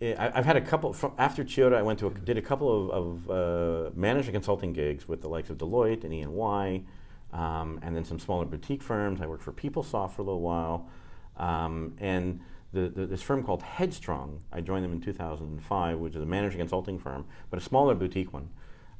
I- 0.01 0.31
I've 0.35 0.45
had 0.45 0.57
a 0.57 0.61
couple 0.61 0.95
after 1.17 1.43
Chiyoda. 1.45 1.75
I 1.75 1.81
went 1.81 1.99
to 1.99 2.07
a, 2.07 2.09
did 2.11 2.37
a 2.37 2.41
couple 2.41 2.91
of, 2.91 3.27
of 3.29 3.29
uh, 3.29 3.91
management 3.95 4.33
consulting 4.33 4.73
gigs 4.73 5.07
with 5.07 5.21
the 5.21 5.29
likes 5.29 5.49
of 5.49 5.57
Deloitte 5.57 6.03
and 6.03 6.13
EY, 6.13 6.83
um, 7.31 7.79
and 7.81 7.95
then 7.95 8.03
some 8.03 8.19
smaller 8.19 8.45
boutique 8.45 8.83
firms. 8.83 9.21
I 9.21 9.27
worked 9.27 9.43
for 9.43 9.53
PeopleSoft 9.53 10.11
for 10.11 10.21
a 10.21 10.25
little 10.25 10.41
while, 10.41 10.89
um, 11.37 11.95
and 11.99 12.41
the, 12.73 12.89
the, 12.89 13.05
this 13.05 13.21
firm 13.21 13.43
called 13.43 13.61
Headstrong. 13.63 14.41
I 14.51 14.61
joined 14.61 14.83
them 14.83 14.91
in 14.91 15.01
2005, 15.01 15.99
which 15.99 16.15
is 16.15 16.21
a 16.21 16.25
management 16.25 16.59
consulting 16.59 16.99
firm, 16.99 17.25
but 17.49 17.59
a 17.59 17.63
smaller 17.63 17.95
boutique 17.95 18.33
one. 18.33 18.49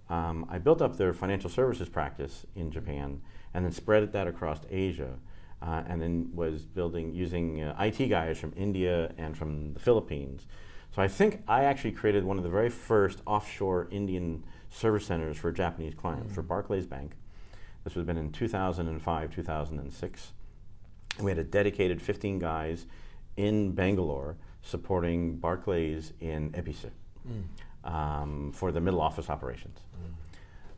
Um, 0.09 0.45
I 0.49 0.59
built 0.59 0.81
up 0.81 0.97
their 0.97 1.13
financial 1.13 1.49
services 1.49 1.89
practice 1.89 2.45
in 2.55 2.71
Japan, 2.71 3.21
and 3.53 3.65
then 3.65 3.71
spread 3.71 4.12
that 4.13 4.27
across 4.27 4.59
Asia 4.69 5.15
uh, 5.62 5.83
and 5.88 6.01
then 6.01 6.29
was 6.33 6.65
building 6.65 7.13
using 7.13 7.62
uh, 7.62 7.75
IT 7.79 8.07
guys 8.09 8.38
from 8.38 8.53
India 8.55 9.13
and 9.17 9.38
from 9.38 9.73
the 9.73 9.79
Philippines. 9.79 10.45
So 10.93 11.01
I 11.01 11.07
think 11.07 11.41
I 11.47 11.63
actually 11.63 11.93
created 11.93 12.23
one 12.23 12.38
of 12.38 12.43
the 12.43 12.49
very 12.49 12.69
first 12.69 13.21
offshore 13.25 13.88
Indian 13.89 14.43
service 14.69 15.05
centers 15.05 15.38
for 15.38 15.51
Japanese 15.51 15.93
clients 15.95 16.36
for 16.36 16.41
Barclays 16.41 16.86
Bank. 16.86 17.13
This 17.83 17.95
would 17.95 18.01
have 18.01 18.07
been 18.07 18.17
in 18.17 18.31
2005, 18.31 19.36
2006. 19.36 20.31
And 21.17 21.25
we 21.25 21.31
had 21.31 21.39
a 21.39 21.43
dedicated 21.43 22.01
15 22.01 22.39
guys 22.39 22.86
in 23.37 23.71
Bangalore 23.71 24.37
supporting 24.61 25.35
Barclays 25.37 26.13
in 26.21 26.51
Epice 26.51 26.89
um, 27.83 28.51
for 28.53 28.71
the 28.71 28.79
middle 28.79 29.01
office 29.01 29.29
operations. 29.29 29.79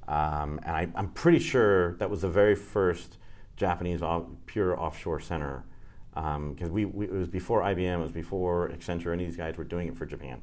Um, 0.07 0.59
and 0.63 0.75
I, 0.75 0.87
I'm 0.95 1.09
pretty 1.09 1.39
sure 1.39 1.93
that 1.95 2.09
was 2.09 2.21
the 2.21 2.29
very 2.29 2.55
first 2.55 3.17
Japanese 3.57 4.01
off, 4.01 4.23
pure 4.45 4.79
offshore 4.79 5.19
center 5.19 5.63
because 6.13 6.69
we, 6.69 6.85
we, 6.85 7.05
it 7.05 7.11
was 7.11 7.27
before 7.27 7.61
IBM, 7.61 7.95
it 7.95 8.01
was 8.01 8.11
before 8.11 8.69
Accenture. 8.69 9.11
Any 9.11 9.25
of 9.25 9.29
these 9.31 9.37
guys 9.37 9.57
were 9.57 9.63
doing 9.65 9.87
it 9.87 9.97
for 9.97 10.05
Japan. 10.05 10.41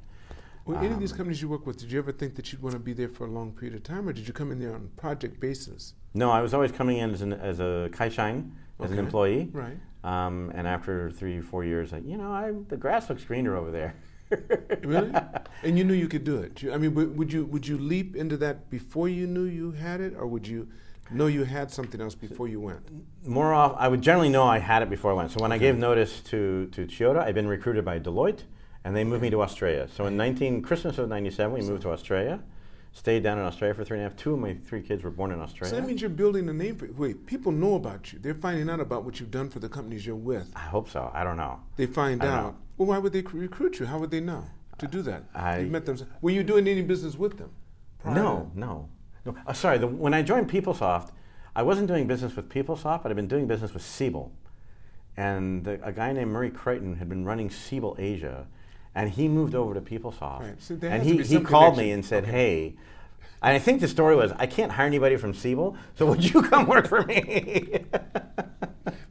Well, 0.65 0.79
any 0.79 0.89
of 0.89 1.01
these 1.01 1.13
Um, 1.13 1.19
companies 1.19 1.43
you 1.43 1.49
work 1.49 1.67
with, 1.67 1.79
did 1.79 1.91
you 1.91 1.99
ever 1.99 2.13
think 2.13 2.37
that 2.37 2.53
you'd 2.53 2.63
want 2.63 2.75
to 2.75 2.79
be 2.79 2.93
there 2.93 3.09
for 3.09 3.27
a 3.27 3.31
long 3.31 3.53
period 3.53 3.75
of 3.75 3.83
time, 3.83 4.09
or 4.09 4.13
did 4.13 4.29
you 4.29 4.33
come 4.35 4.53
in 4.53 4.61
there 4.61 4.75
on 4.75 4.91
a 4.97 5.01
project 5.01 5.41
basis? 5.41 5.95
No, 6.15 6.31
I 6.31 6.41
was 6.41 6.55
always 6.55 6.71
coming 6.71 6.99
in 6.99 7.11
as, 7.11 7.23
an, 7.23 7.33
as 7.33 7.59
a 7.59 7.89
kaishain, 7.93 8.51
as 8.81 8.91
an 8.93 8.99
employee. 8.99 9.49
Right. 9.53 9.79
Um, 10.05 10.51
and 10.55 10.67
after 10.67 11.11
three, 11.11 11.39
or 11.39 11.43
four 11.43 11.65
years, 11.65 11.93
like, 11.93 12.05
you 12.05 12.17
know, 12.17 12.33
I, 12.33 12.53
the 12.69 12.77
grass 12.77 13.09
looks 13.09 13.25
greener 13.25 13.57
over 13.57 13.71
there. 13.71 13.95
Really? 14.83 15.13
and 15.63 15.77
you 15.77 15.85
knew 15.85 15.93
you 15.93 16.09
could 16.09 16.25
do 16.25 16.39
it. 16.39 16.65
I 16.73 16.79
mean, 16.79 16.95
would 16.95 17.31
you 17.31 17.45
would 17.45 17.67
you 17.67 17.77
leap 17.77 18.17
into 18.17 18.39
that 18.39 18.71
before 18.71 19.07
you 19.09 19.27
knew 19.27 19.45
you 19.45 19.73
had 19.73 20.01
it, 20.01 20.15
or 20.17 20.27
would 20.27 20.47
you 20.47 20.69
know 21.11 21.27
you 21.27 21.45
had 21.45 21.71
something 21.71 22.01
else 22.01 22.15
before 22.15 22.49
you 22.49 22.61
went? 22.61 22.81
More 23.27 23.53
off, 23.53 23.75
I 23.79 23.89
would 23.89 24.03
generally 24.03 24.29
know 24.29 24.45
I 24.45 24.59
had 24.59 24.83
it 24.83 24.91
before 24.91 25.13
I 25.13 25.15
went. 25.15 25.31
So 25.31 25.41
when 25.41 25.53
I 25.53 25.59
gave 25.59 25.77
notice 25.77 26.21
to, 26.23 26.67
to 26.73 26.87
Chiyoda, 26.87 27.19
I'd 27.23 27.35
been 27.35 27.49
recruited 27.49 27.85
by 27.85 27.99
Deloitte, 27.99 28.43
and 28.85 28.97
they 28.97 29.05
moved 29.05 29.23
me 29.23 29.31
to 29.31 29.43
Australia. 29.43 29.89
So 29.95 30.07
in 30.07 30.17
19, 30.17 30.63
Christmas 30.63 30.99
of 30.99 31.09
97, 31.09 31.53
we 31.53 31.61
moved 31.61 31.83
to 31.83 31.91
Australia, 31.91 32.41
stayed 32.93 33.23
down 33.23 33.39
in 33.39 33.45
Australia 33.45 33.75
for 33.75 33.85
three 33.85 33.99
and 33.99 34.07
a 34.07 34.09
half. 34.09 34.17
Two 34.19 34.35
of 34.35 34.39
my 34.41 34.55
three 34.67 34.83
kids 34.83 35.03
were 35.03 35.11
born 35.11 35.33
in 35.33 35.41
Australia. 35.41 35.71
So 35.75 35.81
that 35.81 35.87
means 35.87 36.01
you're 36.01 36.11
building 36.11 36.49
a 36.49 36.53
name 36.53 36.77
for. 36.77 36.87
Wait, 36.93 37.27
people 37.27 37.51
know 37.53 37.75
about 37.75 38.13
you. 38.13 38.19
They're 38.19 38.35
finding 38.35 38.69
out 38.71 38.81
about 38.81 39.05
what 39.05 39.19
you've 39.19 39.31
done 39.31 39.51
for 39.51 39.59
the 39.59 39.69
companies 39.69 40.07
you're 40.07 40.17
with. 40.17 40.51
I 40.55 40.61
hope 40.61 40.89
so. 40.89 41.11
I 41.15 41.25
don't 41.25 41.37
know. 41.37 41.61
They 41.77 41.87
find 41.87 42.23
out. 42.23 42.43
know. 42.45 42.57
Well, 42.77 42.89
why 42.89 42.99
would 42.99 43.13
they 43.13 43.23
recruit 43.23 43.79
you? 43.79 43.87
How 43.87 43.99
would 43.99 44.11
they 44.11 44.21
know 44.21 44.45
to 44.79 44.87
do 44.87 45.03
that? 45.03 45.25
I- 45.35 45.59
You've 45.61 45.71
met 45.71 45.87
them. 45.87 45.97
Were 46.21 46.31
you 46.31 46.43
doing 46.43 46.69
any 46.69 46.83
business 46.83 47.17
with 47.17 47.39
them? 47.39 47.51
No, 48.05 48.51
no. 48.55 48.89
no. 49.25 49.37
Uh, 49.47 49.53
sorry, 49.53 49.79
the, 49.79 49.87
when 49.87 50.13
I 50.13 50.23
joined 50.23 50.51
PeopleSoft, 50.51 51.11
I 51.55 51.63
wasn't 51.63 51.87
doing 51.87 52.07
business 52.07 52.35
with 52.35 52.49
PeopleSoft, 52.49 53.03
but 53.05 53.11
I'd 53.13 53.17
been 53.17 53.29
doing 53.29 53.47
business 53.47 53.73
with 53.73 53.85
Siebel. 53.85 54.33
And 55.17 55.65
the, 55.65 55.79
a 55.87 55.93
guy 55.93 56.13
named 56.13 56.31
Murray 56.33 56.51
Crichton 56.51 56.97
had 56.97 57.09
been 57.09 57.25
running 57.25 57.49
Siebel 57.51 57.95
Asia, 57.99 58.47
and 58.95 59.11
he 59.11 59.29
moved 59.29 59.55
over 59.55 59.75
to 59.75 59.81
PeopleSoft. 59.81 60.41
Right, 60.41 60.63
so 60.63 60.79
and 60.83 61.03
he, 61.03 61.23
he 61.23 61.41
called 61.41 61.77
me 61.77 61.91
and 61.93 62.05
said, 62.05 62.25
Okay. 62.25 62.33
hey, 62.33 62.77
and 63.43 63.57
I 63.57 63.59
think 63.59 63.81
the 63.81 63.89
story 63.89 64.15
was, 64.15 64.33
I 64.39 64.47
can't 64.47 64.71
hire 64.73 64.87
anybody 64.87 65.17
from 65.17 65.35
Siebel, 65.35 65.77
so 65.97 66.07
would 66.07 66.23
you 66.23 66.43
come 66.51 66.67
work 66.67 66.87
for 66.87 67.03
me? 67.03 67.81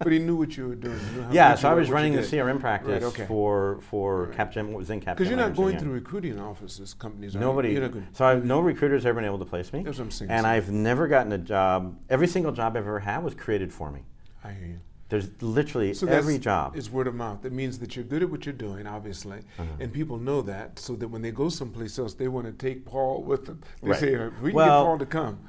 But 0.03 0.11
he 0.11 0.19
knew 0.19 0.35
what 0.35 0.57
you 0.57 0.67
were 0.67 0.75
doing. 0.75 0.99
Yeah, 1.31 1.53
so 1.55 1.69
I 1.69 1.73
was 1.73 1.89
running 1.91 2.13
the. 2.13 2.21
CRM 2.21 2.59
practice 2.59 2.91
Right, 2.91 3.03
okay. 3.03 3.25
for, 3.27 3.79
for 3.89 4.25
Right. 4.25 4.37
Capgemini, 4.37 4.69
what 4.69 4.77
was 4.79 4.89
in 4.89 4.99
Capgemini. 4.99 5.15
Because 5.17 5.27
you're 5.29 5.37
not 5.37 5.55
going 5.55 5.77
through 5.77 5.91
recruiting 5.91 6.39
offices, 6.39 6.93
companies. 6.93 7.35
Nobody. 7.35 7.75
So 8.13 8.25
I've, 8.25 8.43
no 8.43 8.59
recruiter's 8.59 9.05
ever 9.05 9.15
been 9.15 9.25
able 9.25 9.39
to 9.39 9.45
place 9.45 9.71
me. 9.71 9.83
That's 9.83 9.97
what 9.99 10.05
I'm 10.05 10.11
saying. 10.11 10.31
And 10.31 10.47
I've 10.47 10.71
never 10.71 11.07
gotten 11.07 11.31
a 11.31 11.37
job. 11.37 11.97
Every 12.09 12.27
single 12.27 12.51
job 12.51 12.71
I've 12.75 12.83
ever 12.87 12.99
had 12.99 13.23
was 13.23 13.35
created 13.35 13.71
for 13.71 13.91
me. 13.91 14.01
I 14.43 14.53
hear 14.53 14.67
you. 14.67 14.79
There's 15.11 15.29
literally 15.41 15.93
So 15.93 16.07
every 16.07 16.37
job. 16.39 16.77
It's 16.77 16.89
word 16.89 17.05
of 17.05 17.13
mouth. 17.15 17.41
That 17.41 17.51
means 17.51 17.77
that 17.79 17.97
you're 17.97 18.05
good 18.05 18.23
at 18.23 18.29
what 18.29 18.45
you're 18.45 18.53
doing, 18.53 18.87
obviously, 18.87 19.39
Uh-huh. 19.59 19.65
and 19.81 19.91
people 19.91 20.17
know 20.17 20.41
that, 20.43 20.79
so 20.79 20.95
that 20.95 21.09
when 21.09 21.21
they 21.21 21.31
go 21.31 21.49
someplace 21.49 21.99
else, 21.99 22.13
they 22.13 22.29
want 22.29 22.45
to 22.45 22.53
take 22.53 22.85
Paul 22.85 23.21
with 23.21 23.45
them. 23.45 23.59
They 23.83 23.89
Right. 23.89 23.99
say, 23.99 24.13
"If 24.13 24.41
"We 24.41 24.51
can 24.51 24.55
Well, 24.55 24.83
get 24.83 24.87
Paul 24.87 24.97
to 24.99 25.05
come." 25.05 25.39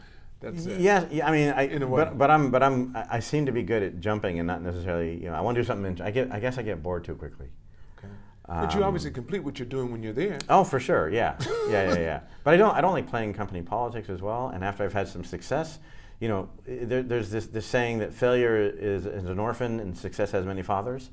That's 0.41 0.67
it. 0.67 0.81
Yeah, 0.81 1.05
yeah, 1.13 1.29
I 1.29 1.31
mean, 1.31 1.51
I, 1.57 1.63
In 1.69 1.83
a 1.85 1.87
way. 1.87 2.03
but, 2.03 2.19
but 2.19 2.29
I'm, 2.29 2.51
but 2.51 2.61
I'm, 2.65 2.97
I 2.97 3.05
I 3.13 3.21
seem 3.21 3.47
to 3.47 3.53
be 3.53 3.63
good 3.63 3.85
at 3.85 4.01
jumping 4.01 4.41
and 4.41 4.49
not 4.49 4.63
necessarily, 4.63 5.15
you 5.23 5.31
know, 5.31 5.35
I 5.37 5.41
want 5.41 5.55
to 5.55 5.61
do 5.63 5.65
something. 5.65 6.03
I 6.03 6.11
get, 6.11 6.33
I 6.33 6.41
guess, 6.41 6.59
I 6.59 6.63
get 6.63 6.83
bored 6.83 7.05
too 7.05 7.15
quickly. 7.15 7.47
Okay. 7.99 8.13
but 8.49 8.75
you 8.75 8.81
Um, 8.81 8.89
obviously 8.89 9.13
complete 9.13 9.45
what 9.45 9.61
you're 9.61 9.69
doing 9.69 9.93
when 9.93 10.03
you're 10.03 10.13
there. 10.13 10.39
Oh, 10.49 10.65
for 10.65 10.81
sure, 10.81 11.09
yeah, 11.09 11.37
yeah, 11.71 11.91
yeah, 11.95 11.99
yeah. 12.01 12.21
But 12.43 12.55
I 12.55 12.57
don't, 12.57 12.75
I 12.75 12.81
don't 12.81 12.95
like 12.95 13.09
playing 13.09 13.33
company 13.35 13.63
politics 13.63 14.11
as 14.11 14.21
well. 14.21 14.49
And 14.49 14.65
after 14.65 14.83
I've 14.83 14.93
had 14.93 15.07
some 15.07 15.23
success, 15.23 15.79
you 16.23 16.29
know, 16.29 16.49
there, 16.65 17.03
there's 17.03 17.31
this, 17.31 17.47
this 17.49 17.67
saying 17.67 17.99
that 17.99 18.15
failure 18.15 18.57
is, 18.57 19.07
is 19.07 19.25
an 19.25 19.41
orphan 19.41 19.81
and 19.81 19.99
success 19.99 20.31
has 20.31 20.47
many 20.47 20.63
fathers. 20.63 21.11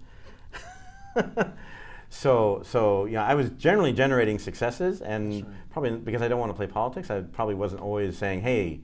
so, 2.10 2.62
so 2.63 3.06
yeah, 3.06 3.26
I 3.26 3.34
was 3.34 3.50
generally 3.50 3.91
generating 3.91 4.38
successes, 4.38 5.02
and 5.02 5.34
right. 5.34 5.45
probably 5.72 5.98
because 5.98 6.22
I 6.22 6.28
don't 6.28 6.39
want 6.39 6.52
to 6.52 6.56
play 6.56 6.67
politics, 6.67 7.10
I 7.10 7.22
probably 7.22 7.56
wasn't 7.56 7.82
always 7.82 8.19
saying, 8.19 8.41
"Hey, 8.41 8.82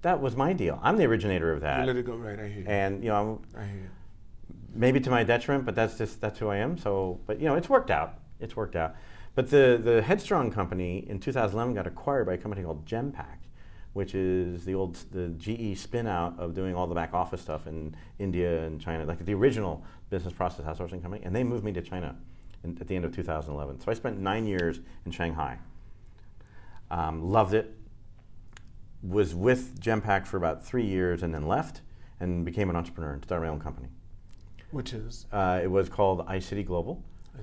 that 0.00 0.18
was 0.18 0.34
my 0.34 0.54
deal. 0.54 0.80
I'm 0.82 0.96
the 0.96 1.04
originator 1.04 1.52
of 1.52 1.58
You 1.58 1.64
that." 1.64 1.86
let 1.86 1.96
it 1.96 2.06
go 2.06 2.14
right. 2.14 2.40
I 2.40 2.48
hear 2.48 2.62
you. 2.62 2.66
And 2.66 3.04
you 3.04 3.10
know, 3.10 3.42
I 3.54 3.64
hear 3.64 3.76
you. 3.76 3.90
maybe 4.74 4.98
to 5.00 5.10
my 5.10 5.24
detriment, 5.24 5.66
but 5.66 5.74
that's 5.74 5.98
just 5.98 6.22
that's 6.22 6.38
who 6.38 6.48
I 6.48 6.56
am. 6.56 6.78
So, 6.78 7.20
but 7.26 7.38
you 7.38 7.44
know, 7.44 7.54
it's 7.54 7.68
worked 7.68 7.90
out. 7.90 8.14
It's 8.40 8.56
worked 8.56 8.76
out. 8.76 8.94
But 9.34 9.50
the 9.50 9.78
the 9.82 10.00
Headstrong 10.00 10.50
company 10.50 11.04
in 11.06 11.20
2011 11.20 11.74
got 11.74 11.86
acquired 11.86 12.24
by 12.24 12.32
a 12.32 12.38
company 12.38 12.62
called 12.62 12.86
Genpact, 12.86 13.44
which 13.96 14.14
is 14.14 14.66
the 14.66 14.74
old 14.74 14.94
the 15.10 15.28
GE 15.38 15.78
spin 15.78 16.06
out 16.06 16.38
of 16.38 16.52
doing 16.52 16.74
all 16.74 16.86
the 16.86 16.94
back 16.94 17.14
office 17.14 17.40
stuff 17.40 17.66
in 17.66 17.96
India 18.18 18.62
and 18.64 18.78
China, 18.78 19.06
like 19.06 19.24
the 19.24 19.32
original 19.32 19.82
business 20.10 20.34
process 20.34 20.66
outsourcing 20.66 21.00
company. 21.00 21.24
And 21.24 21.34
they 21.34 21.42
moved 21.42 21.64
me 21.64 21.72
to 21.72 21.80
China 21.80 22.14
in, 22.62 22.76
at 22.78 22.88
the 22.88 22.94
end 22.94 23.06
of 23.06 23.16
2011. 23.16 23.80
So 23.80 23.90
I 23.90 23.94
spent 23.94 24.18
nine 24.18 24.46
years 24.46 24.80
in 25.06 25.12
Shanghai. 25.12 25.56
Um, 26.90 27.32
loved 27.32 27.54
it. 27.54 27.74
Was 29.02 29.34
with 29.34 29.80
Genpact 29.80 30.26
for 30.26 30.36
about 30.36 30.62
three 30.62 30.84
years 30.84 31.22
and 31.22 31.32
then 31.32 31.46
left 31.46 31.80
and 32.20 32.44
became 32.44 32.68
an 32.68 32.76
entrepreneur 32.76 33.14
and 33.14 33.24
started 33.24 33.46
my 33.46 33.50
own 33.50 33.60
company. 33.60 33.88
Which 34.72 34.92
is 34.92 35.24
Uh, 35.32 35.60
it 35.62 35.70
was 35.70 35.88
called 35.88 36.26
iCity 36.26 36.66
Global, 36.66 37.02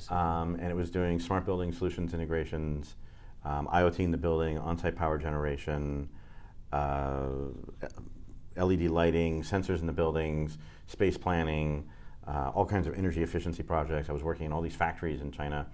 um, 0.10 0.56
and 0.60 0.70
it 0.70 0.76
was 0.76 0.92
doing 0.92 1.20
smart 1.20 1.46
building 1.46 1.72
solutions 1.72 2.14
integrations, 2.14 2.96
um, 3.44 3.68
IoT 3.70 4.00
in 4.02 4.12
the 4.12 4.18
building, 4.18 4.60
on-site 4.60 4.96
power 4.96 5.18
generation, 5.18 6.10
uh, 6.74 7.28
LED 8.58 8.90
lighting, 8.90 9.44
sensors 9.44 9.80
in 9.80 9.88
the 9.88 9.94
buildings, 9.94 10.58
space 10.88 11.18
planning, 11.18 11.88
uh, 12.28 12.52
all 12.54 12.66
kinds 12.66 12.88
of 12.88 12.96
energy 12.96 13.22
efficiency 13.22 13.64
projects. 13.64 14.10
I 14.10 14.14
was 14.14 14.24
working 14.24 14.48
in 14.48 14.54
all 14.54 14.62
these 14.62 14.76
factories 14.76 15.22
in 15.22 15.32
China, 15.32 15.68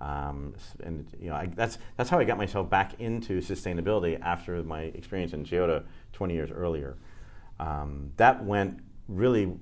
um, 0.00 0.54
and 0.82 1.06
you 1.20 1.30
know 1.30 1.36
I, 1.36 1.46
that's 1.46 1.78
that's 1.96 2.08
how 2.08 2.18
I 2.18 2.24
got 2.24 2.38
myself 2.38 2.70
back 2.70 3.00
into 3.00 3.40
sustainability 3.40 4.20
after 4.20 4.62
my 4.62 4.82
experience 4.82 5.32
in 5.32 5.44
Toyota 5.44 5.84
20 6.12 6.34
years 6.34 6.50
earlier. 6.50 6.96
Um, 7.58 8.12
that 8.16 8.44
went 8.44 8.80
really, 9.08 9.52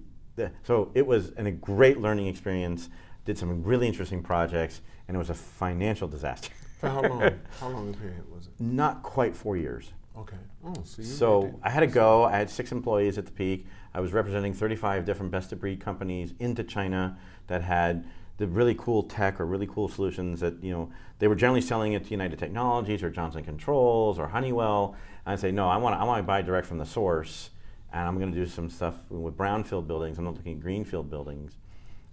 so 0.64 0.90
it 0.94 1.06
was 1.06 1.30
an, 1.36 1.46
a 1.46 1.52
great 1.52 2.00
learning 2.00 2.26
experience. 2.26 2.90
Did 3.24 3.38
some 3.38 3.62
really 3.62 3.86
interesting 3.86 4.22
projects, 4.22 4.80
and 5.06 5.14
it 5.14 5.18
was 5.18 5.30
a 5.30 5.34
financial 5.34 6.08
disaster. 6.08 6.52
for 6.78 6.88
how 6.88 7.02
long? 7.02 7.20
how 7.60 7.68
long 7.68 7.90
a 7.90 7.96
period 7.96 8.30
was 8.34 8.48
it? 8.48 8.52
Not 8.58 9.02
quite 9.02 9.34
four 9.36 9.56
years. 9.56 9.92
Okay. 10.16 10.36
Oh, 10.64 10.74
so 10.84 11.02
So. 11.02 11.60
I 11.62 11.70
had 11.70 11.80
to 11.80 11.86
go. 11.86 12.24
I 12.24 12.32
had 12.32 12.50
six 12.50 12.72
employees 12.72 13.18
at 13.18 13.26
the 13.26 13.32
peak. 13.32 13.66
I 13.94 14.00
was 14.00 14.12
representing 14.12 14.52
35 14.52 15.04
different 15.04 15.32
best 15.32 15.52
of 15.52 15.60
breed 15.60 15.80
companies 15.80 16.34
into 16.38 16.64
China 16.64 17.16
that 17.46 17.62
had 17.62 18.04
the 18.38 18.46
really 18.46 18.74
cool 18.74 19.02
tech 19.04 19.40
or 19.40 19.46
really 19.46 19.66
cool 19.66 19.88
solutions 19.88 20.40
that 20.40 20.62
you 20.62 20.72
know 20.72 20.90
they 21.18 21.28
were 21.28 21.34
generally 21.34 21.60
selling 21.60 21.92
it 21.92 22.04
to 22.04 22.10
United 22.10 22.38
Technologies 22.38 23.02
or 23.02 23.10
Johnson 23.10 23.44
Controls 23.44 24.18
or 24.18 24.28
Honeywell. 24.28 24.96
And 25.24 25.32
I 25.32 25.36
say 25.36 25.50
no, 25.50 25.68
I 25.68 25.76
want 25.76 26.00
I 26.00 26.04
want 26.04 26.18
to 26.18 26.22
buy 26.22 26.42
direct 26.42 26.66
from 26.66 26.78
the 26.78 26.86
source, 26.86 27.50
and 27.92 28.06
I'm 28.06 28.18
going 28.18 28.32
to 28.32 28.38
do 28.38 28.46
some 28.46 28.68
stuff 28.70 28.96
with 29.08 29.36
brownfield 29.36 29.86
buildings. 29.86 30.18
I'm 30.18 30.24
not 30.24 30.34
looking 30.34 30.54
at 30.54 30.60
greenfield 30.60 31.10
buildings, 31.10 31.56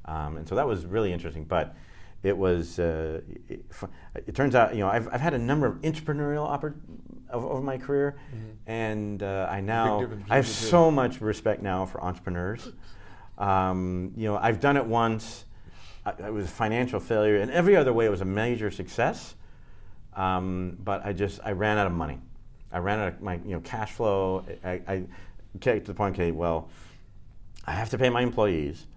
um, 0.05 0.37
and 0.37 0.47
so 0.47 0.55
that 0.55 0.67
was 0.67 0.85
really 0.85 1.11
interesting. 1.11 1.45
But 1.45 1.75
it 2.21 2.37
was 2.37 2.79
uh, 2.79 3.21
it, 3.47 3.65
it 4.27 4.35
turns 4.35 4.55
out 4.55 4.73
you 4.73 4.81
know 4.81 4.89
I've, 4.89 5.07
I've 5.11 5.21
had 5.21 5.33
a 5.33 5.39
number 5.39 5.67
of 5.67 5.75
entrepreneurial 5.81 6.47
oppor- 6.47 6.75
of, 7.29 7.45
over 7.45 7.61
my 7.61 7.77
career, 7.77 8.15
and 8.67 9.21
uh, 9.21 9.47
I 9.49 9.61
now 9.61 10.09
I 10.29 10.35
have 10.37 10.47
so 10.47 10.89
much 10.91 11.21
respect 11.21 11.61
now 11.61 11.85
for 11.85 12.03
entrepreneurs. 12.03 12.69
Um, 13.37 14.11
you 14.17 14.27
know, 14.27 14.37
I've 14.37 14.59
done 14.59 14.77
it 14.77 14.85
once. 14.85 15.45
I, 16.05 16.11
it 16.27 16.33
was 16.33 16.45
a 16.45 16.49
financial 16.49 16.99
failure, 16.99 17.37
and 17.37 17.51
every 17.51 17.75
other 17.75 17.93
way 17.93 18.05
it 18.05 18.09
was 18.09 18.21
a 18.21 18.25
major 18.25 18.71
success. 18.71 19.35
Um, 20.15 20.77
but 20.83 21.05
I 21.05 21.13
just 21.13 21.39
I 21.43 21.51
ran 21.51 21.77
out 21.77 21.87
of 21.87 21.93
money. 21.93 22.19
I 22.71 22.79
ran 22.79 22.99
out 22.99 23.07
of 23.09 23.21
my 23.21 23.35
you 23.45 23.51
know 23.51 23.61
cash 23.61 23.91
flow. 23.91 24.45
I, 24.63 24.81
I 24.87 25.03
get 25.59 25.85
to 25.85 25.91
the 25.91 25.95
point. 25.95 26.15
Okay, 26.15 26.31
well, 26.31 26.69
I 27.65 27.71
have 27.73 27.89
to 27.91 27.97
pay 27.97 28.09
my 28.09 28.21
employees, 28.21 28.87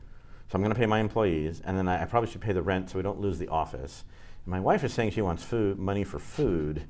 so 0.48 0.56
I'm 0.56 0.62
going 0.62 0.72
to 0.72 0.78
pay 0.78 0.86
my 0.86 1.00
employees, 1.00 1.62
and 1.64 1.76
then 1.76 1.88
I, 1.88 2.02
I 2.02 2.04
probably 2.06 2.30
should 2.30 2.40
pay 2.40 2.52
the 2.52 2.62
rent 2.62 2.90
so 2.90 2.98
we 2.98 3.02
don't 3.02 3.20
lose 3.20 3.38
the 3.38 3.48
office. 3.48 4.04
And 4.44 4.50
my 4.50 4.60
wife 4.60 4.82
is 4.84 4.92
saying 4.92 5.10
she 5.12 5.22
wants 5.22 5.42
food 5.42 5.78
money 5.78 6.04
for 6.04 6.18
food. 6.18 6.84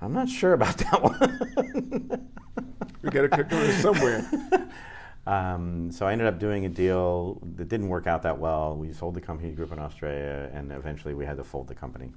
I'm 0.00 0.12
not 0.12 0.28
sure 0.28 0.52
about 0.52 0.76
that 0.78 1.02
one. 1.02 2.28
we 3.02 3.10
got 3.10 3.22
to 3.22 3.28
cut 3.28 3.50
corners 3.50 3.76
somewhere. 3.76 4.28
Um, 5.26 5.92
so 5.92 6.06
I 6.06 6.12
ended 6.12 6.26
up 6.26 6.38
doing 6.38 6.64
a 6.64 6.70
deal 6.70 7.38
that 7.56 7.68
didn't 7.68 7.88
work 7.90 8.06
out 8.06 8.22
that 8.22 8.38
well. 8.38 8.74
We 8.74 8.94
sold 8.94 9.12
the 9.12 9.20
company 9.20 9.52
group 9.52 9.70
in 9.72 9.78
Australia, 9.78 10.48
and 10.54 10.72
eventually 10.72 11.12
we 11.12 11.26
had 11.26 11.36
to 11.36 11.44
fold 11.44 11.68
the 11.68 11.74
company. 11.74 12.14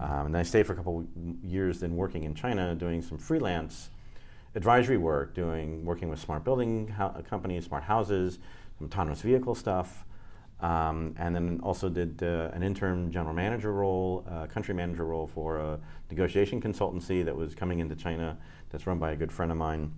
Um, 0.00 0.24
and 0.26 0.34
then 0.34 0.40
I 0.40 0.44
stayed 0.44 0.66
for 0.66 0.72
a 0.72 0.76
couple 0.76 1.06
years, 1.42 1.80
then 1.80 1.94
working 1.94 2.24
in 2.24 2.34
China, 2.34 2.74
doing 2.74 3.02
some 3.02 3.18
freelance 3.18 3.90
advisory 4.54 4.96
work, 4.96 5.34
doing 5.34 5.84
working 5.84 6.08
with 6.08 6.18
smart 6.18 6.42
building 6.42 6.88
ho- 6.88 7.22
companies, 7.28 7.66
smart 7.66 7.82
houses, 7.84 8.38
some 8.78 8.86
autonomous 8.86 9.20
vehicle 9.20 9.54
stuff, 9.54 10.06
um, 10.60 11.14
and 11.18 11.34
then 11.34 11.60
also 11.62 11.88
did 11.88 12.22
uh, 12.22 12.50
an 12.52 12.62
interim 12.62 13.10
general 13.10 13.34
manager 13.34 13.72
role, 13.72 14.24
uh, 14.30 14.46
country 14.46 14.74
manager 14.74 15.04
role 15.04 15.26
for 15.26 15.58
a 15.58 15.78
negotiation 16.10 16.60
consultancy 16.60 17.24
that 17.24 17.36
was 17.36 17.54
coming 17.54 17.80
into 17.80 17.94
China, 17.94 18.36
that's 18.70 18.86
run 18.86 18.98
by 18.98 19.12
a 19.12 19.16
good 19.16 19.32
friend 19.32 19.52
of 19.52 19.58
mine. 19.58 19.92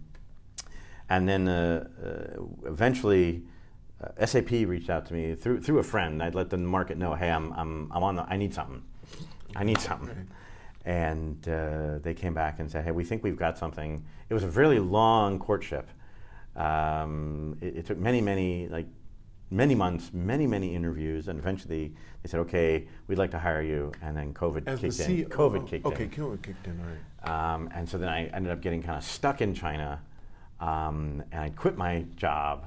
And 1.08 1.28
then 1.28 1.46
uh, 1.46 1.88
uh, 2.04 2.68
eventually, 2.68 3.42
uh, 4.02 4.26
SAP 4.26 4.50
reached 4.50 4.90
out 4.90 5.06
to 5.06 5.14
me 5.14 5.34
through 5.34 5.60
through 5.60 5.78
a 5.78 5.82
friend. 5.82 6.22
I'd 6.22 6.34
let 6.34 6.50
the 6.50 6.56
market 6.56 6.98
know, 6.98 7.14
hey, 7.14 7.30
I'm 7.30 7.52
I'm, 7.52 7.90
I'm 7.92 8.02
on 8.02 8.16
the, 8.16 8.22
I 8.24 8.36
need 8.36 8.52
something, 8.52 8.82
I 9.54 9.64
need 9.64 9.78
something. 9.78 10.28
And 10.84 11.48
uh, 11.48 11.98
they 11.98 12.14
came 12.14 12.34
back 12.34 12.60
and 12.60 12.70
said, 12.70 12.84
hey, 12.84 12.92
we 12.92 13.04
think 13.04 13.24
we've 13.24 13.36
got 13.36 13.58
something. 13.58 14.04
It 14.28 14.34
was 14.34 14.44
a 14.44 14.48
really 14.48 14.78
long 14.78 15.38
courtship. 15.38 15.88
Um, 16.54 17.56
it, 17.60 17.78
it 17.78 17.86
took 17.86 17.98
many 17.98 18.20
many 18.20 18.68
like 18.68 18.86
many 19.50 19.74
months, 19.74 20.10
many 20.12 20.46
many 20.46 20.74
interviews, 20.74 21.28
and 21.28 21.38
eventually 21.38 21.94
they 22.22 22.28
said, 22.28 22.40
okay, 22.40 22.88
we'd 23.06 23.18
like 23.18 23.30
to 23.30 23.38
hire 23.38 23.62
you. 23.62 23.92
And 24.02 24.16
then 24.16 24.34
COVID 24.34 24.66
As 24.66 24.80
kicked 24.80 25.00
in. 25.00 25.26
COVID 25.26 25.68
kicked 25.68 25.86
okay, 25.86 26.04
in. 26.04 26.10
Okay, 26.10 26.16
COVID 26.16 26.42
kicked 26.42 26.66
in. 26.66 26.80
All 26.80 26.86
right. 26.86 27.54
Um, 27.54 27.70
and 27.74 27.88
so 27.88 27.98
then 27.98 28.08
I 28.08 28.26
ended 28.26 28.52
up 28.52 28.60
getting 28.60 28.82
kind 28.82 28.98
of 28.98 29.04
stuck 29.04 29.40
in 29.40 29.54
China, 29.54 30.00
um, 30.60 31.22
and 31.32 31.40
I 31.40 31.50
quit 31.50 31.76
my 31.76 32.04
job. 32.16 32.66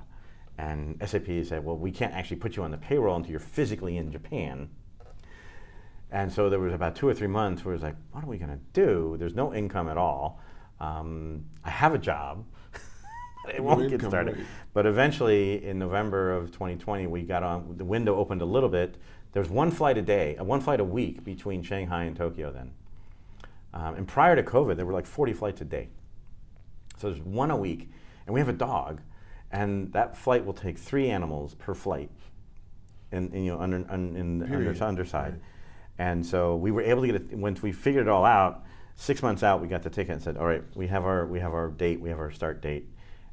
And 0.57 0.97
SAP 1.05 1.45
said, 1.45 1.63
"Well, 1.63 1.77
we 1.77 1.91
can't 1.91 2.13
actually 2.13 2.37
put 2.37 2.57
you 2.57 2.63
on 2.63 2.71
the 2.71 2.77
payroll 2.77 3.15
until 3.15 3.31
you're 3.31 3.39
physically 3.39 3.97
in 3.97 4.11
Japan." 4.11 4.69
And 6.11 6.31
so 6.31 6.49
there 6.49 6.59
was 6.59 6.73
about 6.73 6.95
two 6.95 7.07
or 7.07 7.13
three 7.13 7.27
months 7.27 7.63
where 7.63 7.73
it 7.73 7.77
was 7.77 7.83
like, 7.83 7.95
"What 8.11 8.23
are 8.23 8.27
we 8.27 8.37
going 8.37 8.51
to 8.51 8.59
do? 8.73 9.15
There's 9.17 9.35
no 9.35 9.53
income 9.53 9.87
at 9.87 9.97
all. 9.97 10.41
Um, 10.79 11.45
I 11.63 11.69
have 11.69 11.93
a 11.93 11.97
job, 11.97 12.45
it 13.55 13.63
won't 13.63 13.89
get 13.89 14.01
started." 14.01 14.37
right. 14.37 14.45
But 14.73 14.85
eventually, 14.85 15.63
in 15.63 15.79
November 15.79 16.33
of 16.33 16.51
2020, 16.51 17.07
we 17.07 17.23
got 17.23 17.43
on. 17.43 17.75
The 17.77 17.85
window 17.85 18.15
opened 18.15 18.41
a 18.41 18.45
little 18.45 18.69
bit. 18.69 18.97
There 19.31 19.41
was 19.41 19.49
one 19.49 19.71
flight 19.71 19.97
a 19.97 20.01
day, 20.01 20.37
uh, 20.37 20.43
one 20.43 20.61
flight 20.61 20.79
a 20.79 20.83
week 20.83 21.23
between 21.23 21.61
Shanghai 21.61 22.05
and 22.05 22.15
Tokyo 22.15 22.51
then. 22.51 22.71
Um, 23.73 23.95
and 23.95 24.07
prior 24.07 24.35
to 24.35 24.43
COVID, 24.43 24.75
there 24.75 24.85
were 24.85 24.93
like 24.93 25.05
40 25.05 25.33
flights 25.33 25.61
a 25.61 25.65
day. 25.65 25.89
So 26.97 27.09
there's 27.09 27.21
one 27.21 27.51
a 27.51 27.55
week. 27.57 27.91
And 28.25 28.33
we 28.33 28.39
have 28.39 28.49
a 28.49 28.53
dog, 28.53 29.01
and 29.51 29.91
that 29.93 30.15
flight 30.15 30.45
will 30.45 30.53
take 30.53 30.77
three 30.77 31.09
animals 31.09 31.55
per 31.55 31.73
flight 31.73 32.11
and, 33.11 33.33
in, 33.33 33.43
you 33.43 33.51
know, 33.53 33.59
under, 33.59 33.77
un, 33.89 34.15
in 34.15 34.37
the 34.39 34.45
under, 34.45 34.83
underside. 34.83 35.33
Right. 35.33 35.41
And 35.97 36.25
so 36.25 36.55
we 36.55 36.69
were 36.69 36.81
able 36.81 37.01
to 37.01 37.07
get 37.07 37.15
it, 37.15 37.33
once 37.33 37.61
we 37.61 37.71
figured 37.71 38.05
it 38.05 38.09
all 38.09 38.25
out, 38.25 38.65
six 38.95 39.23
months 39.23 39.41
out, 39.41 39.61
we 39.61 39.67
got 39.67 39.81
the 39.81 39.89
ticket 39.89 40.13
and 40.13 40.21
said, 40.21 40.37
all 40.37 40.45
right, 40.45 40.63
we 40.75 40.87
have 40.87 41.05
our, 41.05 41.25
we 41.25 41.39
have 41.39 41.53
our 41.53 41.69
date, 41.69 41.99
we 41.99 42.09
have 42.09 42.19
our 42.19 42.31
start 42.31 42.61
date. 42.61 42.87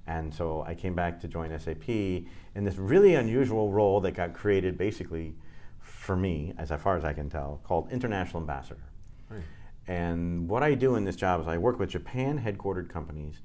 And 0.07 0.33
so 0.33 0.63
I 0.67 0.75
came 0.75 0.95
back 0.95 1.21
to 1.21 1.29
join 1.29 1.57
SAP 1.59 1.89
in 1.89 2.65
this 2.65 2.77
really 2.77 3.15
unusual 3.15 3.73
role 3.73 4.01
that 4.01 4.13
got 4.13 4.35
created 4.35 4.79
basically 4.79 5.35
for 5.81 6.17
me, 6.17 6.53
as 6.59 6.71
far 6.81 6.97
as 6.97 7.05
I 7.05 7.13
can 7.13 7.29
tell, 7.29 7.61
called 7.65 7.91
International 7.91 8.41
Ambassador. 8.41 8.83
Right. 9.29 9.43
And 9.89 10.49
what 10.49 10.63
I 10.63 10.75
do 10.75 10.97
in 10.97 11.05
this 11.05 11.17
job 11.17 11.41
is 11.41 11.49
I 11.49 11.59
work 11.59 11.79
with 11.79 11.91
Japan 11.91 12.41
headquartered 12.41 12.89
companies 12.89 13.41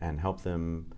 and 0.00 0.20
help 0.20 0.42
them 0.42 0.92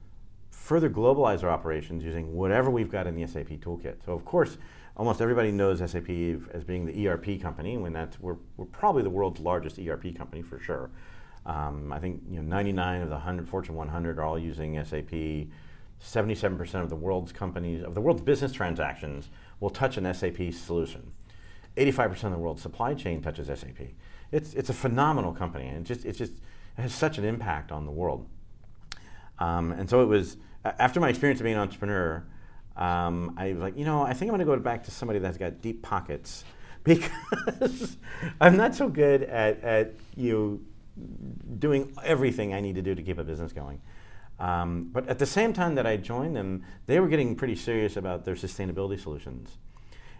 further 0.50 0.90
globalize 0.90 1.40
their 1.40 1.50
operations 1.50 2.02
using 2.02 2.34
whatever 2.34 2.70
we've 2.70 2.90
got 2.90 3.06
in 3.06 3.14
the 3.14 3.26
SAP 3.26 3.48
toolkit. 3.60 3.96
So, 4.04 4.12
of 4.12 4.24
course, 4.24 4.58
almost 4.96 5.20
everybody 5.20 5.52
knows 5.52 5.78
SAP 5.78 6.08
as 6.52 6.64
being 6.64 6.86
the 6.86 7.08
ERP 7.08 7.40
company, 7.40 7.76
when 7.76 7.92
that's, 7.92 8.18
we're, 8.18 8.36
we're 8.56 8.66
probably 8.66 9.02
the 9.02 9.10
world's 9.10 9.40
largest 9.40 9.78
ERP 9.78 10.14
company 10.16 10.42
for 10.42 10.58
sure. 10.58 10.90
Um, 11.46 11.92
I 11.92 12.00
think 12.00 12.22
you 12.28 12.36
know, 12.36 12.42
99 12.42 13.02
of 13.02 13.08
the 13.08 13.14
100, 13.14 13.48
Fortune 13.48 13.76
100 13.76 14.18
are 14.18 14.22
all 14.24 14.38
using 14.38 14.82
SAP. 14.84 15.48
77% 16.02 16.74
of 16.82 16.90
the 16.90 16.96
world's 16.96 17.32
companies, 17.32 17.82
of 17.82 17.94
the 17.94 18.00
world's 18.00 18.20
business 18.20 18.52
transactions, 18.52 19.30
will 19.60 19.70
touch 19.70 19.96
an 19.96 20.12
SAP 20.12 20.52
solution. 20.52 21.12
85% 21.76 22.24
of 22.24 22.32
the 22.32 22.38
world's 22.38 22.62
supply 22.62 22.94
chain 22.94 23.22
touches 23.22 23.46
SAP. 23.46 23.88
It's, 24.32 24.54
it's 24.54 24.70
a 24.70 24.74
phenomenal 24.74 25.32
company, 25.32 25.68
and 25.68 25.78
it 25.78 25.84
just, 25.84 26.04
it's 26.04 26.18
just, 26.18 26.32
it 26.76 26.82
has 26.82 26.92
such 26.92 27.16
an 27.16 27.24
impact 27.24 27.70
on 27.72 27.86
the 27.86 27.92
world. 27.92 28.26
Um, 29.38 29.72
and 29.72 29.88
so 29.88 30.02
it 30.02 30.06
was, 30.06 30.36
after 30.64 31.00
my 31.00 31.08
experience 31.08 31.40
of 31.40 31.44
being 31.44 31.56
an 31.56 31.62
entrepreneur, 31.62 32.24
um, 32.76 33.34
I 33.38 33.52
was 33.52 33.62
like, 33.62 33.78
you 33.78 33.84
know, 33.84 34.02
I 34.02 34.12
think 34.12 34.30
I'm 34.30 34.36
going 34.36 34.46
to 34.46 34.56
go 34.56 34.58
back 34.58 34.84
to 34.84 34.90
somebody 34.90 35.18
that's 35.18 35.38
got 35.38 35.62
deep 35.62 35.82
pockets 35.82 36.44
because 36.84 37.96
I'm 38.40 38.56
not 38.56 38.74
so 38.74 38.88
good 38.88 39.22
at, 39.22 39.62
at 39.62 39.94
you 40.14 40.64
doing 41.58 41.92
everything 42.04 42.54
I 42.54 42.60
need 42.60 42.74
to 42.76 42.82
do 42.82 42.94
to 42.94 43.02
keep 43.02 43.18
a 43.18 43.24
business 43.24 43.52
going. 43.52 43.80
Um, 44.38 44.90
but 44.92 45.08
at 45.08 45.18
the 45.18 45.26
same 45.26 45.52
time 45.52 45.74
that 45.76 45.86
I 45.86 45.96
joined 45.96 46.36
them, 46.36 46.64
they 46.86 47.00
were 47.00 47.08
getting 47.08 47.36
pretty 47.36 47.56
serious 47.56 47.96
about 47.96 48.24
their 48.24 48.34
sustainability 48.34 49.00
solutions. 49.00 49.56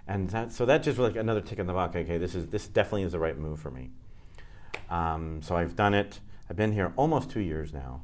And 0.08 0.30
that, 0.30 0.52
so 0.52 0.64
that 0.66 0.82
just 0.82 0.98
was 0.98 1.12
like 1.12 1.20
another 1.20 1.40
tick 1.40 1.58
in 1.58 1.66
the 1.66 1.72
box. 1.72 1.96
Okay, 1.96 2.16
this 2.16 2.34
is 2.34 2.46
this 2.46 2.68
definitely 2.68 3.02
is 3.02 3.12
the 3.12 3.18
right 3.18 3.36
move 3.36 3.58
for 3.58 3.70
me. 3.70 3.90
Um, 4.88 5.42
so 5.42 5.56
I've 5.56 5.74
done 5.74 5.94
it. 5.94 6.20
I've 6.48 6.56
been 6.56 6.72
here 6.72 6.92
almost 6.96 7.30
two 7.30 7.40
years 7.40 7.72
now, 7.72 8.02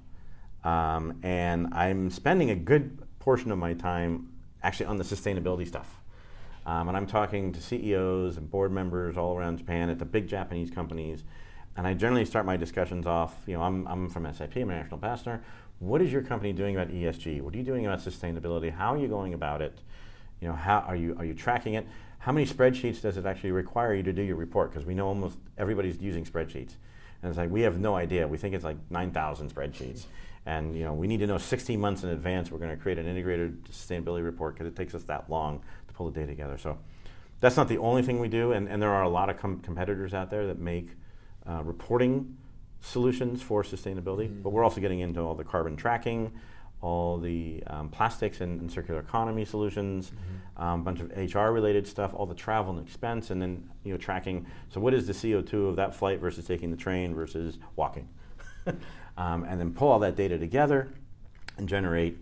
um, 0.65 1.21
and 1.23 1.73
I'm 1.73 2.11
spending 2.11 2.51
a 2.51 2.57
good 2.57 2.99
portion 3.21 3.53
of 3.53 3.59
my 3.59 3.73
time 3.73 4.33
actually 4.65 4.87
on 4.87 4.97
the 4.97 5.05
sustainability 5.05 5.67
stuff. 5.67 6.01
Um, 6.67 6.89
and 6.89 6.97
I'm 6.97 7.07
talking 7.07 7.53
to 7.53 7.61
CEOs 7.61 8.37
and 8.37 8.51
board 8.51 8.73
members 8.73 9.17
all 9.17 9.37
around 9.37 9.59
Japan 9.59 9.89
at 9.89 9.99
the 9.99 10.05
big 10.05 10.29
Japanese 10.29 10.71
companies. 10.71 11.25
And 11.77 11.87
I 11.87 11.95
generally 11.95 12.25
start 12.25 12.45
my 12.45 12.57
discussions 12.57 13.07
off, 13.07 13.35
you 13.47 13.55
know, 13.55 13.63
I'm, 13.63 13.87
I'm 13.87 14.09
from 14.11 14.31
SAP, 14.33 14.57
I'm 14.57 14.71
a 14.71 14.75
national 14.75 14.97
ambassador. 14.97 15.43
What 15.79 16.03
is 16.03 16.13
your 16.13 16.23
company 16.23 16.53
doing 16.53 16.77
about 16.77 16.89
ESG? 16.89 17.41
What 17.41 17.55
are 17.55 17.57
you 17.57 17.65
doing 17.65 17.87
about 17.87 18.01
sustainability? 18.01 18.73
How 18.73 18.95
are 18.95 18.99
you 18.99 19.09
going 19.09 19.35
about 19.35 19.63
it? 19.63 19.79
You 20.41 20.49
know, 20.49 20.55
how 20.55 20.81
are 20.81 20.97
you, 20.97 21.17
are 21.19 21.25
you 21.25 21.35
tracking 21.35 21.75
it? 21.75 21.87
How 22.19 22.31
many 22.31 22.47
spreadsheets 22.47 23.01
does 23.01 23.17
it 23.17 23.27
actually 23.27 23.53
require 23.53 23.95
you 23.95 24.03
to 24.05 24.13
do 24.13 24.23
your 24.23 24.37
report? 24.37 24.71
Because 24.71 24.87
we 24.87 24.95
know 24.95 25.09
almost 25.09 25.39
everybody's 25.59 26.01
using 26.01 26.25
spreadsheets. 26.25 26.75
And 27.23 27.31
it's 27.31 27.39
like, 27.39 27.51
we 27.51 27.63
have 27.63 27.79
no 27.79 27.95
idea. 27.95 28.29
We 28.29 28.37
think 28.37 28.55
it's 28.55 28.65
like 28.65 28.77
9,000 28.91 29.53
spreadsheets. 29.53 30.05
And, 30.45 30.77
you 30.77 30.85
know, 30.85 30.93
we 30.93 31.07
need 31.07 31.19
to 31.19 31.27
know 31.27 31.39
16 31.39 31.81
months 31.81 32.03
in 32.03 32.11
advance 32.11 32.51
we're 32.51 32.59
going 32.59 32.71
to 32.71 32.77
create 32.77 32.99
an 32.99 33.07
integrated 33.07 33.65
sustainability 33.65 34.25
report 34.25 34.55
because 34.55 34.67
it 34.67 34.77
takes 34.77 34.95
us 34.95 35.05
that 35.05 35.31
long 35.31 35.63
to 35.89 35.95
pull 35.95 36.11
the 36.11 36.13
data 36.13 36.29
together. 36.29 36.59
So 36.59 36.79
that's 37.41 37.57
not 37.57 37.69
the 37.69 37.79
only 37.79 38.03
thing 38.03 38.21
we 38.21 38.29
do. 38.29 38.53
And, 38.53 38.69
and 38.69 38.83
there 38.83 38.91
are 38.91 39.03
a 39.03 39.09
lot 39.09 39.31
of 39.31 39.39
com- 39.39 39.61
competitors 39.61 40.15
out 40.15 40.31
there 40.31 40.47
that 40.49 40.59
make 40.59 40.91
uh, 41.49 41.63
reporting 41.65 42.37
solutions 42.81 43.43
for 43.43 43.63
sustainability. 43.63 44.31
But 44.43 44.51
we're 44.51 44.65
also 44.65 44.81
getting 44.81 45.01
into 45.01 45.21
all 45.21 45.35
the 45.35 45.45
carbon 45.45 45.77
tracking, 45.77 46.33
all 46.83 47.19
the 47.19 47.63
um, 47.69 47.89
plastics 47.89 48.41
and, 48.41 48.61
and 48.61 48.71
circular 48.71 49.01
economy 49.01 49.45
solutions, 49.45 50.13
a 50.57 50.65
um, 50.65 50.83
bunch 50.85 51.01
of 51.01 51.11
HR 51.17 51.51
related 51.51 51.87
stuff, 51.87 52.13
all 52.13 52.27
the 52.27 52.35
travel 52.35 52.77
and 52.77 52.87
expense, 52.87 53.31
and 53.31 53.41
then 53.41 53.69
you 53.85 53.93
know 53.93 53.99
tracking. 53.99 54.47
So 54.69 54.81
what 54.81 54.93
is 54.93 55.07
the 55.07 55.13
CO2 55.13 55.69
of 55.69 55.77
that 55.77 55.95
flight 55.95 56.21
versus 56.21 56.45
taking 56.45 56.71
the 56.71 56.77
train 56.77 57.15
versus 57.15 57.59
walking? 57.77 58.09
um, 59.17 59.45
and 59.45 59.61
then 59.61 59.73
pull 59.73 59.89
all 59.89 60.01
that 60.01 60.17
data 60.17 60.39
together 60.39 60.93
and 61.57 61.69
generate 61.69 62.19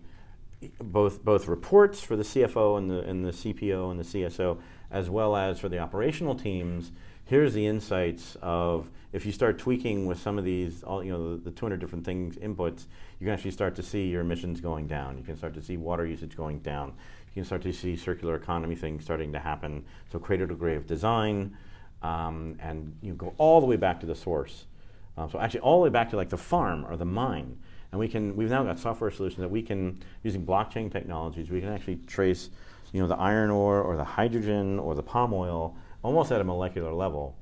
both 0.79 1.23
both 1.23 1.47
reports 1.47 2.01
for 2.01 2.15
the 2.15 2.23
CFO 2.23 2.77
and 2.77 2.89
the 2.89 2.99
and 3.01 3.25
the 3.25 3.31
CPO 3.31 3.89
and 3.89 3.99
the 3.99 4.03
CSO, 4.03 4.59
as 4.91 5.09
well 5.09 5.35
as 5.35 5.59
for 5.59 5.69
the 5.69 5.79
operational 5.79 6.35
teams. 6.35 6.91
Here's 7.25 7.53
the 7.53 7.65
insights 7.65 8.37
of 8.41 8.91
if 9.13 9.25
you 9.25 9.31
start 9.31 9.57
tweaking 9.57 10.05
with 10.05 10.19
some 10.19 10.37
of 10.37 10.45
these, 10.45 10.83
all 10.83 11.03
you 11.03 11.11
know, 11.11 11.35
the, 11.35 11.43
the 11.43 11.51
200 11.51 11.79
different 11.79 12.05
things 12.05 12.37
inputs, 12.37 12.85
you 13.19 13.25
can 13.25 13.33
actually 13.33 13.51
start 13.51 13.75
to 13.75 13.83
see 13.83 14.07
your 14.07 14.21
emissions 14.21 14.61
going 14.61 14.87
down. 14.87 15.17
You 15.17 15.23
can 15.23 15.37
start 15.37 15.53
to 15.55 15.61
see 15.61 15.77
water 15.77 16.05
usage 16.05 16.35
going 16.37 16.59
down. 16.59 16.93
You 17.27 17.33
can 17.33 17.45
start 17.45 17.61
to 17.63 17.73
see 17.73 17.95
circular 17.97 18.35
economy 18.35 18.75
things 18.75 19.03
starting 19.03 19.33
to 19.33 19.39
happen. 19.39 19.83
So 20.11 20.19
cradle 20.19 20.47
to 20.47 20.55
grave 20.55 20.87
design, 20.87 21.57
um, 22.01 22.57
and 22.61 22.95
you 23.01 23.13
go 23.13 23.33
all 23.37 23.59
the 23.59 23.67
way 23.67 23.75
back 23.75 23.99
to 24.01 24.05
the 24.05 24.15
source. 24.15 24.65
Uh, 25.17 25.27
so 25.27 25.39
actually, 25.39 25.59
all 25.59 25.79
the 25.79 25.83
way 25.83 25.89
back 25.89 26.09
to 26.11 26.15
like 26.15 26.29
the 26.29 26.37
farm 26.37 26.85
or 26.85 26.95
the 26.95 27.05
mine. 27.05 27.57
And 27.91 27.99
we 27.99 28.07
can, 28.07 28.37
we've 28.37 28.49
now 28.49 28.63
got 28.63 28.79
software 28.79 29.11
solutions 29.11 29.41
that 29.41 29.51
we 29.51 29.61
can, 29.61 30.01
using 30.23 30.45
blockchain 30.45 30.89
technologies, 30.89 31.49
we 31.49 31.59
can 31.59 31.73
actually 31.73 31.97
trace, 32.07 32.49
you 32.93 33.01
know, 33.01 33.07
the 33.07 33.17
iron 33.17 33.49
ore 33.49 33.81
or 33.81 33.97
the 33.97 34.05
hydrogen 34.05 34.79
or 34.79 34.95
the 34.95 35.03
palm 35.03 35.33
oil 35.33 35.75
almost 36.01 36.31
at 36.31 36.39
a 36.39 36.43
molecular 36.45 36.93
level 36.93 37.35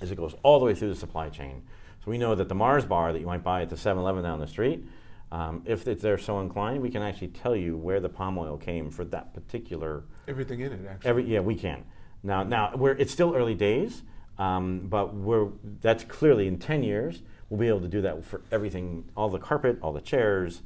as 0.00 0.10
it 0.10 0.16
goes 0.16 0.34
all 0.42 0.58
the 0.58 0.64
way 0.64 0.74
through 0.74 0.90
the 0.90 0.96
supply 0.96 1.28
chain. 1.28 1.62
So 2.04 2.10
we 2.10 2.18
know 2.18 2.34
that 2.34 2.48
the 2.48 2.54
Mars 2.54 2.84
bar 2.84 3.12
that 3.12 3.18
you 3.18 3.26
might 3.26 3.42
buy 3.42 3.62
at 3.62 3.70
the 3.70 3.76
7-Eleven 3.76 4.22
down 4.22 4.38
the 4.38 4.46
street, 4.46 4.84
um, 5.32 5.62
if 5.64 5.84
they're 5.84 6.18
so 6.18 6.40
inclined, 6.40 6.80
we 6.80 6.90
can 6.90 7.02
actually 7.02 7.28
tell 7.28 7.56
you 7.56 7.76
where 7.76 8.00
the 8.00 8.08
palm 8.08 8.38
oil 8.38 8.56
came 8.56 8.90
for 8.90 9.04
that 9.06 9.34
particular. 9.34 10.04
Everything 10.28 10.60
in 10.60 10.72
it, 10.72 10.80
actually. 10.88 11.10
Every, 11.10 11.24
yeah, 11.24 11.40
we 11.40 11.56
can. 11.56 11.84
Now, 12.22 12.42
now 12.44 12.74
we're, 12.76 12.92
it's 12.92 13.12
still 13.12 13.34
early 13.34 13.54
days, 13.54 14.02
um, 14.38 14.86
but 14.88 15.14
we're, 15.14 15.48
that's 15.80 16.04
clearly 16.04 16.46
in 16.46 16.58
10 16.58 16.82
years, 16.82 17.22
we'll 17.48 17.58
be 17.58 17.68
able 17.68 17.80
to 17.80 17.88
do 17.88 18.02
that 18.02 18.24
for 18.24 18.42
everything, 18.52 19.04
all 19.16 19.28
the 19.28 19.38
carpet, 19.38 19.78
all 19.82 19.92
the 19.92 20.00
chairs, 20.00 20.62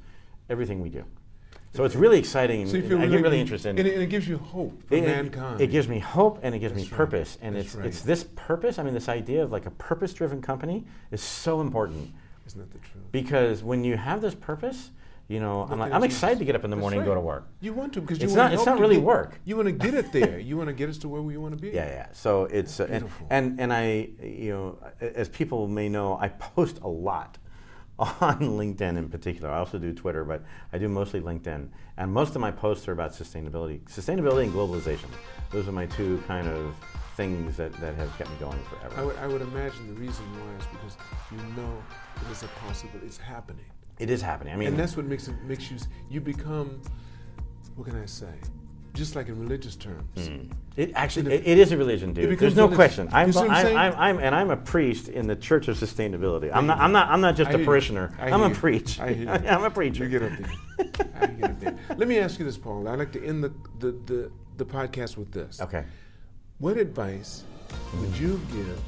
everything 0.48 0.80
we 0.80 0.90
do. 0.90 1.04
So 1.72 1.84
it's 1.84 1.94
really 1.94 2.18
exciting. 2.18 2.66
So 2.68 2.76
you 2.76 2.82
feel 2.82 2.98
I 2.98 3.02
really, 3.02 3.16
get 3.16 3.22
really 3.22 3.40
interested. 3.40 3.78
And 3.78 3.86
it, 3.86 3.94
and 3.94 4.02
it 4.02 4.08
gives 4.08 4.26
you 4.26 4.38
hope 4.38 4.82
for 4.82 4.94
it, 4.94 5.04
mankind. 5.04 5.60
It 5.60 5.68
gives 5.68 5.86
me 5.86 6.00
hope 6.00 6.40
and 6.42 6.52
it 6.54 6.58
gives 6.58 6.74
That's 6.74 6.86
me 6.86 6.90
right. 6.90 6.96
purpose. 6.96 7.38
And 7.40 7.54
That's 7.54 7.66
it's 7.66 7.74
right. 7.76 7.86
it's 7.86 8.00
this 8.02 8.24
purpose. 8.34 8.78
I 8.78 8.82
mean, 8.82 8.94
this 8.94 9.08
idea 9.08 9.44
of 9.44 9.52
like 9.52 9.66
a 9.66 9.70
purpose-driven 9.70 10.42
company 10.42 10.84
is 11.12 11.22
so 11.22 11.60
important 11.60 12.12
Isn't 12.46 12.58
that 12.60 12.72
the 12.72 12.78
truth? 12.78 13.04
because 13.12 13.62
when 13.62 13.84
you 13.84 13.96
have 13.96 14.20
this 14.20 14.34
purpose, 14.34 14.90
you 15.28 15.38
know, 15.38 15.68
I'm 15.70 15.78
like 15.78 15.92
I'm 15.92 16.02
excited 16.02 16.40
to 16.40 16.44
get 16.44 16.56
up 16.56 16.64
in 16.64 16.70
the 16.70 16.76
morning 16.76 16.98
and 16.98 17.06
go 17.06 17.14
to 17.14 17.20
work. 17.20 17.46
You 17.60 17.72
want 17.72 17.92
to 17.92 18.00
because 18.00 18.18
you 18.18 18.24
It's 18.24 18.32
want 18.34 18.46
not- 18.46 18.48
to 18.48 18.54
it's 18.56 18.66
not 18.66 18.80
really 18.80 18.96
get- 18.96 19.04
work. 19.04 19.40
You 19.44 19.54
want 19.54 19.66
to 19.66 19.72
get 19.72 19.94
it 19.94 20.10
there. 20.10 20.40
you 20.40 20.56
want 20.56 20.66
to 20.70 20.72
get 20.72 20.88
us 20.88 20.98
to 20.98 21.08
where 21.08 21.22
we 21.22 21.36
want 21.36 21.54
to 21.54 21.60
be. 21.62 21.68
Yeah, 21.68 21.86
yeah. 21.86 22.06
So 22.12 22.46
it's 22.46 22.80
uh, 22.80 22.88
and, 22.90 23.08
and 23.30 23.60
and 23.60 23.72
I, 23.72 24.08
you 24.20 24.50
know, 24.50 24.78
as 25.00 25.28
people 25.28 25.68
may 25.68 25.88
know, 25.88 26.18
I 26.20 26.26
post 26.30 26.80
a 26.82 26.88
lot 26.88 27.38
on 28.01 28.38
LinkedIn 28.40 28.96
in 28.96 29.09
particular. 29.09 29.51
I 29.51 29.59
also 29.59 29.78
do 29.78 29.92
Twitter, 29.92 30.24
but 30.24 30.42
I 30.72 30.78
do 30.78 30.88
mostly 30.88 31.20
LinkedIn. 31.20 31.68
And 31.96 32.12
most 32.12 32.34
of 32.34 32.40
my 32.40 32.51
posts 32.51 32.88
are 32.88 32.92
about 32.92 33.12
sustainability, 33.12 33.80
sustainability 33.82 34.44
and 34.44 34.53
globalization. 34.53 35.09
Those 35.51 35.68
are 35.68 35.72
my 35.72 35.86
two 35.86 36.22
kind 36.26 36.48
of 36.48 36.74
things 37.16 37.57
that, 37.57 37.72
that 37.80 37.94
have 37.96 38.16
kept 38.16 38.30
me 38.30 38.36
going 38.40 38.59
forever. 38.64 38.94
I 38.96 39.05
would, 39.05 39.16
I 39.18 39.26
would 39.26 39.42
imagine 39.42 39.94
the 39.94 40.01
reason 40.01 40.24
why 40.40 40.57
is 40.59 40.66
because 40.66 40.96
you 41.30 41.38
know 41.55 41.82
it 42.24 42.32
is 42.32 42.42
a 42.42 42.48
possibility. 42.66 43.07
It's 43.07 43.18
happening. 43.18 43.64
it 43.98 44.09
is 44.09 44.22
happening. 44.22 44.55
I 44.55 44.57
mean, 44.57 44.68
and 44.68 44.78
that's 44.78 44.96
what 44.96 45.05
makes 45.05 45.28
it 45.28 45.34
makes 45.44 45.70
you 45.70 45.76
you 46.09 46.20
become 46.20 46.80
what 47.76 47.86
can 47.88 48.01
I 48.01 48.07
say? 48.07 48.32
Just 48.93 49.14
like 49.14 49.28
in 49.28 49.38
religious 49.38 49.76
terms. 49.76 50.05
Mm. 50.16 50.51
It 50.76 50.93
actually 50.95 51.32
it, 51.34 51.47
it 51.47 51.59
is 51.59 51.70
a 51.72 51.76
religion, 51.76 52.12
dude. 52.12 52.38
There's 52.38 52.57
no 52.57 52.64
religion. 52.64 52.76
question. 52.76 53.09
I'm, 53.12 53.28
You 53.28 53.32
see 53.32 53.41
I'm 53.41 53.51
I'm. 53.51 53.76
I'm, 53.76 53.95
I'm, 53.99 54.18
and 54.18 54.34
I'm 54.34 54.51
a 54.51 54.57
priest 54.57 55.09
in 55.09 55.26
the 55.28 55.36
Church 55.36 55.68
of 55.68 55.76
Sustainability. 55.78 56.51
I'm 56.53 56.66
not. 56.66 56.78
I'm 56.78 56.91
not. 56.93 57.09
I'm 57.09 57.20
not 57.20 57.36
just 57.36 57.51
I 57.51 57.55
a 57.55 57.64
parishioner. 57.64 58.12
I 58.18 58.30
I'm 58.30 58.43
a 58.43 58.49
you. 58.49 58.55
preach. 58.55 58.99
I 59.01 59.12
hear 59.12 59.24
you. 59.43 59.49
I'm 59.49 59.64
a 59.64 59.70
preacher. 59.70 60.05
You 60.05 60.11
get 60.18 60.22
up 60.22 60.32
there. 60.38 61.01
I 61.20 61.26
get 61.26 61.51
up 61.51 61.61
there. 61.61 61.78
Let 61.97 62.09
me 62.09 62.18
ask 62.18 62.38
you 62.38 62.45
this, 62.45 62.59
Paul. 62.59 62.86
I'd 62.88 62.99
like 62.99 63.12
to 63.12 63.24
end 63.24 63.45
the, 63.45 63.53
the, 63.78 63.93
the, 64.07 64.32
the 64.57 64.64
podcast 64.64 65.16
with 65.16 65.30
this. 65.32 65.61
Okay. 65.61 65.84
What 66.59 66.76
advice 66.76 67.45
would 68.01 68.16
you 68.18 68.41
give 68.53 68.80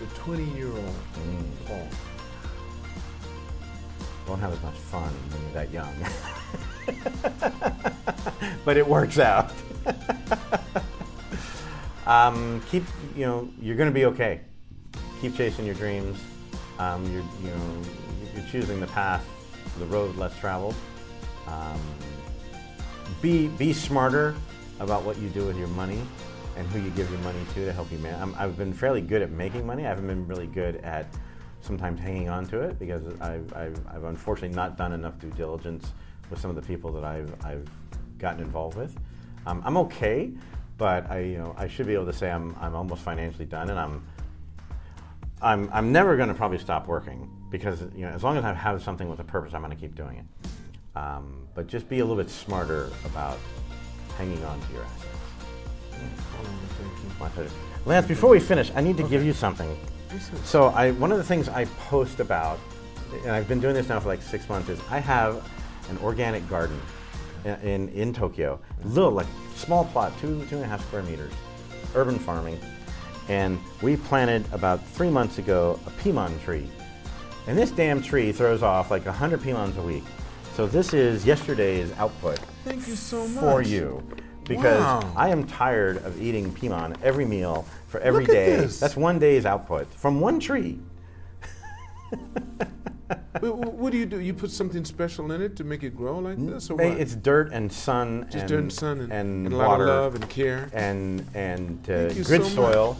the 0.00 0.06
20 0.16 0.44
year 0.56 0.68
old 0.68 0.94
Mm. 1.18 1.44
Paul? 1.66 1.88
Don't 4.26 4.40
have 4.40 4.52
as 4.54 4.62
much 4.62 4.74
fun 4.74 5.12
when 5.30 5.42
you're 5.42 5.52
that 5.52 5.70
young. 5.70 5.94
but 8.64 8.76
it 8.76 8.86
works 8.86 9.18
out. 9.18 9.50
um, 12.06 12.62
keep. 12.70 12.84
You 13.16 13.26
know, 13.26 13.48
you're 13.60 13.76
going 13.76 13.88
to 13.88 13.94
be 13.94 14.04
okay. 14.06 14.40
Keep 15.20 15.36
chasing 15.36 15.66
your 15.66 15.74
dreams. 15.74 16.18
Um, 16.78 17.04
you're, 17.12 17.22
you 17.42 17.56
know, 17.56 17.82
you're 18.34 18.44
choosing 18.50 18.80
the 18.80 18.86
path, 18.88 19.24
the 19.78 19.86
road 19.86 20.16
less 20.16 20.36
traveled. 20.38 20.74
Um, 21.46 21.80
be 23.22 23.48
be 23.48 23.72
smarter 23.72 24.34
about 24.80 25.04
what 25.04 25.18
you 25.18 25.28
do 25.28 25.46
with 25.46 25.56
your 25.56 25.68
money 25.68 26.00
and 26.56 26.66
who 26.68 26.80
you 26.80 26.90
give 26.90 27.10
your 27.10 27.20
money 27.20 27.38
to 27.54 27.64
to 27.64 27.72
help 27.72 27.90
you 27.90 27.98
man. 27.98 28.20
I'm, 28.20 28.34
I've 28.38 28.56
been 28.56 28.72
fairly 28.72 29.00
good 29.00 29.22
at 29.22 29.30
making 29.30 29.66
money. 29.66 29.84
I 29.84 29.88
haven't 29.88 30.06
been 30.06 30.26
really 30.26 30.46
good 30.46 30.76
at 30.76 31.06
sometimes 31.60 32.00
hanging 32.00 32.28
on 32.28 32.46
to 32.46 32.60
it 32.60 32.78
because 32.78 33.02
I've, 33.20 33.52
I've, 33.54 33.80
I've 33.88 34.04
unfortunately 34.04 34.54
not 34.54 34.76
done 34.76 34.92
enough 34.92 35.18
due 35.18 35.30
diligence 35.30 35.92
with 36.30 36.40
some 36.40 36.50
of 36.50 36.56
the 36.56 36.62
people 36.62 36.92
that 36.92 37.04
I've, 37.04 37.34
I've 37.44 37.68
gotten 38.18 38.40
involved 38.40 38.76
with. 38.76 38.96
Um, 39.46 39.62
I'm 39.64 39.76
okay, 39.76 40.30
but 40.78 41.10
I 41.10 41.20
you 41.20 41.38
know 41.38 41.54
I 41.56 41.68
should 41.68 41.86
be 41.86 41.94
able 41.94 42.06
to 42.06 42.12
say 42.12 42.30
I'm, 42.30 42.56
I'm 42.60 42.74
almost 42.74 43.02
financially 43.02 43.44
done 43.44 43.70
and 43.70 43.78
I'm 43.78 44.02
I'm, 45.42 45.68
I'm 45.72 45.92
never 45.92 46.16
going 46.16 46.28
to 46.28 46.34
probably 46.34 46.58
stop 46.58 46.86
working 46.86 47.30
because 47.50 47.82
you 47.94 48.06
know 48.06 48.08
as 48.08 48.22
long 48.22 48.38
as 48.38 48.44
I 48.44 48.54
have 48.54 48.82
something 48.82 49.08
with 49.08 49.20
a 49.20 49.24
purpose, 49.24 49.52
I'm 49.52 49.60
going 49.60 49.74
to 49.74 49.80
keep 49.80 49.94
doing 49.94 50.16
it. 50.16 50.48
Um, 50.96 51.46
but 51.54 51.66
just 51.66 51.88
be 51.88 51.98
a 51.98 52.04
little 52.04 52.22
bit 52.22 52.30
smarter 52.30 52.90
about 53.04 53.38
hanging 54.16 54.42
on 54.44 54.60
to 54.60 54.72
your 54.72 54.84
assets. 54.84 55.06
Paul, 56.32 56.46
I 56.46 56.48
want 56.48 56.68
to 56.68 56.74
thank 56.74 56.92
you. 56.92 57.10
My 57.20 57.28
pleasure. 57.28 57.50
Lance, 57.84 58.06
before 58.06 58.30
we 58.30 58.40
finish, 58.40 58.72
I 58.74 58.80
need 58.80 58.96
to 58.96 59.02
give 59.02 59.24
you 59.24 59.32
something. 59.32 59.76
So 60.44 60.66
I, 60.66 60.92
one 60.92 61.12
of 61.12 61.18
the 61.18 61.24
things 61.24 61.48
I 61.48 61.64
post 61.88 62.20
about, 62.20 62.58
and 63.22 63.32
I've 63.32 63.48
been 63.48 63.60
doing 63.60 63.74
this 63.74 63.88
now 63.88 64.00
for 64.00 64.08
like 64.08 64.22
six 64.22 64.48
months, 64.48 64.68
is 64.68 64.80
I 64.90 65.00
have 65.00 65.46
an 65.90 65.98
organic 65.98 66.48
garden 66.48 66.80
in, 67.44 67.88
in, 67.90 68.12
Tokyo. 68.12 68.58
Little, 68.84 69.12
like 69.12 69.26
small 69.54 69.84
plot, 69.86 70.12
two, 70.20 70.44
two 70.46 70.56
and 70.56 70.64
a 70.64 70.68
half 70.68 70.84
square 70.86 71.02
meters, 71.02 71.32
urban 71.94 72.18
farming. 72.18 72.58
And 73.28 73.58
we 73.82 73.96
planted 73.96 74.44
about 74.52 74.84
three 74.86 75.10
months 75.10 75.38
ago 75.38 75.78
a 75.86 75.90
piman 76.02 76.38
tree. 76.40 76.68
And 77.46 77.58
this 77.58 77.70
damn 77.70 78.02
tree 78.02 78.32
throws 78.32 78.62
off 78.62 78.90
like 78.90 79.04
100 79.04 79.40
pimans 79.42 79.76
a 79.76 79.82
week. 79.82 80.04
So 80.54 80.66
this 80.66 80.94
is 80.94 81.26
yesterday's 81.26 81.92
output 81.98 82.38
Thank 82.64 82.86
you 82.86 82.94
so 82.96 83.26
much. 83.28 83.42
for 83.42 83.62
you. 83.62 84.02
Because 84.44 84.80
Wow. 84.80 85.12
I 85.16 85.30
am 85.30 85.46
tired 85.46 85.98
of 86.04 86.20
eating 86.20 86.52
piman 86.52 86.96
every 87.02 87.24
meal 87.24 87.66
for 87.88 87.98
every 88.00 88.24
Look 88.24 88.34
day. 88.34 88.56
That's 88.66 88.96
one 88.96 89.18
day's 89.18 89.46
output 89.46 89.86
from 89.94 90.20
one 90.20 90.38
tree. 90.38 90.78
Wh- 93.40 93.46
wh- 93.46 93.74
what 93.78 93.92
do 93.92 93.98
you 93.98 94.06
do? 94.06 94.20
You 94.20 94.32
put 94.32 94.50
something 94.50 94.84
special 94.84 95.30
in 95.32 95.42
it 95.42 95.56
to 95.56 95.64
make 95.64 95.82
it 95.82 95.96
grow 95.96 96.18
like 96.18 96.38
this, 96.46 96.70
or 96.70 96.76
what? 96.76 96.86
It's 96.86 97.14
dirt 97.14 97.52
and 97.52 97.70
sun 97.72 98.22
Just 98.30 98.36
and, 98.36 98.48
dirt 98.48 98.58
and 98.60 98.72
sun 98.72 99.00
and, 99.00 99.12
and 99.12 99.46
and 99.46 99.52
a 99.54 99.56
lot 99.56 99.68
water 99.68 99.84
of 99.84 99.88
love 99.88 100.14
and 100.14 100.28
care. 100.30 100.70
and 100.72 101.26
and 101.34 101.78
uh, 101.90 102.08
good 102.14 102.26
so 102.44 102.48
soil, 102.48 102.96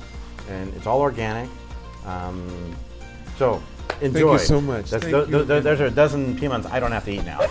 and 0.50 0.74
it's 0.74 0.86
all 0.86 1.00
organic. 1.00 1.48
Um, 2.04 2.74
so 3.38 3.62
enjoy. 4.00 4.36
Thank 4.36 4.40
you 4.40 4.46
so 4.46 4.60
much. 4.60 4.90
Tho- 4.90 5.24
you. 5.26 5.44
tho- 5.44 5.60
there's 5.60 5.80
a 5.80 5.90
dozen 5.90 6.36
pimans 6.36 6.66
I 6.66 6.80
don't 6.80 6.92
have 6.92 7.04
to 7.06 7.12
eat 7.12 7.24
now. 7.24 7.40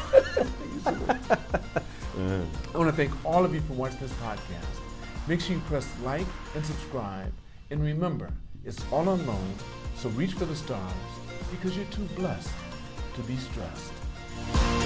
I 2.73 2.77
want 2.77 2.89
to 2.89 2.95
thank 2.95 3.11
all 3.25 3.43
of 3.45 3.53
you 3.53 3.61
for 3.61 3.73
watching 3.73 3.99
this 3.99 4.13
podcast. 4.13 4.79
Make 5.27 5.41
sure 5.41 5.55
you 5.55 5.61
press 5.61 5.87
like 6.03 6.27
and 6.55 6.65
subscribe. 6.65 7.31
And 7.71 7.81
remember, 7.83 8.29
it's 8.65 8.83
all 8.91 9.07
unknown, 9.09 9.53
so 9.95 10.09
reach 10.09 10.33
for 10.33 10.45
the 10.45 10.55
stars 10.55 10.93
because 11.53 11.77
you're 11.77 11.85
too 11.85 12.07
blessed 12.15 12.49
to 13.15 13.21
be 13.21 13.37
stressed. 13.37 14.82